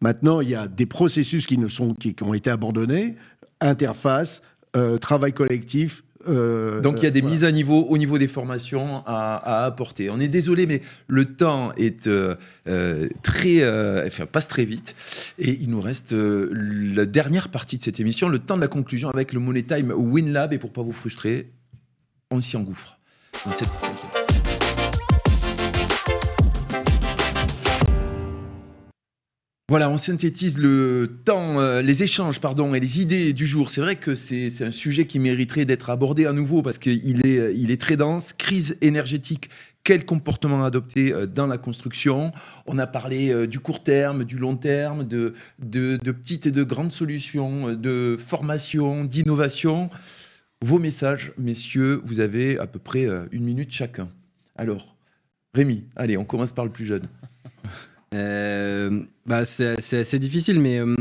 Maintenant, 0.00 0.40
il 0.40 0.50
y 0.50 0.54
a 0.54 0.66
des 0.66 0.86
processus 0.86 1.46
qui, 1.46 1.58
ne 1.58 1.68
sont, 1.68 1.94
qui, 1.94 2.14
qui 2.14 2.22
ont 2.24 2.34
été 2.34 2.50
abandonnés, 2.50 3.16
interface, 3.60 4.42
euh, 4.76 4.98
travail 4.98 5.32
collectif, 5.32 6.02
euh, 6.28 6.80
Donc 6.80 6.96
il 6.98 7.04
y 7.04 7.06
a 7.06 7.10
des 7.10 7.20
voilà. 7.20 7.34
mises 7.34 7.44
à 7.44 7.52
niveau 7.52 7.82
au 7.88 7.98
niveau 7.98 8.18
des 8.18 8.28
formations 8.28 9.02
à, 9.06 9.36
à, 9.36 9.64
apporter. 9.64 10.10
On 10.10 10.20
est 10.20 10.28
désolé, 10.28 10.66
mais 10.66 10.80
le 11.06 11.24
temps 11.24 11.72
est 11.76 12.06
euh, 12.06 12.34
très, 13.22 13.62
euh, 13.62 14.06
enfin 14.06 14.26
passe 14.26 14.48
très 14.48 14.64
vite, 14.64 14.94
et 15.38 15.50
il 15.50 15.70
nous 15.70 15.80
reste 15.80 16.12
la 16.12 17.06
dernière 17.06 17.48
partie 17.48 17.78
de 17.78 17.82
cette 17.82 18.00
émission, 18.00 18.28
le 18.28 18.38
temps 18.38 18.56
de 18.56 18.62
la 18.62 18.68
conclusion 18.68 19.08
avec 19.10 19.32
le 19.32 19.40
Money 19.40 19.62
Time 19.62 19.92
WinLab. 19.94 20.52
Et 20.52 20.58
pour 20.58 20.72
pas 20.72 20.82
vous 20.82 20.92
frustrer, 20.92 21.50
on 22.30 22.40
s'y 22.40 22.56
engouffre. 22.56 22.98
Dans 23.44 23.52
cette 23.52 23.68
Voilà, 29.70 29.88
on 29.88 29.96
synthétise 29.96 30.58
le 30.58 31.20
temps, 31.24 31.58
euh, 31.58 31.80
les 31.80 32.02
échanges, 32.02 32.38
pardon, 32.38 32.74
et 32.74 32.80
les 32.80 33.00
idées 33.00 33.32
du 33.32 33.46
jour. 33.46 33.70
C'est 33.70 33.80
vrai 33.80 33.96
que 33.96 34.14
c'est 34.14 34.62
un 34.62 34.70
sujet 34.70 35.06
qui 35.06 35.18
mériterait 35.18 35.64
d'être 35.64 35.88
abordé 35.88 36.26
à 36.26 36.34
nouveau 36.34 36.60
parce 36.60 36.76
qu'il 36.76 37.26
est, 37.26 37.54
il 37.56 37.70
est 37.70 37.80
très 37.80 37.96
dense. 37.96 38.34
Crise 38.34 38.76
énergétique, 38.82 39.48
quel 39.82 40.04
comportement 40.04 40.66
adopter 40.66 41.14
euh, 41.14 41.26
dans 41.26 41.46
la 41.46 41.56
construction? 41.56 42.30
On 42.66 42.78
a 42.78 42.86
parlé 42.86 43.30
euh, 43.30 43.46
du 43.46 43.58
court 43.58 43.82
terme, 43.82 44.24
du 44.24 44.36
long 44.36 44.56
terme, 44.56 45.08
de, 45.08 45.32
de, 45.60 45.96
de 45.96 46.12
petites 46.12 46.46
et 46.46 46.52
de 46.52 46.62
grandes 46.62 46.92
solutions, 46.92 47.72
de 47.72 48.18
formation, 48.18 49.06
d'innovation. 49.06 49.88
Vos 50.60 50.78
messages, 50.78 51.32
messieurs, 51.38 52.02
vous 52.04 52.20
avez 52.20 52.58
à 52.58 52.66
peu 52.66 52.78
près 52.78 53.06
une 53.32 53.44
minute 53.44 53.72
chacun. 53.72 54.10
Alors, 54.56 54.94
Rémi, 55.54 55.84
allez, 55.96 56.18
on 56.18 56.24
commence 56.26 56.52
par 56.52 56.66
le 56.66 56.70
plus 56.70 56.84
jeune. 56.84 57.08
Euh, 58.14 59.02
bah 59.26 59.44
c'est 59.44 59.98
assez 59.98 60.18
difficile, 60.18 60.60
mais 60.60 60.78
euh, 60.78 60.94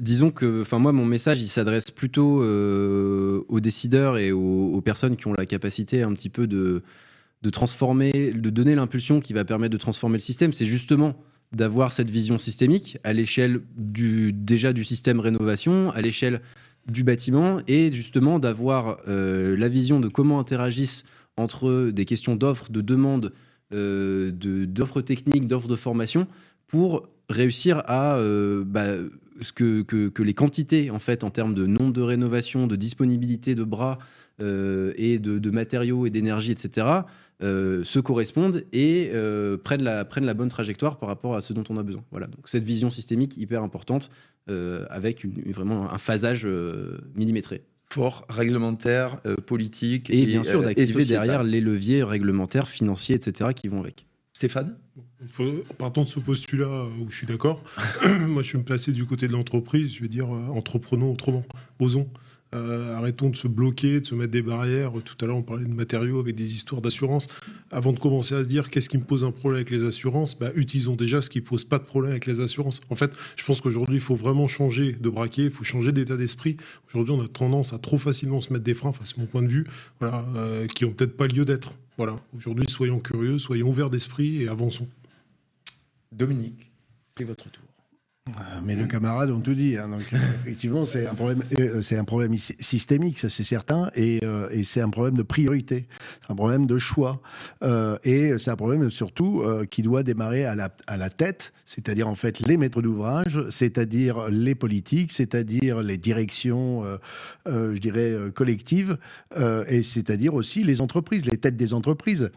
disons 0.00 0.30
que, 0.30 0.62
enfin 0.62 0.78
moi, 0.78 0.92
mon 0.92 1.04
message, 1.04 1.40
il 1.40 1.48
s'adresse 1.48 1.90
plutôt 1.90 2.42
euh, 2.42 3.44
aux 3.48 3.60
décideurs 3.60 4.18
et 4.18 4.30
aux, 4.30 4.80
personnes 4.80 5.16
qui 5.16 5.26
ont 5.26 5.34
la 5.36 5.46
capacité 5.46 6.02
un 6.02 6.12
petit 6.12 6.28
peu 6.28 6.46
de, 6.46 6.82
transformer, 7.50 8.32
de 8.32 8.50
donner 8.50 8.74
l'impulsion 8.74 9.20
qui 9.20 9.32
va 9.32 9.44
permettre 9.44 9.72
de 9.72 9.78
transformer 9.78 10.18
le 10.18 10.22
système. 10.22 10.52
C'est 10.52 10.66
justement 10.66 11.16
d'avoir 11.52 11.92
cette 11.92 12.10
vision 12.10 12.38
systémique 12.38 12.98
à 13.04 13.12
l'échelle 13.12 13.60
du 13.76 14.32
déjà 14.32 14.72
du 14.72 14.84
système 14.84 15.20
rénovation, 15.20 15.90
à 15.92 16.02
l'échelle 16.02 16.40
du 16.86 17.02
bâtiment, 17.02 17.60
et 17.66 17.92
justement 17.92 18.38
d'avoir 18.38 18.98
la 19.06 19.68
vision 19.68 20.00
de 20.00 20.08
comment 20.08 20.38
interagissent 20.38 21.04
entre 21.36 21.90
des 21.90 22.04
questions 22.04 22.36
d'offres, 22.36 22.70
de 22.70 22.80
demandes 22.80 23.32
d'offres 23.74 25.00
techniques, 25.00 25.46
d'offres 25.46 25.68
de 25.68 25.76
formation, 25.76 26.26
pour 26.68 27.08
réussir 27.28 27.82
à 27.86 28.16
euh, 28.16 28.64
bah, 28.64 28.96
que, 29.54 29.82
que, 29.82 30.22
les 30.22 30.34
quantités, 30.34 30.90
en 30.90 30.98
fait, 30.98 31.24
en 31.24 31.30
termes 31.30 31.54
de 31.54 31.66
nombre 31.66 31.92
de 31.92 32.02
rénovations, 32.02 32.66
de 32.66 32.76
disponibilité 32.76 33.54
de 33.54 33.64
bras 33.64 33.98
euh, 34.40 34.92
et 34.96 35.18
de, 35.18 35.50
matériaux 35.50 36.06
et 36.06 36.10
d'énergie, 36.10 36.52
etc., 36.52 36.86
euh, 37.42 37.82
se 37.82 37.98
correspondent 37.98 38.64
et 38.72 39.10
euh, 39.12 39.56
prennent, 39.56 39.82
la, 39.82 40.04
prennent 40.04 40.24
la 40.24 40.34
bonne 40.34 40.48
trajectoire 40.48 40.98
par 40.98 41.08
rapport 41.08 41.34
à 41.34 41.40
ce 41.40 41.52
dont 41.52 41.64
on 41.68 41.76
a 41.76 41.82
besoin. 41.82 42.04
Voilà, 42.12 42.28
donc 42.28 42.48
cette 42.48 42.62
vision 42.62 42.90
systémique 42.90 43.36
hyper 43.36 43.62
importante 43.62 44.08
euh, 44.48 44.86
avec 44.88 45.26
vraiment 45.52 45.90
un 45.90 45.98
phasage 45.98 46.46
millimétré 47.14 47.62
fort 47.94 48.26
réglementaire, 48.28 49.20
euh, 49.24 49.36
politique 49.36 50.10
et, 50.10 50.22
et 50.22 50.26
bien 50.26 50.42
sûr 50.42 50.62
d'activer 50.62 51.04
derrière 51.04 51.44
les 51.44 51.60
leviers 51.60 52.02
réglementaires, 52.02 52.66
financiers, 52.66 53.14
etc. 53.14 53.50
qui 53.54 53.68
vont 53.68 53.80
avec. 53.80 54.06
Stéphane? 54.32 54.76
Faut, 55.28 55.62
Partant 55.78 56.02
de 56.02 56.08
ce 56.08 56.18
postulat 56.18 56.86
où 57.00 57.08
je 57.08 57.16
suis 57.16 57.26
d'accord, 57.26 57.62
moi 58.26 58.42
je 58.42 58.52
vais 58.52 58.58
me 58.58 58.64
placer 58.64 58.90
du 58.90 59.06
côté 59.06 59.28
de 59.28 59.32
l'entreprise, 59.32 59.94
je 59.94 60.02
vais 60.02 60.08
dire 60.08 60.26
euh, 60.34 60.48
entreprenons 60.48 61.12
autrement, 61.12 61.44
osons. 61.78 62.08
Euh, 62.54 62.96
arrêtons 62.96 63.30
de 63.30 63.36
se 63.36 63.48
bloquer, 63.48 64.00
de 64.00 64.06
se 64.06 64.14
mettre 64.14 64.30
des 64.30 64.42
barrières. 64.42 64.92
Tout 65.04 65.16
à 65.24 65.26
l'heure, 65.26 65.36
on 65.36 65.42
parlait 65.42 65.64
de 65.64 65.74
matériaux 65.74 66.20
avec 66.20 66.34
des 66.34 66.54
histoires 66.54 66.80
d'assurance. 66.80 67.28
Avant 67.70 67.92
de 67.92 67.98
commencer 67.98 68.34
à 68.34 68.44
se 68.44 68.48
dire 68.48 68.70
qu'est-ce 68.70 68.88
qui 68.88 68.98
me 68.98 69.04
pose 69.04 69.24
un 69.24 69.32
problème 69.32 69.56
avec 69.56 69.70
les 69.70 69.84
assurances, 69.84 70.38
bah, 70.38 70.50
utilisons 70.54 70.94
déjà 70.94 71.20
ce 71.20 71.30
qui 71.30 71.38
ne 71.38 71.44
pose 71.44 71.64
pas 71.64 71.78
de 71.78 71.84
problème 71.84 72.12
avec 72.12 72.26
les 72.26 72.40
assurances. 72.40 72.80
En 72.90 72.94
fait, 72.94 73.12
je 73.36 73.44
pense 73.44 73.60
qu'aujourd'hui, 73.60 73.96
il 73.96 74.00
faut 74.00 74.14
vraiment 74.14 74.46
changer 74.46 74.92
de 74.92 75.08
braquet, 75.08 75.44
il 75.44 75.50
faut 75.50 75.64
changer 75.64 75.92
d'état 75.92 76.16
d'esprit. 76.16 76.56
Aujourd'hui, 76.88 77.14
on 77.14 77.22
a 77.22 77.28
tendance 77.28 77.72
à 77.72 77.78
trop 77.78 77.98
facilement 77.98 78.40
se 78.40 78.52
mettre 78.52 78.64
des 78.64 78.74
freins, 78.74 78.90
enfin, 78.90 79.04
c'est 79.04 79.18
mon 79.18 79.26
point 79.26 79.42
de 79.42 79.48
vue, 79.48 79.66
voilà, 80.00 80.24
euh, 80.36 80.66
qui 80.66 80.84
n'ont 80.84 80.92
peut-être 80.92 81.16
pas 81.16 81.26
lieu 81.26 81.44
d'être. 81.44 81.74
Voilà. 81.96 82.16
Aujourd'hui, 82.36 82.66
soyons 82.68 83.00
curieux, 83.00 83.38
soyons 83.38 83.68
ouverts 83.68 83.90
d'esprit 83.90 84.42
et 84.42 84.48
avançons. 84.48 84.88
Dominique, 86.12 86.70
c'est 87.16 87.24
votre 87.24 87.50
tour. 87.50 87.73
Mais 88.64 88.74
nos 88.74 88.86
camarades 88.86 89.30
ont 89.30 89.40
tout 89.40 89.52
dit. 89.52 89.76
Hein, 89.76 89.88
donc, 89.88 90.00
effectivement, 90.44 90.86
c'est 90.86 91.06
un 91.06 91.14
problème, 91.14 91.42
euh, 91.58 91.82
c'est 91.82 91.98
un 91.98 92.04
problème 92.04 92.34
systémique, 92.36 93.18
ça 93.18 93.28
c'est 93.28 93.44
certain, 93.44 93.90
et, 93.94 94.20
euh, 94.24 94.48
c'est 94.62 94.80
un 94.80 94.88
problème 94.88 95.14
de 95.14 95.22
priorité, 95.22 95.86
c'est 96.22 96.32
un 96.32 96.34
problème 96.34 96.66
de 96.66 96.78
choix, 96.78 97.20
euh, 97.62 97.98
et 98.02 98.38
c'est 98.38 98.50
un 98.50 98.56
problème 98.56 98.88
surtout 98.88 99.42
euh, 99.42 99.66
qui 99.66 99.82
doit 99.82 100.02
démarrer 100.02 100.46
à 100.46 100.54
la, 100.54 100.70
à 100.86 100.96
la 100.96 101.10
tête, 101.10 101.52
c'est-à-dire 101.66 102.08
en 102.08 102.14
fait 102.14 102.40
les 102.40 102.56
maîtres 102.56 102.80
d'ouvrage, 102.80 103.44
c'est-à-dire 103.50 104.28
les 104.30 104.54
politiques, 104.54 105.12
c'est-à-dire 105.12 105.82
les 105.82 105.98
directions, 105.98 106.82
euh, 107.46 107.74
je 107.74 107.78
dirais 107.78 108.14
collectives, 108.34 108.96
et 109.68 109.82
c'est-à-dire 109.82 110.34
aussi 110.34 110.64
les 110.64 110.80
entreprises, 110.80 111.26
les 111.26 111.36
têtes 111.36 111.56
des 111.56 111.74
entreprises. 111.74 112.30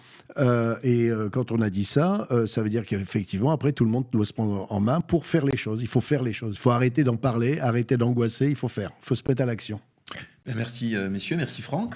et 0.84 1.10
quand 1.32 1.52
on 1.52 1.62
a 1.62 1.70
dit 1.70 1.86
ça, 1.86 2.28
ça 2.46 2.62
veut 2.62 2.70
dire 2.70 2.86
qu'effectivement 2.86 3.52
après 3.52 3.72
tout 3.72 3.86
le 3.86 3.92
monde 3.92 4.06
doit 4.12 4.26
se 4.26 4.34
prendre 4.34 4.72
en 4.72 4.80
main 4.80 5.02
pour 5.02 5.26
faire 5.26 5.46
les 5.46 5.58
choses. 5.58 5.77
Il 5.82 5.88
faut 5.88 6.02
faire 6.02 6.24
les 6.24 6.34
choses. 6.34 6.56
Il 6.56 6.60
faut 6.60 6.72
arrêter 6.72 7.04
d'en 7.04 7.18
parler, 7.18 7.60
arrêter 7.60 7.98
d'angoisser. 7.98 8.48
Il 8.48 8.56
faut 8.56 8.68
faire. 8.68 8.90
Il 9.02 9.06
faut 9.06 9.16
se 9.16 9.24
mettre 9.28 9.42
à 9.42 9.46
l'action. 9.46 9.80
Ben 10.46 10.56
merci, 10.56 10.96
euh, 10.96 11.10
messieurs. 11.10 11.38
Merci, 11.38 11.62
Franck. 11.62 11.96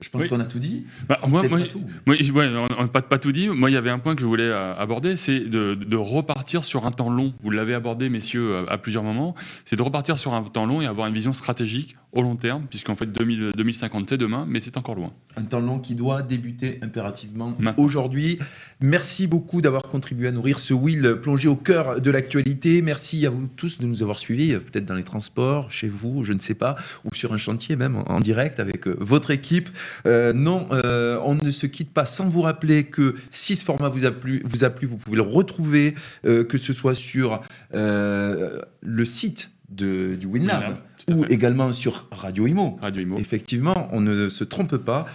Je 0.00 0.10
pense 0.10 0.22
oui. 0.22 0.28
qu'on 0.28 0.40
a 0.40 0.44
tout 0.44 0.58
dit. 0.58 0.84
Bah, 1.08 1.20
moi, 1.26 1.48
moi, 1.48 1.60
pas, 1.60 1.66
tout. 1.66 1.82
moi 2.04 2.16
ouais, 2.16 2.46
on 2.78 2.82
n'a 2.82 2.88
pas, 2.88 3.00
pas, 3.00 3.18
tout 3.18 3.32
dit. 3.32 3.48
Moi, 3.48 3.70
il 3.70 3.74
y 3.74 3.76
avait 3.76 3.90
un 3.90 4.00
point 4.00 4.14
que 4.14 4.20
je 4.20 4.26
voulais 4.26 4.42
euh, 4.42 4.74
aborder, 4.74 5.16
c'est 5.16 5.40
de, 5.40 5.74
de, 5.74 5.96
repartir 5.96 6.64
sur 6.64 6.84
un 6.84 6.90
temps 6.90 7.10
long. 7.10 7.32
Vous 7.42 7.50
l'avez 7.50 7.74
abordé, 7.74 8.08
messieurs, 8.08 8.68
à 8.68 8.76
plusieurs 8.76 9.04
moments. 9.04 9.34
C'est 9.64 9.76
de 9.76 9.82
repartir 9.82 10.18
sur 10.18 10.34
un 10.34 10.42
temps 10.42 10.66
long 10.66 10.82
et 10.82 10.86
avoir 10.86 11.06
une 11.06 11.14
vision 11.14 11.32
stratégique 11.32 11.96
au 12.14 12.22
long 12.22 12.36
terme, 12.36 12.66
puisqu'en 12.68 12.96
fait 12.96 13.06
2000 13.06 13.52
2050 13.56 14.08
c'est 14.10 14.16
demain, 14.16 14.46
mais 14.48 14.60
c'est 14.60 14.76
encore 14.76 14.94
loin. 14.94 15.12
Un 15.36 15.42
temps 15.42 15.60
long 15.60 15.80
qui 15.80 15.94
doit 15.94 16.22
débuter 16.22 16.78
impérativement 16.82 17.56
aujourd'hui. 17.76 18.38
Merci 18.80 19.26
beaucoup 19.26 19.60
d'avoir 19.60 19.82
contribué 19.82 20.28
à 20.28 20.32
nourrir 20.32 20.58
ce 20.60 20.74
Will 20.74 21.16
plongé 21.20 21.48
au 21.48 21.56
cœur 21.56 22.00
de 22.00 22.10
l'actualité. 22.10 22.82
Merci 22.82 23.26
à 23.26 23.30
vous 23.30 23.48
tous 23.56 23.78
de 23.78 23.86
nous 23.86 24.02
avoir 24.02 24.18
suivis, 24.18 24.52
peut-être 24.52 24.86
dans 24.86 24.94
les 24.94 25.02
transports, 25.02 25.70
chez 25.70 25.88
vous, 25.88 26.24
je 26.24 26.32
ne 26.32 26.38
sais 26.38 26.54
pas, 26.54 26.76
ou 27.04 27.14
sur 27.14 27.32
un 27.32 27.36
chantier 27.36 27.74
même 27.74 28.02
en 28.06 28.20
direct 28.20 28.60
avec 28.60 28.86
euh, 28.86 28.96
votre 29.00 29.30
équipe. 29.30 29.68
Euh, 30.06 30.32
non, 30.32 30.68
euh, 30.72 31.18
on 31.24 31.34
ne 31.34 31.50
se 31.50 31.66
quitte 31.66 31.92
pas 31.92 32.06
sans 32.06 32.28
vous 32.28 32.42
rappeler 32.42 32.84
que 32.84 33.14
si 33.30 33.56
ce 33.56 33.64
format 33.64 33.88
vous 33.88 34.06
a 34.06 34.12
plu, 34.12 34.42
vous, 34.44 34.64
a 34.64 34.70
plu, 34.70 34.86
vous 34.86 34.96
pouvez 34.96 35.16
le 35.16 35.22
retrouver, 35.22 35.94
euh, 36.26 36.44
que 36.44 36.58
ce 36.58 36.72
soit 36.72 36.94
sur 36.94 37.40
le 37.72 39.04
site 39.04 39.50
de, 39.74 40.16
du 40.16 40.26
WinLab 40.26 40.78
ou 41.10 41.24
également 41.26 41.72
sur 41.72 42.08
Radio 42.10 42.46
Imo. 42.46 42.78
Radio 42.80 43.02
Imo. 43.02 43.18
Effectivement, 43.18 43.88
on 43.92 44.00
ne 44.00 44.28
se 44.28 44.44
trompe 44.44 44.76
pas. 44.76 45.06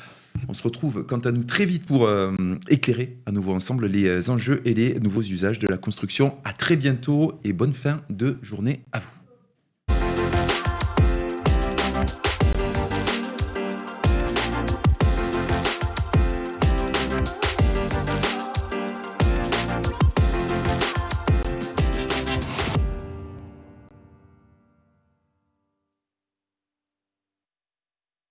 On 0.47 0.53
se 0.53 0.63
retrouve 0.63 1.05
quant 1.05 1.19
à 1.19 1.31
nous 1.31 1.43
très 1.43 1.65
vite 1.65 1.85
pour 1.85 2.05
euh, 2.05 2.31
éclairer 2.69 3.17
à 3.25 3.31
nouveau 3.31 3.53
ensemble 3.53 3.87
les 3.87 4.07
euh, 4.07 4.31
enjeux 4.31 4.61
et 4.63 4.73
les 4.73 4.99
nouveaux 4.99 5.23
usages 5.23 5.59
de 5.59 5.67
la 5.67 5.77
construction. 5.77 6.33
À 6.43 6.53
très 6.53 6.75
bientôt 6.75 7.39
et 7.43 7.51
bonne 7.51 7.73
fin 7.73 8.01
de 8.09 8.37
journée 8.41 8.83
à 8.91 8.99
vous. 8.99 9.18